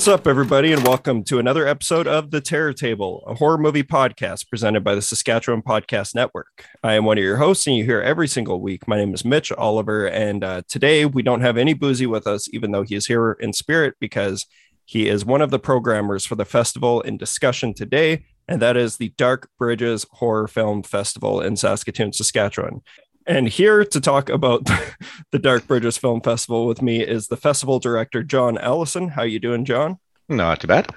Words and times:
What's 0.00 0.08
up, 0.08 0.26
everybody, 0.26 0.72
and 0.72 0.82
welcome 0.82 1.22
to 1.24 1.38
another 1.38 1.68
episode 1.68 2.06
of 2.06 2.30
The 2.30 2.40
Terror 2.40 2.72
Table, 2.72 3.22
a 3.26 3.34
horror 3.34 3.58
movie 3.58 3.82
podcast 3.82 4.48
presented 4.48 4.82
by 4.82 4.94
the 4.94 5.02
Saskatchewan 5.02 5.60
Podcast 5.60 6.14
Network. 6.14 6.64
I 6.82 6.94
am 6.94 7.04
one 7.04 7.18
of 7.18 7.22
your 7.22 7.36
hosts, 7.36 7.66
and 7.66 7.76
you 7.76 7.84
hear 7.84 8.00
every 8.00 8.26
single 8.26 8.62
week. 8.62 8.88
My 8.88 8.96
name 8.96 9.12
is 9.12 9.26
Mitch 9.26 9.52
Oliver, 9.52 10.06
and 10.06 10.42
uh, 10.42 10.62
today 10.68 11.04
we 11.04 11.22
don't 11.22 11.42
have 11.42 11.58
any 11.58 11.74
Boozy 11.74 12.06
with 12.06 12.26
us, 12.26 12.48
even 12.50 12.70
though 12.70 12.82
he 12.82 12.94
is 12.94 13.08
here 13.08 13.32
in 13.32 13.52
spirit 13.52 13.96
because 14.00 14.46
he 14.86 15.06
is 15.06 15.26
one 15.26 15.42
of 15.42 15.50
the 15.50 15.58
programmers 15.58 16.24
for 16.24 16.34
the 16.34 16.46
festival 16.46 17.02
in 17.02 17.18
discussion 17.18 17.74
today, 17.74 18.24
and 18.48 18.62
that 18.62 18.78
is 18.78 18.96
the 18.96 19.12
Dark 19.18 19.50
Bridges 19.58 20.06
Horror 20.12 20.48
Film 20.48 20.82
Festival 20.82 21.42
in 21.42 21.56
Saskatoon, 21.56 22.14
Saskatchewan. 22.14 22.80
And 23.30 23.48
here 23.48 23.84
to 23.84 24.00
talk 24.00 24.28
about 24.28 24.68
the 25.30 25.38
Dark 25.38 25.68
Bridges 25.68 25.96
Film 25.96 26.20
Festival 26.20 26.66
with 26.66 26.82
me 26.82 27.00
is 27.00 27.28
the 27.28 27.36
festival 27.36 27.78
director 27.78 28.24
John 28.24 28.58
Allison. 28.58 29.06
How 29.06 29.22
you 29.22 29.38
doing, 29.38 29.64
John? 29.64 30.00
Not 30.28 30.60
too 30.60 30.66
bad. 30.66 30.92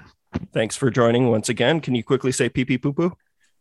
Thanks 0.52 0.74
for 0.74 0.90
joining 0.90 1.30
once 1.30 1.48
again. 1.48 1.80
Can 1.80 1.94
you 1.94 2.02
quickly 2.02 2.32
say 2.32 2.48
pee 2.48 2.64
pee 2.64 2.76
poo 2.76 2.92
poo? 2.92 3.12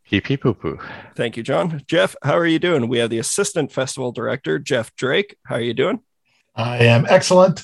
Pee 0.05 0.21
pee 0.21 0.37
poo 0.37 0.55
poo. 0.55 0.79
Thank 1.15 1.37
you, 1.37 1.43
John. 1.43 1.83
Jeff, 1.85 2.15
how 2.23 2.35
are 2.35 2.47
you 2.47 2.57
doing? 2.57 2.87
We 2.87 2.97
have 2.97 3.11
the 3.11 3.19
assistant 3.19 3.71
festival 3.71 4.11
director 4.11 4.57
Jeff 4.57 4.95
Drake. 4.95 5.37
How 5.45 5.57
are 5.57 5.61
you 5.61 5.75
doing? 5.75 5.99
I 6.55 6.79
am 6.79 7.05
excellent. 7.07 7.61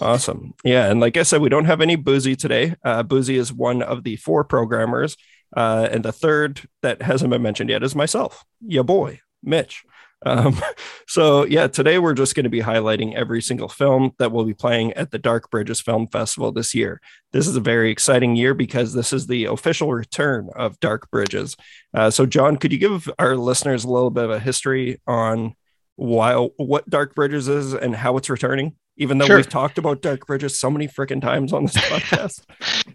Awesome. 0.00 0.54
Yeah, 0.64 0.90
and 0.90 0.98
like 0.98 1.16
I 1.16 1.22
said, 1.22 1.42
we 1.42 1.48
don't 1.48 1.66
have 1.66 1.80
any 1.80 1.94
Boozy 1.94 2.34
today. 2.34 2.74
Uh, 2.84 3.04
Boozy 3.04 3.36
is 3.36 3.52
one 3.52 3.82
of 3.82 4.02
the 4.02 4.16
four 4.16 4.42
programmers, 4.42 5.16
uh, 5.56 5.86
and 5.92 6.04
the 6.04 6.10
third 6.10 6.62
that 6.82 7.02
hasn't 7.02 7.30
been 7.30 7.42
mentioned 7.42 7.70
yet 7.70 7.84
is 7.84 7.94
myself, 7.94 8.44
your 8.60 8.82
boy, 8.82 9.20
Mitch. 9.44 9.84
Um, 10.24 10.60
so 11.06 11.44
yeah, 11.44 11.66
today 11.66 11.98
we're 11.98 12.14
just 12.14 12.34
going 12.34 12.44
to 12.44 12.50
be 12.50 12.60
highlighting 12.60 13.14
every 13.14 13.42
single 13.42 13.68
film 13.68 14.12
that 14.18 14.32
will 14.32 14.44
be 14.44 14.54
playing 14.54 14.92
at 14.94 15.10
the 15.10 15.18
Dark 15.18 15.50
Bridges 15.50 15.80
Film 15.80 16.08
Festival 16.08 16.52
this 16.52 16.74
year. 16.74 17.00
This 17.32 17.46
is 17.46 17.56
a 17.56 17.60
very 17.60 17.90
exciting 17.90 18.36
year 18.36 18.54
because 18.54 18.92
this 18.92 19.12
is 19.12 19.26
the 19.26 19.44
official 19.46 19.92
return 19.92 20.50
of 20.56 20.78
Dark 20.80 21.10
Bridges. 21.10 21.56
Uh, 21.94 22.10
so 22.10 22.26
John, 22.26 22.56
could 22.56 22.72
you 22.72 22.78
give 22.78 23.08
our 23.18 23.36
listeners 23.36 23.84
a 23.84 23.90
little 23.90 24.10
bit 24.10 24.24
of 24.24 24.30
a 24.30 24.40
history 24.40 25.00
on 25.06 25.54
why 25.96 26.34
what 26.56 26.88
Dark 26.88 27.14
Bridges 27.14 27.48
is 27.48 27.74
and 27.74 27.94
how 27.94 28.16
it's 28.16 28.30
returning? 28.30 28.74
Even 28.96 29.16
though 29.16 29.26
Sure. 29.26 29.36
we've 29.36 29.48
talked 29.48 29.78
about 29.78 30.02
Dark 30.02 30.26
Bridges 30.26 30.58
so 30.58 30.70
many 30.70 30.86
freaking 30.86 31.22
times 31.22 31.54
on 31.54 31.64
this 31.64 31.76
podcast. 31.76 32.44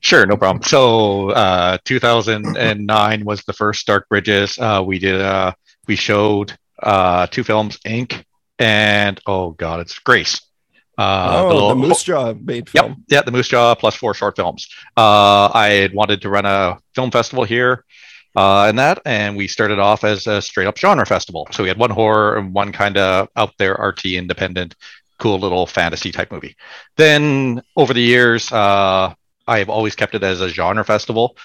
Sure, 0.02 0.26
no 0.28 0.38
problem. 0.38 0.62
So, 0.62 1.32
uh, 1.32 1.80
2009 1.86 3.26
was 3.26 3.42
the 3.44 3.54
first 3.54 3.88
Dark 3.88 4.08
Bridges. 4.10 4.58
Uh, 4.60 4.84
we 4.86 5.00
did, 5.00 5.20
uh, 5.20 5.54
we 5.88 5.96
showed 5.96 6.56
uh, 6.82 7.28
two 7.28 7.44
films, 7.44 7.78
Ink 7.86 8.26
and 8.60 9.20
oh 9.26 9.52
god, 9.52 9.80
it's 9.82 9.98
Grace. 10.00 10.42
Uh, 10.98 11.42
oh, 11.44 11.54
little- 11.54 11.70
the 11.70 11.76
Moose 11.76 12.04
Jaw 12.04 12.34
made 12.34 12.70
Yep, 12.74 12.92
yeah, 13.10 13.22
the 13.22 13.32
Moose 13.32 13.50
Jaw 13.50 13.76
plus 13.76 13.96
four 13.96 14.14
short 14.14 14.36
films. 14.36 14.68
Uh, 14.96 15.50
I 15.54 15.70
had 15.82 15.94
wanted 15.94 16.22
to 16.22 16.30
run 16.30 16.46
a 16.46 16.78
film 16.94 17.12
festival 17.12 17.44
here, 17.44 17.84
uh, 18.36 18.64
and 18.64 18.80
that, 18.80 19.02
and 19.06 19.36
we 19.36 19.48
started 19.48 19.78
off 19.80 20.04
as 20.06 20.26
a 20.28 20.42
straight 20.42 20.68
up 20.68 20.78
genre 20.78 21.06
festival. 21.06 21.48
So 21.52 21.64
we 21.64 21.70
had 21.70 21.78
one 21.78 21.90
horror 21.90 22.38
and 22.38 22.54
one 22.54 22.72
kind 22.72 22.98
of 22.98 23.28
out 23.36 23.52
there 23.58 23.74
RT 23.74 24.06
independent, 24.06 24.76
cool 25.20 25.38
little 25.38 25.66
fantasy 25.68 26.12
type 26.14 26.32
movie. 26.32 26.56
Then 26.96 27.62
over 27.76 27.94
the 27.94 28.02
years, 28.02 28.50
uh, 28.52 29.14
I 29.48 29.60
have 29.60 29.70
always 29.70 29.96
kept 29.96 30.16
it 30.16 30.24
as 30.24 30.40
a 30.40 30.48
genre 30.50 30.86
festival. 30.86 31.36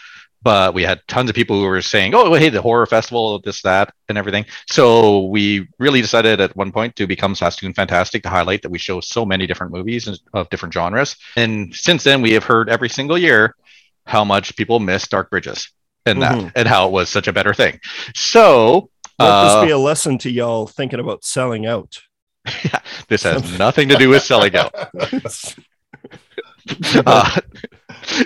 But 0.42 0.72
we 0.72 0.82
had 0.82 1.00
tons 1.06 1.28
of 1.28 1.36
people 1.36 1.58
who 1.60 1.66
were 1.66 1.82
saying, 1.82 2.14
"Oh, 2.14 2.32
hey, 2.34 2.48
the 2.48 2.62
horror 2.62 2.86
festival, 2.86 3.38
this, 3.40 3.60
that, 3.62 3.92
and 4.08 4.16
everything." 4.16 4.46
So 4.68 5.26
we 5.26 5.68
really 5.78 6.00
decided 6.00 6.40
at 6.40 6.56
one 6.56 6.72
point 6.72 6.96
to 6.96 7.06
become 7.06 7.34
Saskatoon 7.34 7.74
Fantastic 7.74 8.22
to 8.22 8.30
highlight 8.30 8.62
that 8.62 8.70
we 8.70 8.78
show 8.78 9.00
so 9.00 9.26
many 9.26 9.46
different 9.46 9.72
movies 9.72 10.08
of 10.32 10.48
different 10.48 10.72
genres. 10.72 11.16
And 11.36 11.74
since 11.74 12.04
then, 12.04 12.22
we 12.22 12.32
have 12.32 12.44
heard 12.44 12.70
every 12.70 12.88
single 12.88 13.18
year 13.18 13.54
how 14.06 14.24
much 14.24 14.56
people 14.56 14.80
miss 14.80 15.06
Dark 15.06 15.28
Bridges 15.30 15.70
and 16.06 16.22
that, 16.22 16.34
Mhm. 16.34 16.52
and 16.56 16.66
how 16.66 16.86
it 16.86 16.92
was 16.92 17.10
such 17.10 17.28
a 17.28 17.32
better 17.32 17.52
thing. 17.52 17.78
So 18.14 18.90
Let 19.18 19.28
uh, 19.28 19.60
this 19.60 19.66
be 19.68 19.72
a 19.72 19.78
lesson 19.78 20.16
to 20.18 20.30
y'all 20.30 20.66
thinking 20.66 21.00
about 21.00 21.22
selling 21.24 21.66
out. 21.66 21.98
this 23.08 23.22
has 23.24 23.58
nothing 23.58 23.90
to 23.90 23.96
do 23.96 24.08
with 24.08 24.22
selling 24.22 24.56
out. 24.56 24.74
Uh, 27.06 27.40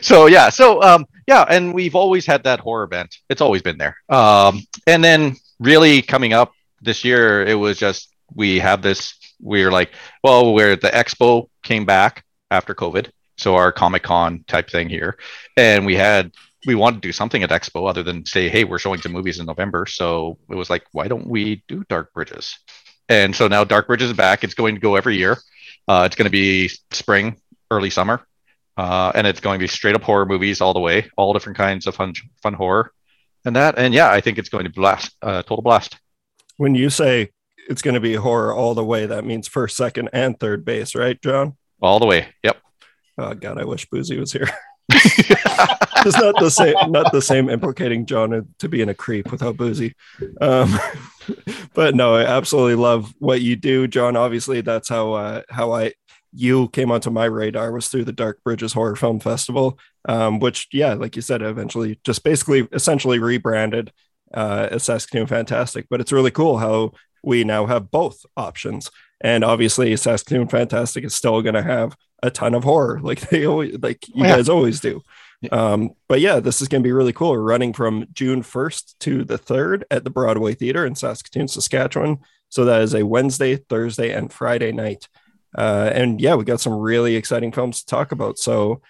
so 0.01 0.27
yeah, 0.27 0.49
so 0.49 0.83
um, 0.83 1.07
yeah, 1.27 1.45
and 1.49 1.75
we've 1.75 1.95
always 1.95 2.27
had 2.27 2.45
that 2.45 2.61
horror 2.61 2.87
bent. 2.87 3.19
It's 3.29 3.41
always 3.41 3.63
been 3.63 3.79
there. 3.79 3.97
Um, 4.09 4.61
and 4.87 5.03
then 5.03 5.37
really 5.59 6.03
coming 6.03 6.33
up 6.33 6.53
this 6.81 7.05
year, 7.05 7.45
it 7.45 7.55
was 7.55 7.79
just 7.79 8.15
we 8.35 8.59
have 8.61 8.83
this. 8.83 9.15
We 9.41 9.65
are 9.65 9.73
like, 9.73 9.91
well, 10.23 10.53
where 10.53 10.77
the 10.77 10.89
expo 10.89 11.49
came 11.63 11.85
back 11.85 12.25
after 12.51 12.75
COVID, 12.75 13.11
so 13.37 13.57
our 13.57 13.73
Comic 13.73 14.03
Con 14.03 14.45
type 14.47 14.71
thing 14.71 14.89
here, 14.89 15.19
and 15.57 15.85
we 15.85 15.97
had 15.97 16.33
we 16.67 16.75
wanted 16.75 17.03
to 17.03 17.09
do 17.09 17.13
something 17.13 17.43
at 17.43 17.51
Expo 17.51 17.89
other 17.89 18.03
than 18.03 18.25
say, 18.25 18.49
hey, 18.49 18.65
we're 18.65 18.79
showing 18.79 19.01
some 19.01 19.13
movies 19.13 19.39
in 19.39 19.47
November. 19.47 19.87
So 19.87 20.39
it 20.49 20.55
was 20.55 20.71
like, 20.71 20.85
why 20.93 21.09
don't 21.09 21.27
we 21.27 21.63
do 21.69 21.85
Dark 21.89 22.13
Bridges? 22.15 22.59
And 23.09 23.35
so 23.35 23.49
now 23.49 23.65
Dark 23.65 23.87
Bridges 23.87 24.11
is 24.11 24.17
back. 24.17 24.45
It's 24.45 24.55
going 24.55 24.75
to 24.75 24.81
go 24.81 24.97
every 24.97 25.17
year. 25.17 25.37
Uh, 25.87 26.05
it's 26.07 26.17
going 26.17 26.25
to 26.25 26.31
be 26.31 26.71
spring, 26.91 27.37
early 27.71 27.91
summer, 27.91 28.27
uh, 28.77 29.13
and 29.15 29.27
it's 29.27 29.41
going 29.41 29.59
to 29.59 29.63
be 29.63 29.69
straight 29.69 29.95
up 29.95 30.03
horror 30.03 30.27
movies 30.27 30.61
all 30.61 30.73
the 30.73 30.81
way, 30.81 31.11
all 31.17 31.33
different 31.33 31.57
kinds 31.57 31.87
of 31.87 31.95
fun, 31.95 32.15
fun 32.43 32.55
horror, 32.55 32.93
and 33.45 33.57
that. 33.57 33.79
And 33.79 33.95
yeah, 33.95 34.11
I 34.11 34.21
think 34.21 34.39
it's 34.39 34.49
going 34.49 34.65
to 34.65 34.71
blast, 34.71 35.15
uh, 35.23 35.43
total 35.43 35.63
blast. 35.63 35.99
when 36.57 36.75
you 36.75 36.91
say 36.91 37.31
it's 37.69 37.83
going 37.83 37.95
to 37.95 38.01
be 38.01 38.15
horror 38.15 38.55
all 38.55 38.75
the 38.75 38.85
way, 38.85 39.07
that 39.07 39.25
means 39.25 39.49
first, 39.49 39.77
second, 39.77 40.11
and 40.13 40.39
third 40.39 40.65
base, 40.65 40.95
right, 40.95 41.21
John? 41.23 41.57
all 41.85 41.99
the 42.01 42.07
way. 42.07 42.29
Yep. 42.43 42.57
Oh 43.19 43.35
God, 43.35 43.59
I 43.59 43.65
wish 43.65 43.87
Boozy 43.87 44.19
was 44.19 44.33
here. 44.33 44.49
it's 44.89 46.19
not 46.19 46.39
the 46.39 46.51
same, 46.51 46.75
not 46.91 47.13
the 47.13 47.23
same 47.23 47.49
implicating 47.49 48.07
John 48.07 48.49
to 48.59 48.69
being 48.69 48.89
a 48.89 48.95
creep 48.95 49.31
without 49.31 49.57
Boozy. 49.57 49.95
Um, 50.41 50.79
but 51.75 51.95
no, 51.95 52.17
I 52.17 52.25
absolutely 52.25 52.75
love 52.75 53.13
what 53.19 53.41
you 53.41 53.57
do, 53.57 53.87
John. 53.87 54.17
Obviously, 54.17 54.61
that's 54.63 54.89
how 54.89 55.13
uh, 55.13 55.43
how 55.49 55.73
I 55.73 55.93
you 56.35 56.69
came 56.69 56.91
onto 56.91 57.11
my 57.11 57.27
radar 57.27 57.73
was 57.73 57.89
through 57.89 58.05
the 58.05 58.13
Dark 58.13 58.43
Bridges 58.45 58.73
Horror 58.73 58.97
Film 58.97 59.21
Festival, 59.21 59.79
um, 60.09 60.41
which 60.41 60.69
yeah, 60.73 60.95
like 60.95 61.17
you 61.17 61.23
said, 61.23 61.43
eventually 61.43 62.01
just 62.05 62.25
basically 62.25 62.67
essentially 62.73 63.19
rebranded 63.19 63.93
uh, 64.33 64.69
as 64.71 64.83
Saskatoon 64.83 65.27
Fantastic. 65.27 65.87
But 65.89 66.01
it's 66.01 66.13
really 66.13 66.31
cool 66.33 66.59
how 66.59 66.93
we 67.23 67.45
now 67.45 67.67
have 67.67 67.91
both 67.91 68.25
options. 68.37 68.91
And 69.21 69.45
obviously, 69.45 69.97
Saskatoon 69.97 70.49
Fantastic 70.49 71.05
is 71.05 71.15
still 71.15 71.41
going 71.41 71.55
to 71.55 71.63
have 71.63 71.97
a 72.23 72.31
ton 72.31 72.55
of 72.55 72.65
horror, 72.65 73.01
like 73.03 73.21
they 73.31 73.47
always, 73.47 73.79
like 73.81 74.07
you 74.09 74.25
Yeah. 74.25 74.37
guys 74.37 74.49
always 74.49 74.81
do. 74.81 75.03
Um, 75.53 75.91
but 76.09 76.21
yeah, 76.21 76.41
this 76.41 76.63
is 76.63 76.69
going 76.69 76.83
to 76.83 76.87
be 76.87 76.93
really 76.93 77.13
cool. 77.13 77.31
We're 77.33 77.41
running 77.41 77.73
from 77.75 78.07
June 78.13 78.43
1st 78.43 78.95
to 79.01 79.25
the 79.25 79.39
3rd 79.39 79.83
at 79.91 80.03
the 80.05 80.11
Broadway 80.11 80.55
Theater 80.55 80.87
in 80.87 80.95
Saskatoon, 80.95 81.49
Saskatchewan. 81.49 82.19
So 82.49 82.65
that 82.65 82.81
is 82.83 82.95
a 82.95 83.05
Wednesday, 83.05 83.57
Thursday, 83.57 84.11
and 84.13 84.33
Friday 84.33 84.73
night. 84.73 85.07
Uh, 85.55 85.91
and 85.93 86.21
yeah, 86.21 86.35
we 86.35 86.45
got 86.45 86.61
some 86.61 86.75
really 86.75 87.17
exciting 87.17 87.53
films 87.53 87.81
to 87.81 87.87
talk 87.87 88.13
about. 88.13 88.39
So, 88.39 88.81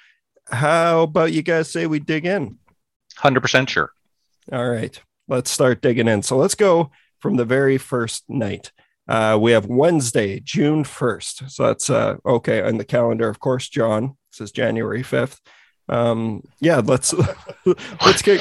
how 0.51 1.03
about 1.03 1.33
you 1.33 1.43
guys 1.43 1.71
say 1.71 1.87
we 1.87 1.99
dig 1.99 2.27
in? 2.27 2.59
Hundred 3.17 3.41
percent 3.41 3.71
sure. 3.71 3.91
All 4.53 4.69
right, 4.69 5.01
let's 5.29 5.51
start 5.51 5.83
digging 5.83 6.09
in. 6.09 6.23
So 6.23 6.37
let's 6.37 6.55
go 6.55 6.91
from 7.19 7.37
the 7.37 7.45
very 7.45 7.79
first 7.79 8.25
night. 8.29 8.73
Uh, 9.09 9.39
we 9.41 9.53
have 9.53 9.67
Wednesday, 9.67 10.41
June 10.41 10.85
1st. 10.85 11.51
So 11.51 11.67
that's 11.67 11.91
uh, 11.91 12.17
okay 12.25 12.63
on 12.63 12.79
the 12.79 12.85
calendar, 12.85 13.29
of 13.29 13.39
course, 13.39 13.69
John. 13.69 14.17
This 14.33 14.41
is 14.41 14.53
January 14.53 15.03
5th. 15.03 15.39
Um, 15.89 16.43
yeah, 16.61 16.81
let's 16.85 17.15
let's 18.05 18.23
kick. 18.23 18.41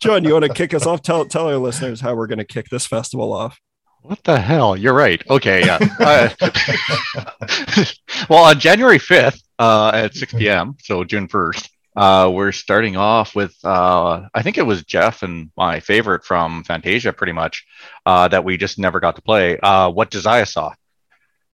John, 0.00 0.24
you 0.24 0.32
want 0.32 0.44
to 0.46 0.54
kick 0.54 0.72
us 0.74 0.86
off? 0.86 1.02
Tell 1.02 1.24
tell 1.24 1.48
our 1.48 1.56
listeners 1.56 2.00
how 2.00 2.14
we're 2.14 2.26
going 2.26 2.38
to 2.38 2.44
kick 2.44 2.68
this 2.70 2.86
festival 2.86 3.32
off. 3.32 3.60
What 4.08 4.24
the 4.24 4.40
hell? 4.40 4.74
You're 4.74 4.94
right. 4.94 5.22
Okay, 5.28 5.66
yeah. 5.66 5.78
Uh, 6.00 6.30
well, 8.30 8.44
on 8.44 8.58
January 8.58 8.98
5th 8.98 9.42
uh, 9.58 9.90
at 9.92 10.14
6 10.14 10.32
p.m., 10.32 10.76
so 10.80 11.04
June 11.04 11.28
1st, 11.28 11.68
uh, 11.94 12.30
we're 12.32 12.52
starting 12.52 12.96
off 12.96 13.34
with, 13.34 13.54
uh, 13.64 14.22
I 14.32 14.42
think 14.42 14.56
it 14.56 14.64
was 14.64 14.82
Jeff 14.84 15.22
and 15.22 15.50
my 15.58 15.80
favorite 15.80 16.24
from 16.24 16.64
Fantasia, 16.64 17.12
pretty 17.12 17.34
much, 17.34 17.66
uh, 18.06 18.28
that 18.28 18.44
we 18.44 18.56
just 18.56 18.78
never 18.78 18.98
got 18.98 19.16
to 19.16 19.22
play. 19.22 19.58
Uh, 19.58 19.90
what 19.90 20.10
Josiah 20.10 20.46
saw. 20.46 20.72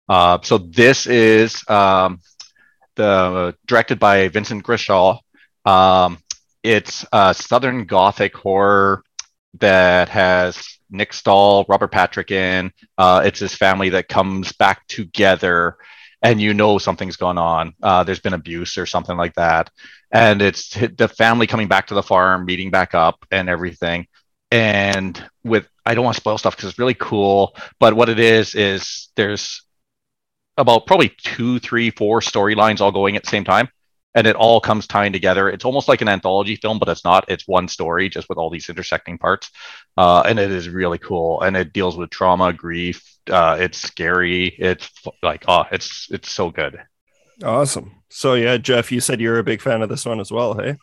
Uh, 0.07 0.38
so 0.44 0.59
this 0.59 1.07
is 1.07 1.59
um, 1.67 2.19
the 2.95 3.55
directed 3.65 3.97
by 3.97 4.27
Vincent 4.27 4.63
Grashaw. 4.63 5.17
Um, 5.65 6.19
it's 6.61 7.03
a 7.11 7.33
Southern 7.33 7.85
Gothic 7.85 8.35
horror 8.38 9.03
that 9.59 10.09
has 10.09 10.79
Nick 10.89 11.13
Stahl, 11.13 11.65
Robert 11.67 11.91
Patrick 11.91 12.31
in. 12.31 12.71
Uh, 12.97 13.21
it's 13.25 13.39
his 13.39 13.55
family 13.55 13.89
that 13.89 14.07
comes 14.07 14.51
back 14.53 14.85
together, 14.88 15.77
and 16.21 16.39
you 16.41 16.53
know 16.53 16.77
something's 16.77 17.17
gone 17.17 17.38
on. 17.38 17.73
Uh, 17.81 18.03
there's 18.03 18.19
been 18.19 18.33
abuse 18.33 18.77
or 18.77 18.85
something 18.85 19.17
like 19.17 19.33
that, 19.35 19.69
and 20.11 20.41
it's 20.41 20.69
the 20.69 21.11
family 21.17 21.47
coming 21.47 21.67
back 21.67 21.88
to 21.88 21.94
the 21.94 22.03
farm, 22.03 22.45
meeting 22.45 22.71
back 22.71 22.94
up, 22.94 23.25
and 23.31 23.50
everything. 23.50 24.07
And 24.51 25.23
with 25.44 25.67
I 25.85 25.95
don't 25.95 26.05
want 26.05 26.15
to 26.15 26.21
spoil 26.21 26.38
stuff 26.38 26.55
because 26.55 26.69
it's 26.69 26.79
really 26.79 26.94
cool, 26.94 27.55
but 27.79 27.95
what 27.95 28.09
it 28.09 28.19
is 28.19 28.55
is 28.55 29.09
there's 29.15 29.63
about 30.57 30.85
probably 30.85 31.11
two, 31.23 31.59
three, 31.59 31.89
four 31.89 32.19
storylines 32.19 32.79
all 32.79 32.91
going 32.91 33.15
at 33.15 33.23
the 33.23 33.29
same 33.29 33.44
time. 33.44 33.67
And 34.15 34.27
it 34.27 34.36
all 34.36 34.60
comes 34.60 34.88
tying 34.88 35.13
together. 35.13 35.50
It's 35.50 35.65
almost 35.65 35.88
like 35.88 36.01
an 36.01 36.10
anthology 36.10 36.56
film, 36.56 36.80
but 36.80 36.89
it's 36.89 37.04
not. 37.04 37.25
It's 37.27 37.48
one 37.48 37.68
story 37.68 38.10
just 38.10 38.30
with 38.30 38.38
all 38.38 38.50
these 38.50 38.69
intersecting 38.69 39.18
parts, 39.18 39.50
uh, 39.98 40.21
and 40.25 40.39
it 40.39 40.51
is 40.51 40.69
really 40.69 40.98
cool. 40.98 41.42
And 41.42 41.57
it 41.57 41.74
deals 41.74 41.98
with 41.98 42.10
trauma, 42.10 42.54
grief. 42.54 43.04
Uh, 43.30 43.57
it's 43.60 43.81
scary. 43.81 44.48
It's 44.60 44.89
like 45.21 45.45
oh, 45.48 45.65
it's 45.71 46.07
it's 46.12 46.31
so 46.31 46.50
good. 46.50 46.80
Awesome. 47.44 47.92
So 48.10 48.36
yeah, 48.36 48.57
Jeff, 48.57 48.92
you 48.92 49.00
said 49.00 49.19
you're 49.19 49.39
a 49.39 49.44
big 49.44 49.62
fan 49.62 49.81
of 49.81 49.89
this 49.89 50.06
one 50.06 50.19
as 50.19 50.31
well, 50.31 50.54
hey? 50.54 50.77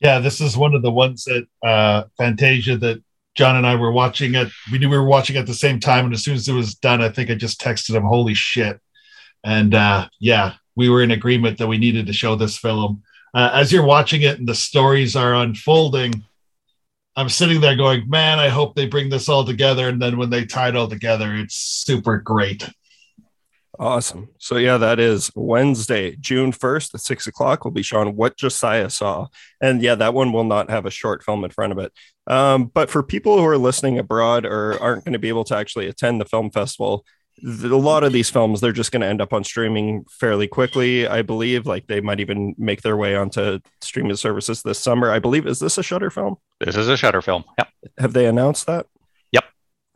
Yeah, 0.00 0.18
this 0.18 0.40
is 0.40 0.56
one 0.56 0.74
of 0.74 0.82
the 0.82 0.90
ones 0.90 1.24
that 1.24 1.46
uh, 1.62 2.04
Fantasia 2.16 2.78
that 2.78 3.02
John 3.34 3.56
and 3.56 3.66
I 3.66 3.76
were 3.76 3.92
watching 3.92 4.34
it. 4.34 4.48
We 4.72 4.78
knew 4.78 4.88
we 4.88 4.96
were 4.96 5.04
watching 5.04 5.36
at 5.36 5.46
the 5.46 5.54
same 5.54 5.78
time, 5.78 6.06
and 6.06 6.14
as 6.14 6.24
soon 6.24 6.34
as 6.34 6.48
it 6.48 6.52
was 6.52 6.74
done, 6.74 7.02
I 7.02 7.10
think 7.10 7.30
I 7.30 7.34
just 7.34 7.60
texted 7.60 7.94
him, 7.94 8.04
"Holy 8.04 8.34
shit!" 8.34 8.80
And 9.44 9.74
uh, 9.74 10.08
yeah, 10.18 10.54
we 10.76 10.88
were 10.88 11.02
in 11.02 11.10
agreement 11.10 11.58
that 11.58 11.68
we 11.68 11.78
needed 11.78 12.06
to 12.06 12.12
show 12.12 12.36
this 12.36 12.56
film. 12.56 13.02
Uh, 13.34 13.50
as 13.52 13.72
you're 13.72 13.84
watching 13.84 14.22
it 14.22 14.38
and 14.38 14.48
the 14.48 14.54
stories 14.54 15.16
are 15.16 15.34
unfolding, 15.34 16.24
I'm 17.16 17.28
sitting 17.28 17.60
there 17.60 17.76
going, 17.76 18.08
man, 18.08 18.38
I 18.38 18.48
hope 18.48 18.74
they 18.74 18.86
bring 18.86 19.10
this 19.10 19.28
all 19.28 19.44
together. 19.44 19.88
And 19.88 20.00
then 20.00 20.16
when 20.16 20.30
they 20.30 20.44
tie 20.44 20.68
it 20.68 20.76
all 20.76 20.88
together, 20.88 21.34
it's 21.36 21.54
super 21.54 22.18
great. 22.18 22.68
Awesome. 23.78 24.28
So 24.38 24.56
yeah, 24.56 24.76
that 24.76 25.00
is 25.00 25.30
Wednesday, 25.34 26.14
June 26.16 26.52
1st 26.52 26.94
at 26.94 27.00
six 27.00 27.26
o'clock. 27.26 27.64
We'll 27.64 27.72
be 27.72 27.82
showing 27.82 28.14
what 28.14 28.36
Josiah 28.36 28.90
saw. 28.90 29.28
And 29.60 29.80
yeah, 29.80 29.94
that 29.94 30.12
one 30.12 30.32
will 30.32 30.44
not 30.44 30.68
have 30.68 30.84
a 30.84 30.90
short 30.90 31.24
film 31.24 31.44
in 31.44 31.50
front 31.50 31.72
of 31.72 31.78
it. 31.78 31.92
Um, 32.26 32.66
but 32.66 32.90
for 32.90 33.02
people 33.02 33.38
who 33.38 33.46
are 33.46 33.56
listening 33.56 33.98
abroad 33.98 34.44
or 34.44 34.78
aren't 34.80 35.04
going 35.04 35.14
to 35.14 35.18
be 35.18 35.30
able 35.30 35.44
to 35.44 35.56
actually 35.56 35.88
attend 35.88 36.20
the 36.20 36.26
film 36.26 36.50
festival, 36.50 37.06
a 37.42 37.68
lot 37.68 38.04
of 38.04 38.12
these 38.12 38.30
films 38.30 38.60
they're 38.60 38.72
just 38.72 38.92
going 38.92 39.00
to 39.00 39.06
end 39.06 39.20
up 39.20 39.32
on 39.32 39.44
streaming 39.44 40.04
fairly 40.10 40.48
quickly 40.48 41.06
i 41.06 41.22
believe. 41.22 41.66
Like 41.66 41.86
they 41.86 42.00
might 42.00 42.20
even 42.20 42.54
make 42.58 42.82
their 42.82 42.96
way 42.96 43.16
onto 43.16 43.60
streaming 43.80 44.16
services 44.16 44.62
this 44.62 44.78
summer. 44.78 45.10
I 45.10 45.18
believe 45.18 45.46
is 45.46 45.58
this 45.58 45.78
a 45.78 45.82
shudder 45.82 46.10
film? 46.10 46.36
This 46.58 46.76
is 46.76 46.88
a 46.88 46.96
shudder 46.96 47.22
film 47.22 47.44
yeah 47.58 47.64
have 47.98 48.12
they 48.12 48.26
announced 48.26 48.66
that? 48.66 48.86
Yep. 49.32 49.44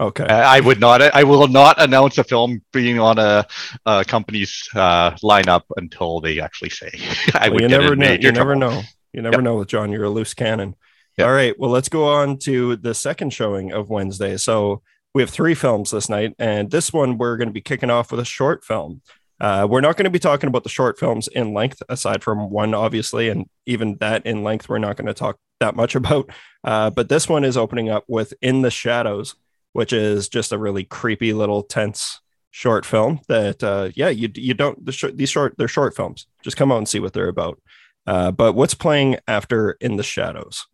Okay. 0.01 0.25
I 0.25 0.61
would 0.61 0.81
not 0.81 1.03
i 1.03 1.25
will 1.25 1.49
not 1.49 1.81
announce 1.81 2.19
a 2.19 2.25
film 2.25 2.63
being 2.73 2.99
on 2.99 3.19
a, 3.19 3.47
a 3.87 4.05
company's 4.05 4.69
uh, 4.75 5.13
lineup 5.23 5.63
until 5.77 6.21
they 6.21 6.41
actually 6.41 6.71
say. 6.71 6.91
I 7.35 7.49
well, 7.49 7.55
would 7.55 7.61
you 7.63 7.69
never 7.69 7.97
know 7.97 8.13
you 8.13 8.33
never 8.33 8.57
know. 8.57 8.83
You 9.13 9.23
never 9.23 9.37
yep. 9.37 9.45
know 9.45 9.57
with 9.57 9.69
john 9.69 9.91
you're 9.93 10.05
a 10.05 10.11
loose 10.11 10.35
cannon. 10.35 10.77
Yep. 11.19 11.27
all 11.27 11.33
right 11.33 11.59
well 11.59 11.71
let's 11.71 11.89
go 11.89 12.09
on 12.09 12.39
to 12.39 12.77
the 12.77 12.95
second 12.95 13.33
showing 13.33 13.73
of 13.73 13.91
wednesday. 13.91 14.37
So 14.37 14.83
we 15.15 15.23
have 15.23 15.31
three 15.31 15.55
films 15.55 15.93
this 15.93 16.09
night, 16.09 16.35
and 16.39 16.71
this 16.71 16.93
one 16.93 17.19
we're 17.19 17.37
going 17.37 17.49
to 17.49 17.55
be 17.55 17.61
kicking 17.61 17.91
off 17.91 18.11
with 18.11 18.21
a 18.21 18.25
short 18.25 18.65
film. 18.65 19.01
Uh, 19.41 19.67
we're 19.69 19.81
not 19.81 19.97
going 19.97 20.05
to 20.05 20.11
be 20.11 20.19
talking 20.19 20.49
about 20.49 20.63
the 20.63 20.69
short 20.69 20.99
films 20.99 21.29
in 21.29 21.55
length, 21.55 21.83
aside 21.89 22.23
from 22.23 22.51
one, 22.51 22.75
obviously, 22.75 23.29
and 23.29 23.49
even 23.67 23.97
that 23.99 24.25
in 24.27 24.43
length, 24.43 24.69
we're 24.69 24.79
not 24.79 24.97
going 24.97 25.07
to 25.07 25.15
talk 25.15 25.39
that 25.61 25.77
much 25.77 25.95
about. 25.95 26.31
Uh, 26.63 26.91
but 26.91 27.09
this 27.09 27.29
one 27.29 27.45
is 27.45 27.57
opening 27.57 27.89
up 27.89 28.05
with 28.09 28.35
In 28.43 28.63
the 28.63 28.71
Shadows, 28.71 29.37
which 29.73 29.93
is 29.93 30.29
just 30.29 30.53
a 30.53 30.59
really 30.59 30.85
creepy 30.85 31.33
little 31.33 31.63
tense 31.63 32.21
short 32.51 32.87
film 32.87 33.21
that, 33.29 33.63
uh, 33.63 33.91
yeah, 33.95 34.09
you 34.09 34.31
you 34.35 34.55
don't 34.55 34.85
the 34.85 34.93
sh- 34.93 35.07
these 35.13 35.31
short 35.31 35.57
they're 35.59 35.69
short 35.69 35.97
films. 35.97 36.27
Just 36.43 36.57
come 36.57 36.71
out 36.71 36.79
and 36.79 36.89
see 36.89 37.01
what 37.01 37.13
they're 37.13 37.29
about. 37.29 37.61
Uh, 38.07 38.31
but 38.31 38.55
what's 38.55 38.75
playing 38.75 39.17
after 39.27 39.73
In 39.81 39.97
the 39.97 40.03
Shadows, 40.03 40.67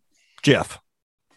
Jeff? 0.43 0.79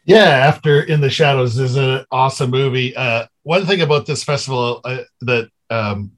Yeah, 0.06 0.18
after 0.18 0.82
In 0.82 1.00
the 1.00 1.08
Shadows 1.08 1.58
is 1.58 1.76
an 1.76 2.04
awesome 2.10 2.50
movie. 2.50 2.94
Uh, 2.94 3.26
one 3.42 3.64
thing 3.64 3.80
about 3.80 4.04
this 4.04 4.22
festival 4.22 4.82
uh, 4.84 4.98
that 5.22 5.48
um, 5.70 6.12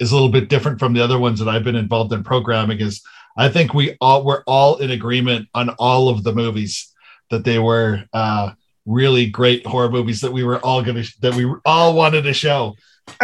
is 0.00 0.10
a 0.10 0.14
little 0.14 0.30
bit 0.30 0.48
different 0.48 0.80
from 0.80 0.94
the 0.94 1.00
other 1.00 1.18
ones 1.18 1.38
that 1.38 1.48
I've 1.48 1.62
been 1.62 1.76
involved 1.76 2.12
in 2.12 2.24
programming 2.24 2.80
is 2.80 3.02
I 3.36 3.48
think 3.48 3.72
we 3.72 3.96
all 4.00 4.24
we're 4.24 4.42
all 4.48 4.78
in 4.78 4.90
agreement 4.90 5.48
on 5.54 5.70
all 5.78 6.08
of 6.08 6.24
the 6.24 6.34
movies 6.34 6.92
that 7.30 7.44
they 7.44 7.60
were 7.60 8.04
uh, 8.12 8.50
really 8.84 9.26
great 9.30 9.64
horror 9.64 9.90
movies 9.90 10.22
that 10.22 10.32
we 10.32 10.42
were 10.42 10.58
all 10.58 10.82
gonna 10.82 11.04
that 11.20 11.34
we 11.36 11.48
all 11.64 11.94
wanted 11.94 12.22
to 12.22 12.32
show, 12.32 12.74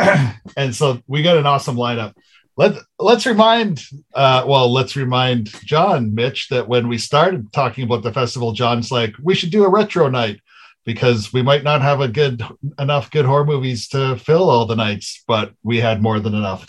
and 0.56 0.72
so 0.72 1.02
we 1.08 1.22
got 1.22 1.36
an 1.36 1.46
awesome 1.46 1.76
lineup 1.76 2.14
let 2.56 2.74
let's 2.98 3.26
remind 3.26 3.82
uh, 4.14 4.44
well 4.46 4.72
let's 4.72 4.96
remind 4.96 5.50
john 5.64 6.14
mitch 6.14 6.48
that 6.48 6.68
when 6.68 6.88
we 6.88 6.98
started 6.98 7.52
talking 7.52 7.84
about 7.84 8.02
the 8.02 8.12
festival 8.12 8.52
john's 8.52 8.90
like 8.90 9.14
we 9.22 9.34
should 9.34 9.50
do 9.50 9.64
a 9.64 9.68
retro 9.68 10.08
night 10.08 10.40
because 10.84 11.32
we 11.32 11.42
might 11.42 11.64
not 11.64 11.82
have 11.82 12.00
a 12.00 12.08
good 12.08 12.42
enough 12.78 13.10
good 13.10 13.24
horror 13.24 13.44
movies 13.44 13.88
to 13.88 14.16
fill 14.16 14.48
all 14.48 14.66
the 14.66 14.76
nights 14.76 15.22
but 15.26 15.52
we 15.62 15.78
had 15.78 16.02
more 16.02 16.20
than 16.20 16.34
enough. 16.34 16.66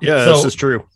Yeah 0.00 0.24
so, 0.24 0.32
this 0.36 0.44
is 0.46 0.54
true. 0.54 0.86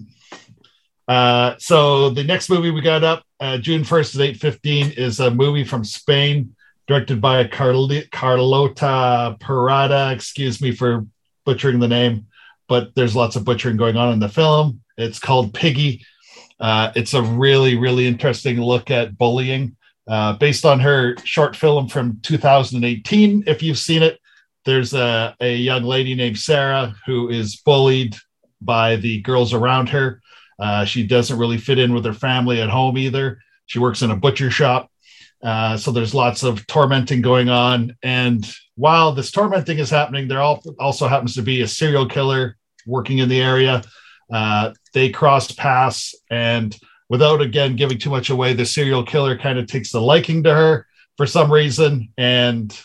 Uh, 1.08 1.56
so 1.58 2.10
the 2.10 2.24
next 2.24 2.48
movie 2.48 2.70
we 2.70 2.80
got 2.80 3.04
up 3.04 3.24
uh, 3.40 3.58
june 3.58 3.82
1st 3.82 4.30
at 4.30 4.36
8.15 4.36 4.96
is 4.96 5.20
a 5.20 5.30
movie 5.30 5.64
from 5.64 5.84
spain 5.84 6.54
directed 6.86 7.20
by 7.20 7.44
Carl- 7.46 7.88
carlota 8.10 9.36
pereda. 9.40 10.12
Excuse 10.12 10.60
me 10.60 10.72
for 10.72 11.06
butchering 11.44 11.80
the 11.80 11.88
name 11.88 12.26
but 12.72 12.94
there's 12.94 13.14
lots 13.14 13.36
of 13.36 13.44
butchering 13.44 13.76
going 13.76 13.98
on 13.98 14.14
in 14.14 14.18
the 14.18 14.30
film. 14.30 14.80
It's 14.96 15.18
called 15.18 15.52
Piggy. 15.52 16.06
Uh, 16.58 16.90
it's 16.96 17.12
a 17.12 17.20
really, 17.20 17.76
really 17.76 18.06
interesting 18.06 18.62
look 18.62 18.90
at 18.90 19.18
bullying 19.18 19.76
uh, 20.08 20.32
based 20.38 20.64
on 20.64 20.80
her 20.80 21.14
short 21.22 21.54
film 21.54 21.86
from 21.86 22.18
2018. 22.22 23.44
If 23.46 23.62
you've 23.62 23.76
seen 23.76 24.02
it, 24.02 24.18
there's 24.64 24.94
a, 24.94 25.36
a 25.38 25.54
young 25.54 25.82
lady 25.82 26.14
named 26.14 26.38
Sarah 26.38 26.94
who 27.04 27.28
is 27.28 27.56
bullied 27.56 28.16
by 28.62 28.96
the 28.96 29.20
girls 29.20 29.52
around 29.52 29.90
her. 29.90 30.22
Uh, 30.58 30.86
she 30.86 31.06
doesn't 31.06 31.38
really 31.38 31.58
fit 31.58 31.78
in 31.78 31.92
with 31.92 32.06
her 32.06 32.14
family 32.14 32.62
at 32.62 32.70
home 32.70 32.96
either. 32.96 33.38
She 33.66 33.80
works 33.80 34.00
in 34.00 34.10
a 34.10 34.16
butcher 34.16 34.50
shop. 34.50 34.90
Uh, 35.42 35.76
so 35.76 35.92
there's 35.92 36.14
lots 36.14 36.42
of 36.42 36.66
tormenting 36.68 37.20
going 37.20 37.50
on. 37.50 37.98
And 38.02 38.50
while 38.76 39.12
this 39.12 39.30
tormenting 39.30 39.78
is 39.78 39.90
happening, 39.90 40.26
there 40.26 40.40
also 40.40 41.06
happens 41.06 41.34
to 41.34 41.42
be 41.42 41.60
a 41.60 41.68
serial 41.68 42.08
killer 42.08 42.56
working 42.86 43.18
in 43.18 43.28
the 43.28 43.40
area. 43.40 43.82
Uh, 44.32 44.72
they 44.94 45.10
cross 45.10 45.52
paths, 45.52 46.14
and 46.30 46.76
without 47.08 47.40
again 47.40 47.76
giving 47.76 47.98
too 47.98 48.10
much 48.10 48.30
away, 48.30 48.54
the 48.54 48.64
serial 48.64 49.04
killer 49.04 49.36
kind 49.36 49.58
of 49.58 49.66
takes 49.66 49.92
the 49.92 50.00
liking 50.00 50.42
to 50.42 50.54
her 50.54 50.86
for 51.16 51.26
some 51.26 51.52
reason, 51.52 52.08
and 52.16 52.78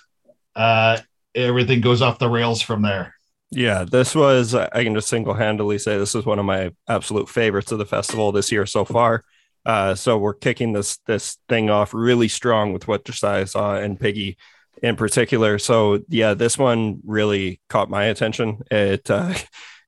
uh, 0.55 0.97
everything 1.33 1.81
goes 1.81 2.01
off 2.01 2.19
the 2.19 2.29
rails 2.29 2.61
from 2.61 2.81
there. 2.81 3.13
Yeah, 3.49 3.85
this 3.85 4.13
was, 4.13 4.53
I 4.53 4.83
can 4.83 4.93
just 4.93 5.07
single 5.07 5.33
handedly 5.33 5.77
say 5.77 5.97
this 5.97 6.15
is 6.15 6.25
one 6.25 6.39
of 6.39 6.45
my 6.45 6.71
absolute 6.89 7.29
favorites 7.29 7.71
of 7.71 7.77
the 7.77 7.85
festival 7.85 8.33
this 8.33 8.51
year 8.51 8.65
so 8.65 8.83
far. 8.83 9.23
Uh, 9.65 9.95
so 9.95 10.17
we're 10.17 10.33
kicking 10.33 10.71
this 10.71 10.97
this 11.07 11.37
thing 11.49 11.69
off 11.69 11.93
really 11.93 12.29
strong 12.29 12.71
with 12.71 12.87
what 12.87 13.03
Josiah 13.03 13.47
saw 13.47 13.75
and 13.75 13.99
Piggy 13.99 14.37
in 14.81 14.95
particular. 14.95 15.59
So 15.59 15.99
yeah, 16.07 16.33
this 16.33 16.57
one 16.57 17.01
really 17.05 17.59
caught 17.69 17.89
my 17.89 18.05
attention. 18.05 18.61
It 18.71 19.09
uh, 19.11 19.33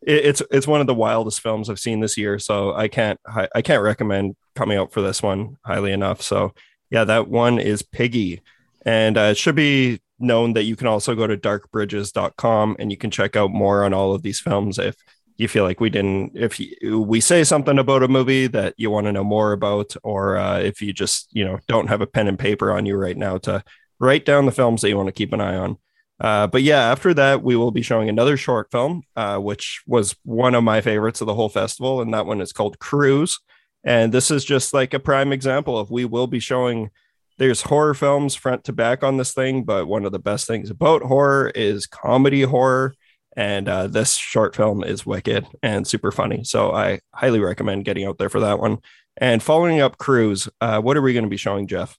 it, 0.02 0.26
it's 0.26 0.42
it's 0.52 0.68
one 0.68 0.82
of 0.82 0.88
the 0.88 0.94
wildest 0.94 1.42
films 1.42 1.70
I've 1.70 1.80
seen 1.80 2.00
this 2.00 2.18
year. 2.18 2.40
So 2.40 2.74
I 2.74 2.88
can't 2.88 3.20
I 3.28 3.62
can't 3.62 3.84
recommend 3.84 4.36
coming 4.56 4.78
out 4.78 4.92
for 4.92 5.02
this 5.02 5.22
one 5.22 5.58
highly 5.66 5.92
enough. 5.92 6.22
So 6.22 6.54
yeah, 6.90 7.04
that 7.04 7.28
one 7.28 7.60
is 7.60 7.82
Piggy, 7.82 8.42
and 8.86 9.18
uh, 9.18 9.32
it 9.32 9.38
should 9.38 9.56
be 9.56 10.02
known 10.20 10.54
that 10.54 10.64
you 10.64 10.76
can 10.76 10.88
also 10.88 11.16
go 11.16 11.28
to 11.28 11.38
darkbridges.com 11.38 12.76
and 12.78 12.92
you 12.92 12.98
can 12.98 13.12
check 13.12 13.36
out 13.36 13.52
more 13.52 13.84
on 13.84 13.94
all 13.94 14.14
of 14.14 14.22
these 14.22 14.40
films 14.40 14.78
if 14.78 14.96
you 15.38 15.48
feel 15.48 15.64
like 15.64 15.80
we 15.80 15.90
didn't 15.90 16.34
if 16.36 16.60
we 16.84 17.22
say 17.22 17.46
something 17.46 17.80
about 17.80 18.04
a 18.04 18.08
movie 18.10 18.46
that 18.46 18.74
you 18.76 18.92
want 18.92 19.06
to 19.06 19.14
know 19.14 19.24
more 19.24 19.54
about 19.54 19.96
or 20.04 20.36
uh, 20.36 20.60
if 20.60 20.82
you 20.82 20.92
just 20.92 21.30
you 21.32 21.46
know 21.46 21.58
don't 21.68 21.88
have 21.88 22.02
a 22.02 22.08
pen 22.08 22.28
and 22.28 22.38
paper 22.38 22.72
on 22.72 22.86
you 22.86 22.98
right 22.98 23.16
now 23.16 23.38
to 23.38 23.64
write 24.00 24.26
down 24.26 24.46
the 24.46 24.52
films 24.52 24.82
that 24.82 24.90
you 24.90 24.98
want 24.98 25.08
to 25.08 25.14
keep 25.14 25.32
an 25.32 25.40
eye 25.40 25.56
on 25.56 25.78
uh, 26.20 26.48
but 26.48 26.64
yeah, 26.64 26.92
after 26.92 27.14
that, 27.14 27.44
we 27.44 27.56
will 27.56 27.72
be 27.72 27.82
showing 27.82 28.10
another 28.10 28.36
short 28.36 28.72
film, 28.72 29.04
uh, 29.16 29.38
which 29.38 29.82
was 29.88 30.16
one 30.24 30.56
of 30.56 30.64
my 30.64 30.82
favorites 30.82 31.22
of 31.22 31.28
the 31.28 31.34
whole 31.34 31.50
festival. 31.50 32.02
And 32.02 32.14
that 32.14 32.26
one 32.26 32.42
is 32.42 32.52
called 32.52 32.80
Cruise. 32.80 33.40
And 33.84 34.14
this 34.14 34.30
is 34.30 34.44
just 34.44 34.74
like 34.74 34.94
a 34.94 35.00
prime 35.00 35.32
example 35.32 35.78
of 35.78 35.90
we 35.90 36.04
will 36.04 36.28
be 36.28 36.40
showing 36.40 36.90
there's 37.38 37.62
horror 37.62 37.94
films 37.94 38.36
front 38.36 38.66
to 38.66 38.74
back 38.74 39.02
on 39.02 39.16
this 39.16 39.34
thing, 39.34 39.64
but 39.64 39.88
one 39.88 40.04
of 40.04 40.12
the 40.12 40.20
best 40.20 40.46
things 40.46 40.70
about 40.70 41.02
horror 41.04 41.52
is 41.56 41.88
comedy 41.88 42.42
horror. 42.42 42.94
And 43.38 43.70
uh, 43.70 43.88
this 43.88 44.16
short 44.16 44.54
film 44.54 44.84
is 44.84 45.06
wicked 45.06 45.48
and 45.64 45.88
super 45.88 46.12
funny. 46.12 46.44
So 46.44 46.74
I 46.74 47.00
highly 47.14 47.40
recommend 47.40 47.86
getting 47.86 48.06
out 48.06 48.18
there 48.18 48.28
for 48.28 48.42
that 48.42 48.60
one. 48.60 48.80
And 49.16 49.42
following 49.42 49.80
up 49.80 49.98
Cruise, 49.98 50.50
uh, 50.60 50.82
what 50.82 50.98
are 50.98 51.02
we 51.02 51.14
going 51.14 51.24
to 51.24 51.30
be 51.30 51.38
showing, 51.38 51.68
Jeff? 51.68 51.98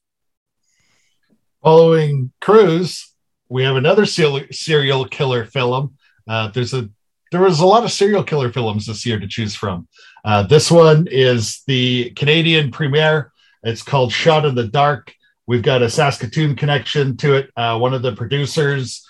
Following 1.63 2.31
Cruise, 2.41 3.10
we 3.51 3.63
have 3.63 3.75
another 3.75 4.05
serial 4.05 5.05
killer 5.05 5.43
film. 5.43 5.93
Uh, 6.27 6.47
there's 6.47 6.73
a 6.73 6.89
there 7.31 7.41
was 7.41 7.59
a 7.59 7.65
lot 7.65 7.83
of 7.83 7.91
serial 7.91 8.23
killer 8.23 8.51
films 8.51 8.85
this 8.85 9.05
year 9.05 9.19
to 9.19 9.27
choose 9.27 9.55
from. 9.55 9.87
Uh, 10.23 10.43
this 10.43 10.71
one 10.71 11.07
is 11.11 11.61
the 11.67 12.11
Canadian 12.11 12.71
premiere. 12.71 13.31
It's 13.63 13.83
called 13.83 14.11
Shot 14.11 14.45
in 14.45 14.55
the 14.55 14.67
Dark. 14.67 15.13
We've 15.47 15.61
got 15.61 15.81
a 15.81 15.89
Saskatoon 15.89 16.55
connection 16.55 17.17
to 17.17 17.35
it. 17.35 17.51
Uh, 17.55 17.77
one 17.77 17.93
of 17.93 18.01
the 18.01 18.13
producers, 18.13 19.05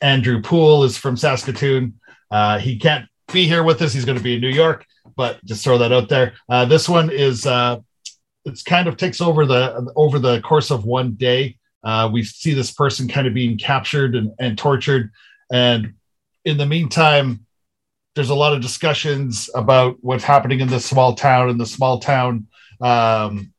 Andrew 0.00 0.40
Poole, 0.40 0.84
is 0.84 0.96
from 0.96 1.16
Saskatoon. 1.16 1.98
Uh, 2.30 2.58
he 2.58 2.78
can't 2.78 3.06
be 3.32 3.46
here 3.46 3.62
with 3.62 3.80
us. 3.82 3.92
He's 3.92 4.06
going 4.06 4.18
to 4.18 4.24
be 4.24 4.34
in 4.34 4.40
New 4.40 4.48
York, 4.48 4.86
but 5.16 5.42
just 5.44 5.64
throw 5.64 5.78
that 5.78 5.92
out 5.92 6.08
there. 6.08 6.32
Uh, 6.48 6.64
this 6.64 6.88
one 6.88 7.10
is 7.10 7.46
uh, 7.46 7.78
it's 8.46 8.62
kind 8.62 8.88
of 8.88 8.96
takes 8.96 9.20
over 9.20 9.44
the 9.44 9.92
over 9.96 10.18
the 10.18 10.40
course 10.40 10.70
of 10.70 10.86
one 10.86 11.12
day. 11.12 11.58
Uh, 11.84 12.08
we 12.12 12.22
see 12.22 12.54
this 12.54 12.72
person 12.72 13.08
kind 13.08 13.26
of 13.26 13.34
being 13.34 13.58
captured 13.58 14.14
and, 14.14 14.32
and 14.38 14.56
tortured, 14.56 15.10
and 15.50 15.94
in 16.44 16.56
the 16.56 16.66
meantime, 16.66 17.46
there's 18.14 18.30
a 18.30 18.34
lot 18.34 18.52
of 18.52 18.60
discussions 18.60 19.48
about 19.54 19.96
what's 20.00 20.24
happening 20.24 20.60
in 20.60 20.68
the 20.68 20.80
small 20.80 21.14
town 21.14 21.48
and 21.48 21.58
the 21.58 21.66
small 21.66 21.98
town 21.98 22.46
um, 22.80 23.52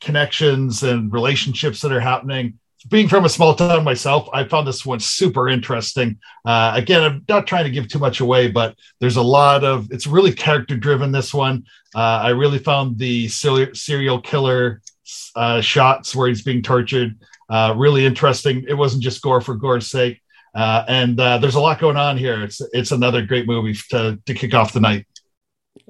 connections 0.00 0.82
and 0.82 1.12
relationships 1.12 1.80
that 1.80 1.92
are 1.92 2.00
happening 2.00 2.58
being 2.90 3.08
from 3.08 3.24
a 3.24 3.28
small 3.28 3.54
town 3.54 3.82
myself, 3.84 4.28
I 4.32 4.44
found 4.44 4.66
this 4.66 4.84
one 4.84 5.00
super 5.00 5.48
interesting. 5.48 6.18
Uh, 6.44 6.72
again, 6.74 7.02
I'm 7.02 7.24
not 7.28 7.46
trying 7.46 7.64
to 7.64 7.70
give 7.70 7.88
too 7.88 7.98
much 7.98 8.20
away, 8.20 8.48
but 8.48 8.76
there's 9.00 9.16
a 9.16 9.22
lot 9.22 9.64
of 9.64 9.90
it's 9.90 10.06
really 10.06 10.32
character 10.32 10.76
driven. 10.76 11.10
This 11.10 11.32
one, 11.32 11.64
uh, 11.94 11.98
I 11.98 12.30
really 12.30 12.58
found 12.58 12.98
the 12.98 13.28
serial 13.28 14.20
killer 14.20 14.82
uh, 15.36 15.60
shots 15.60 16.14
where 16.14 16.28
he's 16.28 16.42
being 16.42 16.62
tortured 16.62 17.16
uh, 17.48 17.74
really 17.76 18.06
interesting. 18.06 18.64
It 18.68 18.74
wasn't 18.74 19.02
just 19.02 19.22
gore 19.22 19.40
for 19.40 19.54
gore's 19.54 19.90
sake, 19.90 20.20
uh, 20.54 20.84
and 20.88 21.18
uh, 21.18 21.38
there's 21.38 21.54
a 21.54 21.60
lot 21.60 21.78
going 21.78 21.96
on 21.96 22.16
here. 22.16 22.42
It's 22.42 22.60
it's 22.72 22.92
another 22.92 23.22
great 23.22 23.46
movie 23.46 23.78
to 23.90 24.18
to 24.24 24.34
kick 24.34 24.54
off 24.54 24.72
the 24.72 24.80
night. 24.80 25.06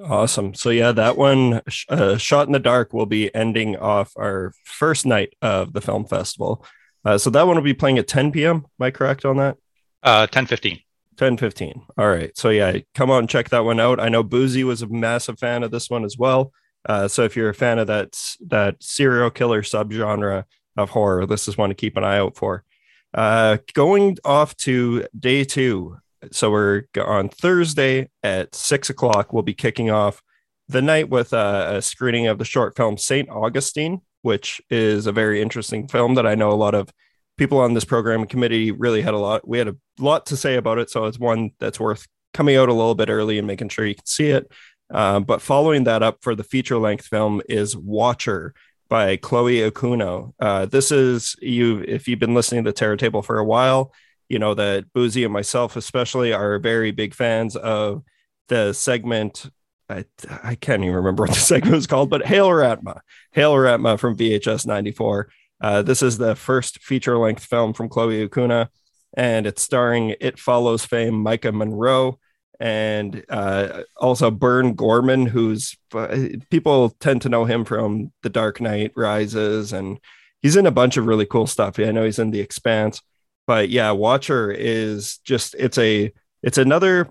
Awesome. 0.02 0.54
So 0.54 0.71
yeah, 0.71 0.93
that 0.93 1.16
one, 1.16 1.62
uh, 1.88 2.16
"Shot 2.16 2.47
in 2.47 2.52
the 2.52 2.59
Dark," 2.59 2.93
will 2.93 3.07
be 3.07 3.35
ending 3.35 3.76
off 3.76 4.12
our 4.16 4.52
first 4.64 5.07
night 5.07 5.35
of 5.43 5.73
the 5.73 5.81
film 5.81 6.07
festival. 6.07 6.64
Uh, 7.04 7.19
so 7.19 7.31
that 7.31 7.47
one 7.47 7.57
will 7.57 7.62
be 7.62 7.75
playing 7.75 7.99
at 7.99 8.09
10 8.09 8.33
p.m. 8.33 8.57
Am 8.57 8.87
I 8.87 8.90
correct 8.90 9.25
on 9.25 9.37
that? 9.37 9.59
Uh, 10.02 10.26
10 10.26 10.47
15. 10.47 10.81
10 11.16 11.37
15. 11.37 11.83
All 11.99 12.09
right. 12.09 12.37
So 12.37 12.49
yeah, 12.49 12.78
come 12.95 13.11
on, 13.11 13.26
check 13.26 13.50
that 13.50 13.64
one 13.64 13.78
out. 13.78 14.00
I 14.00 14.09
know 14.09 14.23
Boozy 14.23 14.64
was 14.64 14.83
a 14.83 14.88
massive 14.88 15.38
fan 15.38 15.62
of 15.62 15.71
this 15.71 15.90
one 15.90 16.04
as 16.04 16.16
well. 16.19 16.52
Uh, 16.87 17.09
so 17.09 17.23
if 17.23 17.37
you're 17.37 17.49
a 17.49 17.55
fan 17.55 17.79
of 17.79 17.87
that 17.87 18.19
that 18.47 18.83
serial 18.83 19.31
killer 19.31 19.62
subgenre 19.62 20.45
of 20.76 20.91
horror, 20.91 21.26
this 21.26 21.49
is 21.49 21.57
one 21.57 21.71
to 21.71 21.75
keep 21.75 21.97
an 21.97 22.05
eye 22.05 22.19
out 22.19 22.37
for. 22.37 22.64
Uh, 23.12 23.59
going 23.75 24.17
off 24.25 24.57
to 24.57 25.07
day 25.19 25.45
two. 25.45 25.97
So 26.33 26.50
we're 26.50 26.85
on 26.97 27.29
Thursday 27.29 28.09
at 28.23 28.55
six 28.55 28.91
o'clock. 28.91 29.33
We'll 29.33 29.43
be 29.43 29.55
kicking 29.55 29.91
off 29.91 30.23
the 30.69 30.83
night 30.83 31.11
with 31.11 31.33
a, 31.33 31.76
a 31.76 31.83
screening 31.83 32.26
of 32.26 32.38
the 32.38 32.45
short 32.45 32.76
film 32.76 32.97
Saint 32.97 33.29
Augustine, 33.29 34.00
which 34.23 34.61
is 34.71 35.07
a 35.07 35.12
very 35.12 35.43
interesting 35.43 35.87
film 35.87 36.14
that 36.14 36.26
I 36.26 36.35
know 36.35 36.50
a 36.50 36.55
lot 36.55 36.75
of 36.75 36.91
people 37.37 37.59
on 37.59 37.75
this 37.75 37.85
program 37.85 38.26
committee 38.26 38.71
really 38.71 39.03
had 39.03 39.14
a 39.14 39.19
lot. 39.19 39.47
We 39.47 39.59
had 39.59 39.69
a 39.69 39.76
lot 39.99 40.26
to 40.26 40.37
say 40.37 40.57
about 40.57 40.79
it, 40.79 40.91
so 40.91 41.05
it's 41.05 41.19
one 41.19 41.50
that's 41.61 41.81
worth 41.81 42.07
coming 42.33 42.57
out 42.57 42.69
a 42.69 42.75
little 42.75 42.95
bit 42.95 43.11
early 43.11 43.38
and 43.38 43.47
making 43.47 43.69
sure 43.69 43.87
you 43.87 43.95
can 43.95 44.07
see 44.07 44.29
it. 44.29 44.50
Uh, 44.93 45.21
but 45.21 45.43
following 45.43 45.85
that 45.85 46.03
up 46.03 46.19
for 46.23 46.35
the 46.35 46.45
feature 46.45 46.79
length 46.79 47.07
film 47.07 47.41
is 47.49 47.76
Watcher 47.76 48.55
by 48.88 49.17
Chloe 49.17 49.59
Okuno. 49.71 50.35
Uh, 50.38 50.67
this 50.67 50.93
is 50.93 51.37
you 51.41 51.85
if 51.87 52.07
you've 52.07 52.19
been 52.19 52.35
listening 52.35 52.64
to 52.64 52.73
Terror 52.73 52.97
Table 52.97 53.23
for 53.23 53.38
a 53.38 53.45
while, 53.45 53.93
you 54.29 54.38
know 54.38 54.55
that 54.55 54.93
Boozy 54.93 55.25
and 55.25 55.33
myself 55.33 55.76
especially 55.76 56.33
are 56.33 56.59
very 56.59 56.91
big 56.91 57.14
fans 57.14 57.57
of 57.57 58.03
the 58.49 58.73
segment 58.73 59.50
I, 59.88 60.05
I 60.43 60.55
can't 60.55 60.83
even 60.83 60.95
remember 60.95 61.25
what 61.25 61.35
the 61.35 61.41
segment 61.41 61.75
was 61.75 61.87
called, 61.87 62.11
but 62.11 62.26
Hail 62.26 62.49
Ratma, 62.49 63.00
Hail 63.33 63.55
Ratma 63.55 63.99
from 63.99 64.17
VHS 64.17 64.67
94. 64.67 65.29
Uh, 65.61 65.83
this 65.83 66.03
is 66.03 66.19
the 66.19 66.35
first 66.35 66.83
feature 66.83 67.19
length 67.19 67.45
film 67.45 67.73
from 67.73 67.88
Chloe 67.88 68.26
Okuno, 68.26 68.69
and 69.17 69.47
it's 69.47 69.62
starring 69.62 70.14
It 70.21 70.38
Follows 70.38 70.85
fame 70.85 71.25
Maika 71.25 71.53
Monroe 71.53 72.19
and 72.61 73.25
uh, 73.29 73.83
also 73.97 74.31
Burn 74.31 74.75
Gorman, 74.75 75.27
who's 75.27 75.77
uh, 75.95 76.17
people 76.51 76.91
tend 77.01 77.23
to 77.23 77.29
know 77.29 77.45
him 77.45 77.65
from 77.65 78.13
The 78.23 78.31
Dark 78.31 78.61
Knight 78.61 78.93
Rises, 78.95 79.73
and 79.73 79.99
he's 80.41 80.57
in 80.57 80.67
a 80.67 80.71
bunch 80.71 80.97
of 80.97 81.07
really 81.07 81.27
cool 81.27 81.47
stuff. 81.47 81.79
I 81.79 81.91
know 81.91 82.05
he's 82.05 82.19
in 82.19 82.31
The 82.31 82.41
Expanse, 82.41 83.03
but 83.47 83.69
yeah, 83.69 83.91
Watcher 83.91 84.51
is 84.51 85.19
just 85.19 85.55
it's 85.59 85.79
a 85.79 86.13
it's 86.43 86.59
another 86.59 87.09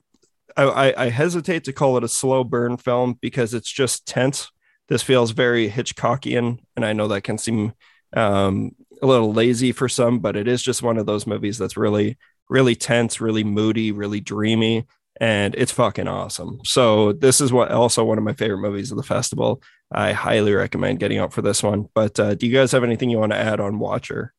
I, 0.55 0.93
I 0.95 1.09
hesitate 1.09 1.63
to 1.65 1.73
call 1.73 1.97
it 1.97 2.03
a 2.03 2.09
slow 2.09 2.43
burn 2.43 2.77
film 2.77 3.17
because 3.21 3.53
it's 3.53 3.71
just 3.71 4.05
tense. 4.05 4.51
This 4.87 5.01
feels 5.01 5.31
very 5.31 5.69
Hitchcockian, 5.69 6.59
and 6.75 6.85
I 6.85 6.93
know 6.93 7.07
that 7.07 7.23
can 7.23 7.37
seem 7.37 7.73
um, 8.15 8.75
a 9.01 9.07
little 9.07 9.33
lazy 9.33 9.71
for 9.71 9.89
some, 9.89 10.19
but 10.19 10.35
it 10.35 10.47
is 10.47 10.61
just 10.61 10.83
one 10.83 10.97
of 10.97 11.05
those 11.05 11.25
movies 11.25 11.57
that's 11.57 11.77
really, 11.77 12.17
really 12.49 12.75
tense, 12.75 13.19
really 13.19 13.43
moody, 13.43 13.91
really 13.91 14.19
dreamy, 14.19 14.85
and 15.19 15.55
it's 15.55 15.71
fucking 15.71 16.07
awesome. 16.07 16.59
So 16.63 17.13
this 17.13 17.39
is 17.39 17.53
what 17.53 17.71
also 17.71 18.03
one 18.03 18.17
of 18.17 18.23
my 18.23 18.33
favorite 18.33 18.59
movies 18.59 18.91
of 18.91 18.97
the 18.97 19.03
festival. 19.03 19.61
I 19.91 20.11
highly 20.11 20.53
recommend 20.53 20.99
getting 20.99 21.19
out 21.19 21.33
for 21.33 21.41
this 21.41 21.61
one. 21.61 21.87
But 21.93 22.19
uh, 22.19 22.35
do 22.35 22.47
you 22.47 22.53
guys 22.53 22.71
have 22.71 22.83
anything 22.83 23.09
you 23.09 23.19
want 23.19 23.31
to 23.31 23.37
add 23.37 23.59
on 23.59 23.79
Watcher? 23.79 24.33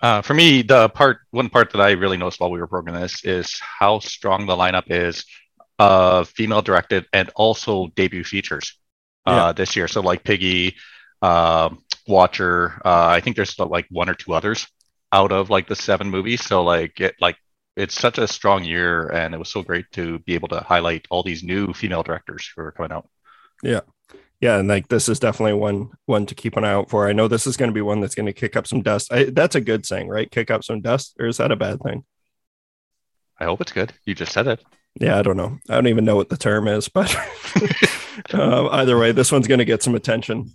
Uh, 0.00 0.20
for 0.20 0.34
me, 0.34 0.62
the 0.62 0.88
part 0.88 1.18
one 1.30 1.48
part 1.48 1.70
that 1.70 1.80
I 1.80 1.92
really 1.92 2.16
noticed 2.16 2.40
while 2.40 2.50
we 2.50 2.58
were 2.58 2.66
programming 2.66 3.00
this 3.00 3.24
is 3.24 3.60
how 3.60 4.00
strong 4.00 4.46
the 4.46 4.56
lineup 4.56 4.90
is 4.90 5.24
of 5.78 6.28
female 6.28 6.60
directed 6.60 7.06
and 7.12 7.30
also 7.36 7.86
debut 7.94 8.24
features 8.24 8.76
uh, 9.26 9.46
yeah. 9.46 9.52
this 9.52 9.76
year. 9.76 9.88
So 9.88 10.00
like 10.00 10.24
Piggy, 10.24 10.76
uh, 11.22 11.70
Watcher, 12.06 12.80
uh, 12.84 13.06
I 13.06 13.20
think 13.20 13.36
there's 13.36 13.58
like 13.58 13.86
one 13.90 14.10
or 14.10 14.14
two 14.14 14.34
others 14.34 14.66
out 15.12 15.30
of 15.30 15.50
like 15.50 15.68
the 15.68 15.76
seven 15.76 16.10
movies. 16.10 16.44
So 16.44 16.64
like 16.64 17.00
it 17.00 17.14
like 17.20 17.36
it's 17.76 17.98
such 17.98 18.18
a 18.18 18.28
strong 18.28 18.64
year, 18.64 19.08
and 19.08 19.34
it 19.34 19.38
was 19.38 19.50
so 19.50 19.62
great 19.62 19.86
to 19.92 20.18
be 20.20 20.34
able 20.34 20.48
to 20.48 20.60
highlight 20.60 21.06
all 21.10 21.22
these 21.22 21.42
new 21.42 21.72
female 21.72 22.02
directors 22.02 22.50
who 22.54 22.62
are 22.62 22.72
coming 22.72 22.92
out. 22.92 23.08
Yeah, 23.62 23.80
yeah, 24.40 24.58
and 24.58 24.68
like 24.68 24.88
this 24.88 25.08
is 25.08 25.20
definitely 25.20 25.54
one 25.54 25.90
one 26.06 26.26
to 26.26 26.34
keep 26.34 26.56
an 26.56 26.64
eye 26.64 26.72
out 26.72 26.90
for. 26.90 27.08
I 27.08 27.12
know 27.12 27.28
this 27.28 27.46
is 27.46 27.56
going 27.56 27.70
to 27.70 27.74
be 27.74 27.80
one 27.80 28.00
that's 28.00 28.16
going 28.16 28.26
to 28.26 28.32
kick 28.32 28.56
up 28.56 28.66
some 28.66 28.82
dust. 28.82 29.12
I, 29.12 29.24
that's 29.24 29.54
a 29.54 29.60
good 29.60 29.86
thing, 29.86 30.08
right? 30.08 30.30
Kick 30.30 30.50
up 30.50 30.64
some 30.64 30.80
dust, 30.80 31.14
or 31.20 31.26
is 31.26 31.36
that 31.36 31.52
a 31.52 31.56
bad 31.56 31.80
thing? 31.80 32.04
I 33.38 33.44
hope 33.44 33.60
it's 33.60 33.72
good. 33.72 33.92
You 34.04 34.14
just 34.14 34.32
said 34.32 34.48
it. 34.48 34.62
Yeah, 35.00 35.18
I 35.18 35.22
don't 35.22 35.36
know. 35.36 35.58
I 35.68 35.74
don't 35.74 35.86
even 35.86 36.04
know 36.04 36.16
what 36.16 36.28
the 36.28 36.36
term 36.36 36.68
is, 36.68 36.88
but 36.88 37.14
uh, 38.34 38.68
either 38.72 38.98
way, 38.98 39.12
this 39.12 39.32
one's 39.32 39.48
going 39.48 39.60
to 39.60 39.64
get 39.64 39.82
some 39.82 39.94
attention. 39.94 40.52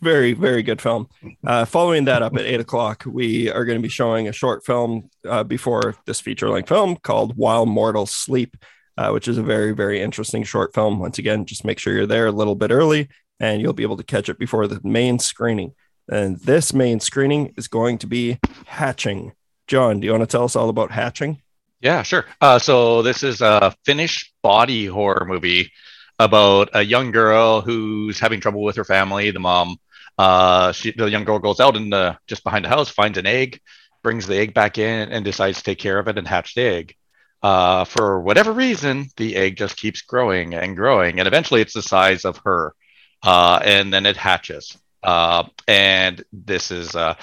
Very, 0.00 0.32
very 0.32 0.62
good 0.62 0.80
film. 0.80 1.08
Uh, 1.44 1.64
following 1.64 2.04
that 2.04 2.22
up 2.22 2.36
at 2.36 2.46
eight 2.46 2.60
o'clock, 2.60 3.04
we 3.06 3.50
are 3.50 3.64
going 3.64 3.78
to 3.78 3.82
be 3.82 3.88
showing 3.88 4.28
a 4.28 4.32
short 4.32 4.64
film 4.64 5.10
uh, 5.28 5.44
before 5.44 5.96
this 6.06 6.20
feature 6.20 6.48
length 6.48 6.68
film 6.68 6.96
called 6.96 7.36
While 7.36 7.66
Mortals 7.66 8.14
Sleep 8.14 8.56
uh, 8.98 9.10
which 9.12 9.28
is 9.28 9.38
a 9.38 9.42
very, 9.42 9.70
very 9.70 10.02
interesting 10.02 10.42
short 10.42 10.74
film. 10.74 10.98
Once 10.98 11.18
again, 11.18 11.46
just 11.46 11.64
make 11.64 11.78
sure 11.78 11.94
you're 11.94 12.04
there 12.04 12.26
a 12.26 12.32
little 12.32 12.56
bit 12.56 12.72
early 12.72 13.08
and 13.38 13.62
you'll 13.62 13.72
be 13.72 13.84
able 13.84 13.96
to 13.96 14.02
catch 14.02 14.28
it 14.28 14.40
before 14.40 14.66
the 14.66 14.80
main 14.82 15.20
screening. 15.20 15.72
And 16.10 16.40
this 16.40 16.74
main 16.74 16.98
screening 16.98 17.54
is 17.56 17.68
going 17.68 17.98
to 17.98 18.08
be 18.08 18.40
Hatching. 18.66 19.34
John, 19.68 20.00
do 20.00 20.06
you 20.06 20.10
want 20.10 20.22
to 20.22 20.26
tell 20.26 20.42
us 20.42 20.56
all 20.56 20.68
about 20.68 20.90
Hatching? 20.90 21.40
Yeah, 21.80 22.02
sure. 22.02 22.24
Uh, 22.40 22.58
so 22.58 23.02
this 23.02 23.22
is 23.22 23.40
a 23.40 23.72
Finnish 23.84 24.32
body 24.42 24.86
horror 24.86 25.24
movie 25.24 25.70
about 26.18 26.70
a 26.74 26.82
young 26.82 27.12
girl 27.12 27.60
who's 27.60 28.18
having 28.18 28.40
trouble 28.40 28.62
with 28.62 28.74
her 28.74 28.84
family. 28.84 29.30
The 29.30 29.38
mom, 29.38 29.76
uh, 30.18 30.72
she, 30.72 30.92
the 30.92 31.06
young 31.06 31.24
girl 31.24 31.38
goes 31.38 31.60
out 31.60 31.76
and 31.76 32.16
just 32.26 32.44
behind 32.44 32.64
the 32.64 32.68
house, 32.68 32.90
finds 32.90 33.18
an 33.18 33.26
egg, 33.26 33.60
brings 34.02 34.26
the 34.26 34.36
egg 34.36 34.52
back 34.54 34.78
in, 34.78 35.10
and 35.10 35.24
decides 35.24 35.58
to 35.58 35.64
take 35.64 35.78
care 35.78 35.98
of 35.98 36.08
it 36.08 36.18
and 36.18 36.26
hatch 36.26 36.54
the 36.54 36.62
egg 36.62 36.96
uh, 37.42 37.84
for 37.84 38.20
whatever 38.20 38.52
reason, 38.52 39.08
the 39.16 39.36
egg 39.36 39.56
just 39.56 39.76
keeps 39.76 40.02
growing 40.02 40.54
and 40.54 40.76
growing, 40.76 41.18
and 41.18 41.28
eventually 41.28 41.60
it's 41.60 41.74
the 41.74 41.82
size 41.82 42.24
of 42.24 42.38
her, 42.38 42.74
uh, 43.22 43.60
and 43.64 43.92
then 43.92 44.06
it 44.06 44.16
hatches. 44.16 44.76
Uh, 45.02 45.44
and 45.68 46.24
this 46.32 46.70
is 46.70 46.96
uh, 46.96 47.14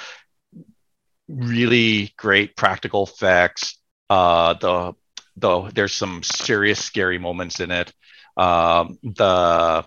really 1.28 2.14
great 2.18 2.56
practical 2.56 3.04
effects. 3.04 3.78
The 4.10 4.94
the 5.38 5.72
there's 5.76 5.94
some 5.94 6.24
serious 6.24 6.84
scary 6.84 7.18
moments 7.18 7.60
in 7.60 7.72
it. 7.72 7.92
Um, 8.38 8.98
the 9.04 9.86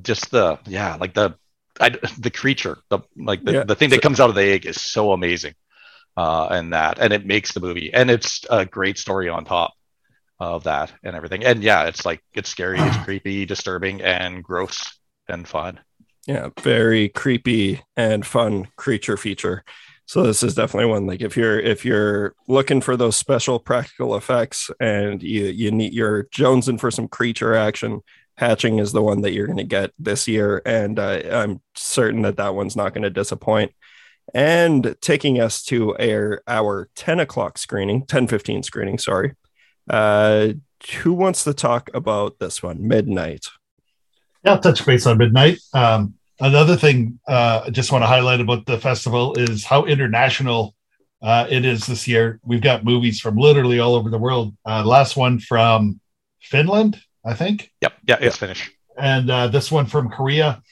just 0.00 0.30
the 0.30 0.60
yeah, 0.66 0.94
like 0.94 1.14
the 1.14 1.34
I, 1.80 1.90
the 2.18 2.30
creature, 2.30 2.78
the 2.90 3.00
like 3.16 3.42
the, 3.44 3.52
yeah. 3.52 3.64
the 3.64 3.74
thing 3.74 3.90
that 3.90 4.02
comes 4.02 4.20
out 4.20 4.28
of 4.28 4.36
the 4.36 4.42
egg 4.42 4.66
is 4.66 4.80
so 4.80 5.12
amazing 5.12 5.54
uh, 6.16 6.48
and 6.50 6.72
that, 6.72 6.98
and 6.98 7.12
it 7.12 7.26
makes 7.26 7.52
the 7.52 7.60
movie, 7.60 7.92
and 7.92 8.10
it's 8.10 8.44
a 8.50 8.66
great 8.66 8.98
story 8.98 9.28
on 9.28 9.44
top 9.44 9.72
of 10.38 10.64
that 10.64 10.92
and 11.02 11.14
everything. 11.14 11.44
And 11.44 11.62
yeah, 11.62 11.84
it's 11.84 12.04
like 12.04 12.22
it's 12.34 12.48
scary, 12.48 12.78
it's 12.80 12.96
creepy, 13.04 13.46
disturbing, 13.46 14.02
and 14.02 14.42
gross 14.42 14.98
and 15.28 15.46
fun. 15.46 15.80
Yeah, 16.26 16.50
very 16.60 17.08
creepy 17.08 17.82
and 17.96 18.26
fun 18.26 18.68
creature 18.76 19.16
feature. 19.16 19.64
So 20.06 20.24
this 20.24 20.42
is 20.42 20.56
definitely 20.56 20.90
one 20.90 21.06
like 21.06 21.22
if 21.22 21.36
you're 21.36 21.60
if 21.60 21.84
you're 21.84 22.34
looking 22.48 22.80
for 22.80 22.96
those 22.96 23.16
special 23.16 23.60
practical 23.60 24.16
effects 24.16 24.68
and 24.80 25.22
you 25.22 25.44
you 25.44 25.70
need 25.70 25.94
your 25.94 26.24
jonesing 26.24 26.80
for 26.80 26.90
some 26.90 27.06
creature 27.06 27.54
action, 27.54 28.00
hatching 28.40 28.80
is 28.80 28.90
the 28.90 29.02
one 29.02 29.20
that 29.20 29.32
you're 29.32 29.46
going 29.46 29.58
to 29.58 29.64
get 29.64 29.92
this 29.98 30.26
year, 30.26 30.60
and 30.66 30.98
uh, 30.98 31.20
I'm 31.30 31.60
certain 31.76 32.22
that 32.22 32.38
that 32.38 32.54
one's 32.54 32.74
not 32.74 32.92
going 32.92 33.04
to 33.04 33.10
disappoint 33.10 33.72
and 34.34 34.96
taking 35.00 35.40
us 35.40 35.62
to 35.64 35.96
our, 35.98 36.42
our 36.46 36.88
10 36.94 37.18
o'clock 37.18 37.58
screening 37.58 38.06
10 38.06 38.28
15 38.28 38.62
screening 38.62 38.96
sorry 38.96 39.34
uh, 39.90 40.52
who 41.02 41.12
wants 41.12 41.44
to 41.44 41.52
talk 41.52 41.90
about 41.92 42.38
this 42.38 42.62
one? 42.62 42.86
Midnight. 42.86 43.46
Yeah, 44.44 44.52
I'll 44.52 44.60
touch 44.60 44.84
base 44.86 45.06
on 45.06 45.18
Midnight. 45.18 45.58
Um, 45.74 46.14
another 46.40 46.76
thing 46.76 47.18
uh, 47.28 47.64
I 47.66 47.70
just 47.70 47.92
want 47.92 48.02
to 48.02 48.06
highlight 48.06 48.40
about 48.40 48.66
the 48.66 48.78
festival 48.78 49.34
is 49.34 49.64
how 49.64 49.84
international 49.84 50.74
uh, 51.20 51.46
it 51.50 51.64
is 51.64 51.86
this 51.86 52.08
year. 52.08 52.40
We've 52.42 52.62
got 52.62 52.84
movies 52.84 53.20
from 53.20 53.36
literally 53.36 53.78
all 53.78 53.94
over 53.94 54.08
the 54.08 54.18
world. 54.18 54.56
Uh, 54.64 54.84
last 54.84 55.16
one 55.16 55.38
from 55.38 56.00
Finland, 56.40 56.98
I 57.24 57.34
think. 57.34 57.70
Yep. 57.80 57.92
Yeah, 58.06 58.18
it's 58.20 58.36
finished. 58.36 58.70
And 58.98 59.30
uh, 59.30 59.48
this 59.48 59.70
one 59.70 59.86
from 59.86 60.10
Korea. 60.10 60.62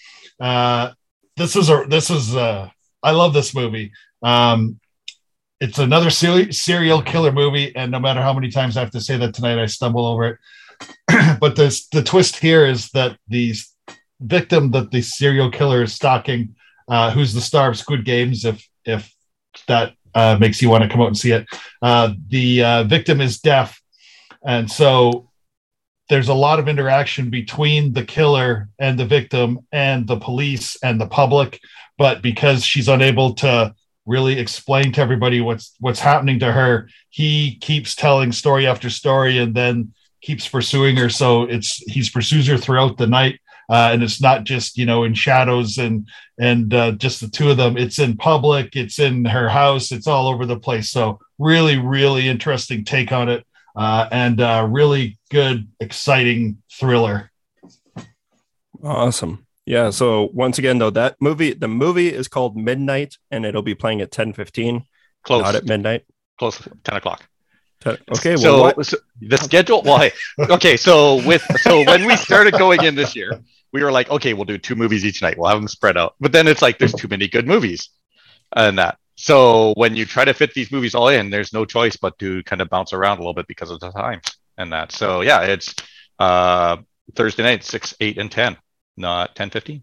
Uh, 0.41 0.93
this 1.37 1.57
is 1.57 1.71
a 1.71 1.85
this 1.89 2.11
is 2.11 2.35
uh, 2.35 2.69
I 3.03 3.11
love 3.13 3.33
this 3.33 3.55
movie. 3.55 3.93
Um, 4.23 4.81
it's 5.61 5.79
another 5.79 6.11
serial 6.11 7.03
killer 7.03 7.33
movie, 7.33 7.75
and 7.75 7.91
no 7.91 7.99
matter 7.99 8.23
how 8.23 8.33
many 8.33 8.51
times 8.51 8.77
I 8.77 8.81
have 8.81 8.93
to 8.93 9.01
say 9.01 9.17
that 9.17 9.35
tonight, 9.35 9.59
I 9.59 9.67
stumble 9.67 10.07
over 10.07 10.27
it. 10.27 11.39
but 11.41 11.57
this 11.57 11.89
the 11.89 12.03
twist 12.03 12.37
here 12.37 12.65
is 12.67 12.91
that 12.91 13.19
the 13.29 13.55
victim 14.21 14.71
that 14.73 14.91
the 14.91 15.03
serial 15.03 15.51
killer 15.51 15.83
is 15.83 15.93
stalking, 15.93 16.55
uh, 16.89 17.11
who's 17.11 17.35
the 17.35 17.41
star 17.41 17.71
of 17.71 17.79
Squid 17.79 18.05
Games, 18.05 18.45
if 18.45 18.69
if 18.85 19.13
that 19.67 19.95
uh, 20.15 20.37
makes 20.39 20.63
you 20.63 20.71
want 20.71 20.85
to 20.85 20.89
come 20.89 21.01
out 21.01 21.09
and 21.09 21.19
see 21.19 21.33
it. 21.33 21.47
Uh, 21.83 22.13
the 22.29 22.63
uh, 22.63 22.85
victim 22.85 23.21
is 23.21 23.41
deaf, 23.41 23.81
and 24.45 24.71
so 24.71 25.28
there's 26.09 26.29
a 26.29 26.35
lot 26.35 26.59
of 26.59 26.69
interaction 26.69 27.31
between 27.31 27.93
the 27.93 28.05
killer 28.05 28.69
and 28.79 28.99
the 28.99 29.05
victim 29.05 29.61
and 29.73 30.07
the 30.07 30.19
police 30.19 30.77
and 30.83 31.01
the 31.01 31.07
public. 31.07 31.61
But 31.99 32.23
because 32.23 32.65
she's 32.65 32.89
unable 32.89 33.35
to 33.37 33.75
really 34.07 34.39
explain 34.39 34.93
to 34.93 35.01
everybody 35.01 35.41
what's 35.41 35.75
what's 35.81 36.01
happening 36.01 36.39
to 36.41 36.53
her, 36.53 36.89
he 37.11 37.57
keeps 37.57 37.95
telling 37.95 38.33
story 38.33 38.67
after 38.67 38.89
story, 38.91 39.39
and 39.39 39.55
then 39.55 39.93
keeps 40.23 40.49
pursuing 40.49 40.97
her. 40.97 41.09
So 41.09 41.43
it's 41.43 41.77
he's 41.91 42.11
pursues 42.11 42.47
her 42.47 42.57
throughout 42.57 42.97
the 42.97 43.07
night 43.07 43.41
uh, 43.69 43.91
and 43.93 44.03
it's 44.03 44.21
not 44.21 44.45
just 44.45 44.79
you 44.79 44.87
know 44.87 45.05
in 45.05 45.15
shadows 45.15 45.79
and 45.79 46.09
and 46.39 46.73
uh, 46.73 46.93
just 46.93 47.21
the 47.21 47.29
two 47.29 47.51
of 47.51 47.57
them. 47.57 47.77
It's 47.77 47.99
in 47.99 48.17
public. 48.17 48.77
It's 48.77 48.99
in 48.99 49.25
her 49.27 49.49
house. 49.49 49.93
It's 49.93 50.07
all 50.07 50.29
over 50.29 50.47
the 50.47 50.59
place. 50.59 50.91
So 50.91 51.21
really, 51.39 51.77
really 51.77 52.29
interesting 52.29 52.85
take 52.85 53.13
on 53.13 53.29
it, 53.29 53.47
uh, 53.77 54.09
and 54.11 54.41
uh, 54.41 54.67
really 54.71 55.19
good, 55.31 55.69
exciting 55.81 56.63
thriller. 56.71 57.31
Awesome. 58.83 59.47
Yeah. 59.67 59.91
So 59.91 60.31
once 60.33 60.59
again, 60.59 60.79
though, 60.79 60.91
that 60.91 61.17
movie, 61.21 61.53
the 61.53 61.69
movie 61.69 62.13
is 62.13 62.29
called 62.29 62.57
Midnight, 62.57 63.17
and 63.31 63.45
it'll 63.45 63.63
be 63.63 63.75
playing 63.75 64.01
at 64.01 64.11
ten 64.11 64.33
fifteen. 64.33 64.85
Close. 65.25 65.43
Not 65.43 65.55
at 65.57 65.65
midnight. 65.65 66.05
Close. 66.39 66.61
Ten 66.85 66.97
o'clock. 66.97 67.29
Okay, 67.87 68.35
well, 68.37 68.75
so, 68.75 68.83
so, 68.83 68.97
the 69.21 69.37
schedule. 69.37 69.83
Why? 69.83 70.11
okay, 70.39 70.77
so 70.77 71.25
with 71.25 71.45
so 71.61 71.85
when 71.85 72.07
we 72.07 72.17
started 72.17 72.55
going 72.55 72.83
in 72.83 72.97
this 72.97 73.15
year, 73.15 73.41
we 73.73 73.85
were 73.85 73.93
like, 73.93 74.11
okay, 74.11 74.35
we'll 74.35 74.47
do 74.47 74.59
two 74.59 74.75
movies 74.75 75.05
each 75.05 75.23
night. 75.23 75.39
We'll 75.39 75.49
have 75.49 75.59
them 75.59 75.69
spread 75.69 75.97
out. 75.97 76.15
But 76.19 76.33
then 76.33 76.49
it's 76.49 76.61
like 76.61 76.79
there's 76.79 76.93
too 76.93 77.09
many 77.09 77.29
good 77.29 77.47
movies 77.47 77.91
and 78.55 78.79
that. 78.79 78.99
So 79.21 79.75
when 79.77 79.97
you 79.97 80.05
try 80.05 80.25
to 80.25 80.33
fit 80.33 80.55
these 80.55 80.71
movies 80.71 80.95
all 80.95 81.09
in, 81.09 81.29
there's 81.29 81.53
no 81.53 81.65
choice 81.65 81.97
but 81.97 82.17
to 82.21 82.41
kind 82.45 82.63
of 82.63 82.71
bounce 82.71 82.93
around 82.93 83.17
a 83.19 83.21
little 83.21 83.35
bit 83.35 83.49
because 83.49 83.69
of 83.69 83.81
the 83.81 83.91
time 83.91 84.21
and 84.57 84.73
that. 84.73 84.93
So 84.93 85.23
yeah, 85.23 85.43
it's 85.43 85.75
uh, 86.21 86.77
Thursday 87.17 87.43
night, 87.43 87.65
six, 87.65 87.97
eight, 87.99 88.17
and 88.17 88.31
ten, 88.31 88.57
not 88.97 89.35
ten 89.35 89.51
fifteen. 89.51 89.83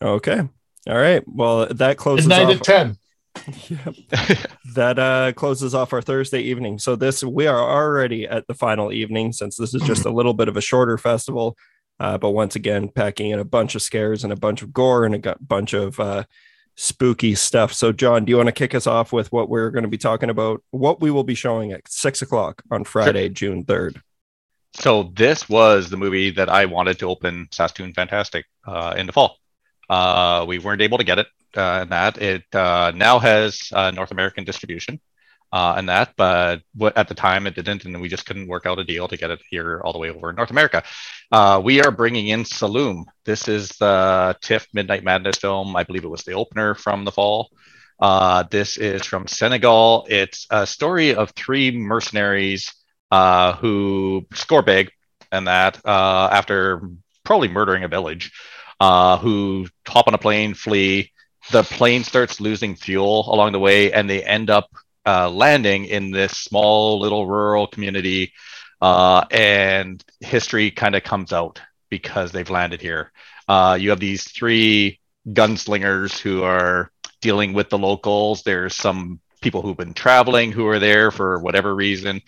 Okay. 0.00 0.40
All 0.88 0.96
right. 0.96 1.22
Well, 1.26 1.66
that 1.66 1.98
closes 1.98 2.26
nine 2.26 2.46
off. 2.46 2.52
to 2.52 2.58
ten. 2.60 2.96
Yeah. 3.68 3.92
that 4.74 4.98
uh, 4.98 5.32
closes 5.34 5.74
off 5.74 5.92
our 5.92 6.00
Thursday 6.00 6.40
evening. 6.40 6.78
So 6.78 6.96
this 6.96 7.22
we 7.22 7.46
are 7.46 7.58
already 7.58 8.26
at 8.26 8.46
the 8.46 8.54
final 8.54 8.92
evening 8.92 9.32
since 9.32 9.56
this 9.56 9.74
is 9.74 9.82
just 9.82 10.06
a 10.06 10.10
little 10.10 10.32
bit 10.32 10.48
of 10.48 10.56
a 10.56 10.62
shorter 10.62 10.96
festival. 10.96 11.58
Uh, 12.00 12.16
but 12.16 12.30
once 12.30 12.56
again, 12.56 12.88
packing 12.88 13.30
in 13.30 13.40
a 13.40 13.44
bunch 13.44 13.74
of 13.74 13.82
scares 13.82 14.24
and 14.24 14.32
a 14.32 14.36
bunch 14.36 14.62
of 14.62 14.72
gore 14.72 15.04
and 15.04 15.26
a 15.26 15.36
bunch 15.40 15.74
of 15.74 16.00
uh, 16.00 16.24
spooky 16.76 17.34
stuff. 17.34 17.72
So, 17.72 17.92
John, 17.92 18.24
do 18.24 18.30
you 18.30 18.36
want 18.36 18.48
to 18.48 18.52
kick 18.52 18.74
us 18.74 18.86
off 18.86 19.12
with 19.12 19.30
what 19.32 19.48
we're 19.48 19.70
going 19.70 19.84
to 19.84 19.88
be 19.88 19.98
talking 19.98 20.30
about? 20.30 20.62
What 20.70 21.00
we 21.00 21.10
will 21.10 21.24
be 21.24 21.34
showing 21.34 21.72
at 21.72 21.88
six 21.88 22.22
o'clock 22.22 22.62
on 22.70 22.84
Friday, 22.84 23.28
sure. 23.28 23.34
June 23.34 23.64
3rd. 23.64 24.00
So, 24.74 25.12
this 25.14 25.48
was 25.48 25.90
the 25.90 25.96
movie 25.96 26.30
that 26.30 26.48
I 26.48 26.64
wanted 26.64 26.98
to 27.00 27.08
open 27.08 27.48
Saskatoon 27.52 27.92
Fantastic 27.94 28.46
uh, 28.66 28.94
in 28.96 29.06
the 29.06 29.12
fall. 29.12 29.38
Uh, 29.88 30.44
we 30.48 30.58
weren't 30.58 30.82
able 30.82 30.98
to 30.98 31.04
get 31.04 31.18
it, 31.18 31.26
uh, 31.56 31.80
and 31.82 31.90
that 31.90 32.20
it 32.20 32.44
uh, 32.54 32.92
now 32.94 33.18
has 33.18 33.70
North 33.72 34.10
American 34.10 34.44
distribution 34.44 35.00
uh, 35.54 35.74
and 35.76 35.88
that, 35.88 36.12
but 36.16 36.62
at 36.96 37.06
the 37.06 37.14
time 37.14 37.46
it 37.46 37.54
didn't, 37.54 37.84
and 37.84 38.00
we 38.00 38.08
just 38.08 38.26
couldn't 38.26 38.48
work 38.48 38.66
out 38.66 38.80
a 38.80 38.84
deal 38.84 39.06
to 39.06 39.16
get 39.16 39.30
it 39.30 39.40
here 39.48 39.80
all 39.84 39.92
the 39.92 40.00
way 40.00 40.10
over 40.10 40.28
in 40.28 40.34
North 40.34 40.50
America. 40.50 40.82
Uh, 41.30 41.60
we 41.62 41.80
are 41.80 41.92
bringing 41.92 42.26
in 42.26 42.42
Saloum. 42.42 43.04
This 43.24 43.46
is 43.46 43.68
the 43.78 44.36
TIFF 44.40 44.66
Midnight 44.72 45.04
Madness 45.04 45.36
film. 45.36 45.76
I 45.76 45.84
believe 45.84 46.02
it 46.02 46.08
was 46.08 46.24
the 46.24 46.32
opener 46.32 46.74
from 46.74 47.04
the 47.04 47.12
fall. 47.12 47.50
Uh, 48.00 48.42
this 48.50 48.78
is 48.78 49.04
from 49.04 49.28
Senegal. 49.28 50.08
It's 50.10 50.48
a 50.50 50.66
story 50.66 51.14
of 51.14 51.30
three 51.30 51.70
mercenaries 51.70 52.74
uh, 53.12 53.52
who 53.54 54.26
score 54.34 54.62
big, 54.62 54.90
and 55.30 55.46
that 55.46 55.80
uh, 55.86 56.30
after 56.32 56.82
probably 57.24 57.46
murdering 57.46 57.84
a 57.84 57.88
village, 57.88 58.32
uh, 58.80 59.18
who 59.18 59.68
hop 59.86 60.08
on 60.08 60.14
a 60.14 60.18
plane, 60.18 60.54
flee. 60.54 61.12
The 61.52 61.62
plane 61.62 62.02
starts 62.02 62.40
losing 62.40 62.74
fuel 62.74 63.32
along 63.32 63.52
the 63.52 63.60
way, 63.60 63.92
and 63.92 64.10
they 64.10 64.24
end 64.24 64.50
up 64.50 64.68
uh, 65.06 65.30
landing 65.30 65.84
in 65.86 66.10
this 66.10 66.32
small 66.36 67.00
little 67.00 67.26
rural 67.26 67.66
community, 67.66 68.32
uh, 68.80 69.24
and 69.30 70.04
history 70.20 70.70
kind 70.70 70.94
of 70.94 71.02
comes 71.02 71.32
out 71.32 71.60
because 71.90 72.32
they've 72.32 72.50
landed 72.50 72.80
here. 72.80 73.12
Uh, 73.48 73.76
you 73.80 73.90
have 73.90 74.00
these 74.00 74.24
three 74.24 74.98
gunslingers 75.28 76.18
who 76.18 76.42
are 76.42 76.90
dealing 77.20 77.52
with 77.52 77.70
the 77.70 77.78
locals. 77.78 78.42
There's 78.42 78.74
some 78.74 79.20
people 79.40 79.62
who've 79.62 79.76
been 79.76 79.94
traveling 79.94 80.52
who 80.52 80.66
are 80.66 80.78
there 80.78 81.10
for 81.10 81.38
whatever 81.38 81.74
reason. 81.74 82.22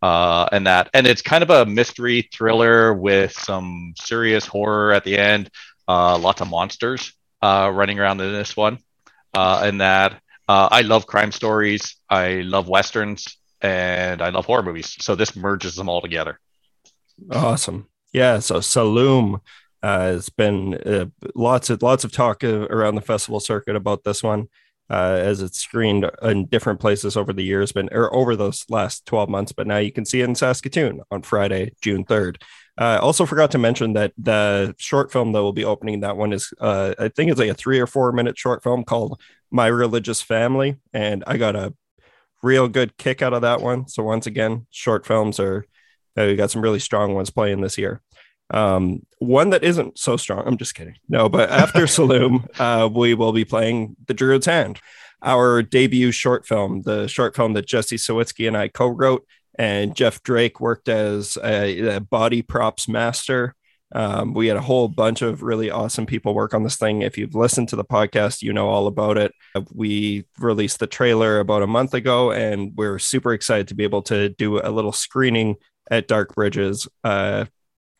Uh, 0.00 0.48
and 0.52 0.66
that, 0.66 0.88
and 0.94 1.06
it's 1.06 1.22
kind 1.22 1.42
of 1.42 1.50
a 1.50 1.66
mystery 1.66 2.28
thriller 2.32 2.94
with 2.94 3.32
some 3.32 3.94
serious 3.96 4.46
horror 4.46 4.92
at 4.92 5.04
the 5.04 5.18
end. 5.18 5.50
Uh, 5.88 6.16
lots 6.18 6.40
of 6.40 6.48
monsters 6.48 7.12
uh, 7.42 7.70
running 7.72 7.98
around 7.98 8.20
in 8.20 8.32
this 8.32 8.56
one, 8.56 8.78
uh, 9.34 9.62
and 9.64 9.80
that 9.80 10.20
uh, 10.48 10.68
I 10.70 10.80
love 10.80 11.06
crime 11.06 11.30
stories. 11.30 11.96
I 12.08 12.36
love 12.36 12.68
westerns, 12.68 13.36
and 13.60 14.22
I 14.22 14.30
love 14.30 14.46
horror 14.46 14.62
movies. 14.62 14.96
So 15.00 15.14
this 15.14 15.36
merges 15.36 15.74
them 15.76 15.88
all 15.88 16.00
together. 16.00 16.40
Awesome. 17.30 17.88
Yeah. 18.12 18.38
So 18.38 18.56
Saloum 18.56 19.40
uh, 19.82 20.00
has 20.00 20.28
been 20.30 20.74
uh, 20.74 21.06
lots 21.34 21.70
of 21.70 21.82
lots 21.82 22.04
of 22.04 22.12
talk 22.12 22.42
uh, 22.42 22.66
around 22.68 22.94
the 22.94 23.02
festival 23.02 23.40
circuit 23.40 23.76
about 23.76 24.04
this 24.04 24.22
one. 24.22 24.48
Uh, 24.90 25.20
as 25.20 25.42
it's 25.42 25.60
screened 25.60 26.10
in 26.22 26.46
different 26.46 26.80
places 26.80 27.14
over 27.14 27.30
the 27.30 27.42
years, 27.42 27.72
but 27.72 27.92
or 27.92 28.14
over 28.14 28.34
those 28.34 28.64
last 28.70 29.04
12 29.04 29.28
months. 29.28 29.52
But 29.52 29.66
now 29.66 29.76
you 29.76 29.92
can 29.92 30.06
see 30.06 30.22
it 30.22 30.24
in 30.24 30.34
Saskatoon 30.34 31.02
on 31.10 31.20
Friday, 31.20 31.72
June 31.82 32.06
3rd. 32.06 32.40
I 32.78 32.94
uh, 32.94 33.00
also 33.00 33.26
forgot 33.26 33.50
to 33.50 33.58
mention 33.58 33.92
that 33.94 34.12
the 34.16 34.74
short 34.78 35.12
film 35.12 35.32
that 35.32 35.42
will 35.42 35.52
be 35.52 35.64
opening 35.64 36.00
that 36.00 36.16
one 36.16 36.32
is, 36.32 36.54
uh, 36.58 36.94
I 36.98 37.08
think 37.08 37.30
it's 37.30 37.38
like 37.38 37.50
a 37.50 37.54
three 37.54 37.80
or 37.80 37.86
four 37.86 38.12
minute 38.12 38.38
short 38.38 38.62
film 38.62 38.82
called 38.82 39.20
My 39.50 39.66
Religious 39.66 40.22
Family. 40.22 40.76
And 40.92 41.24
I 41.26 41.36
got 41.36 41.56
a 41.56 41.74
real 42.42 42.68
good 42.68 42.96
kick 42.96 43.22
out 43.22 43.32
of 43.32 43.42
that 43.42 43.60
one. 43.60 43.88
So, 43.88 44.02
once 44.02 44.26
again, 44.26 44.66
short 44.70 45.06
films 45.06 45.40
are, 45.40 45.66
uh, 46.16 46.24
we 46.24 46.36
got 46.36 46.50
some 46.50 46.62
really 46.62 46.78
strong 46.78 47.14
ones 47.14 47.30
playing 47.30 47.60
this 47.60 47.78
year. 47.78 48.02
Um, 48.50 49.02
one 49.18 49.50
that 49.50 49.64
isn't 49.64 49.98
so 49.98 50.16
strong, 50.16 50.44
I'm 50.46 50.56
just 50.56 50.74
kidding. 50.74 50.96
No, 51.08 51.28
but 51.28 51.50
after 51.50 51.80
Saloum, 51.86 52.48
uh, 52.58 52.88
we 52.88 53.14
will 53.14 53.32
be 53.32 53.44
playing 53.44 53.96
The 54.06 54.14
Druid's 54.14 54.46
Hand, 54.46 54.80
our 55.22 55.62
debut 55.62 56.12
short 56.12 56.46
film, 56.46 56.82
the 56.82 57.08
short 57.08 57.36
film 57.36 57.52
that 57.54 57.66
Jesse 57.66 57.96
Sawitsky 57.96 58.46
and 58.48 58.56
I 58.56 58.68
co 58.68 58.88
wrote 58.88 59.26
and 59.58 59.94
Jeff 59.94 60.22
Drake 60.22 60.60
worked 60.60 60.88
as 60.88 61.36
a, 61.42 61.96
a 61.96 62.00
body 62.00 62.42
props 62.42 62.88
master. 62.88 63.54
Um, 63.92 64.34
we 64.34 64.48
had 64.48 64.56
a 64.56 64.62
whole 64.62 64.88
bunch 64.88 65.22
of 65.22 65.42
really 65.42 65.70
awesome 65.70 66.04
people 66.04 66.34
work 66.34 66.52
on 66.52 66.62
this 66.62 66.76
thing. 66.76 67.02
If 67.02 67.16
you've 67.16 67.34
listened 67.34 67.70
to 67.70 67.76
the 67.76 67.84
podcast, 67.84 68.42
you 68.42 68.52
know 68.52 68.68
all 68.68 68.86
about 68.86 69.16
it. 69.16 69.32
We 69.72 70.26
released 70.38 70.78
the 70.78 70.86
trailer 70.86 71.40
about 71.40 71.62
a 71.62 71.66
month 71.66 71.94
ago, 71.94 72.30
and 72.30 72.72
we're 72.76 72.98
super 72.98 73.32
excited 73.32 73.68
to 73.68 73.74
be 73.74 73.84
able 73.84 74.02
to 74.02 74.28
do 74.30 74.60
a 74.60 74.70
little 74.70 74.92
screening 74.92 75.56
at 75.90 76.08
Dark 76.08 76.34
Bridges, 76.34 76.86
uh, 77.02 77.46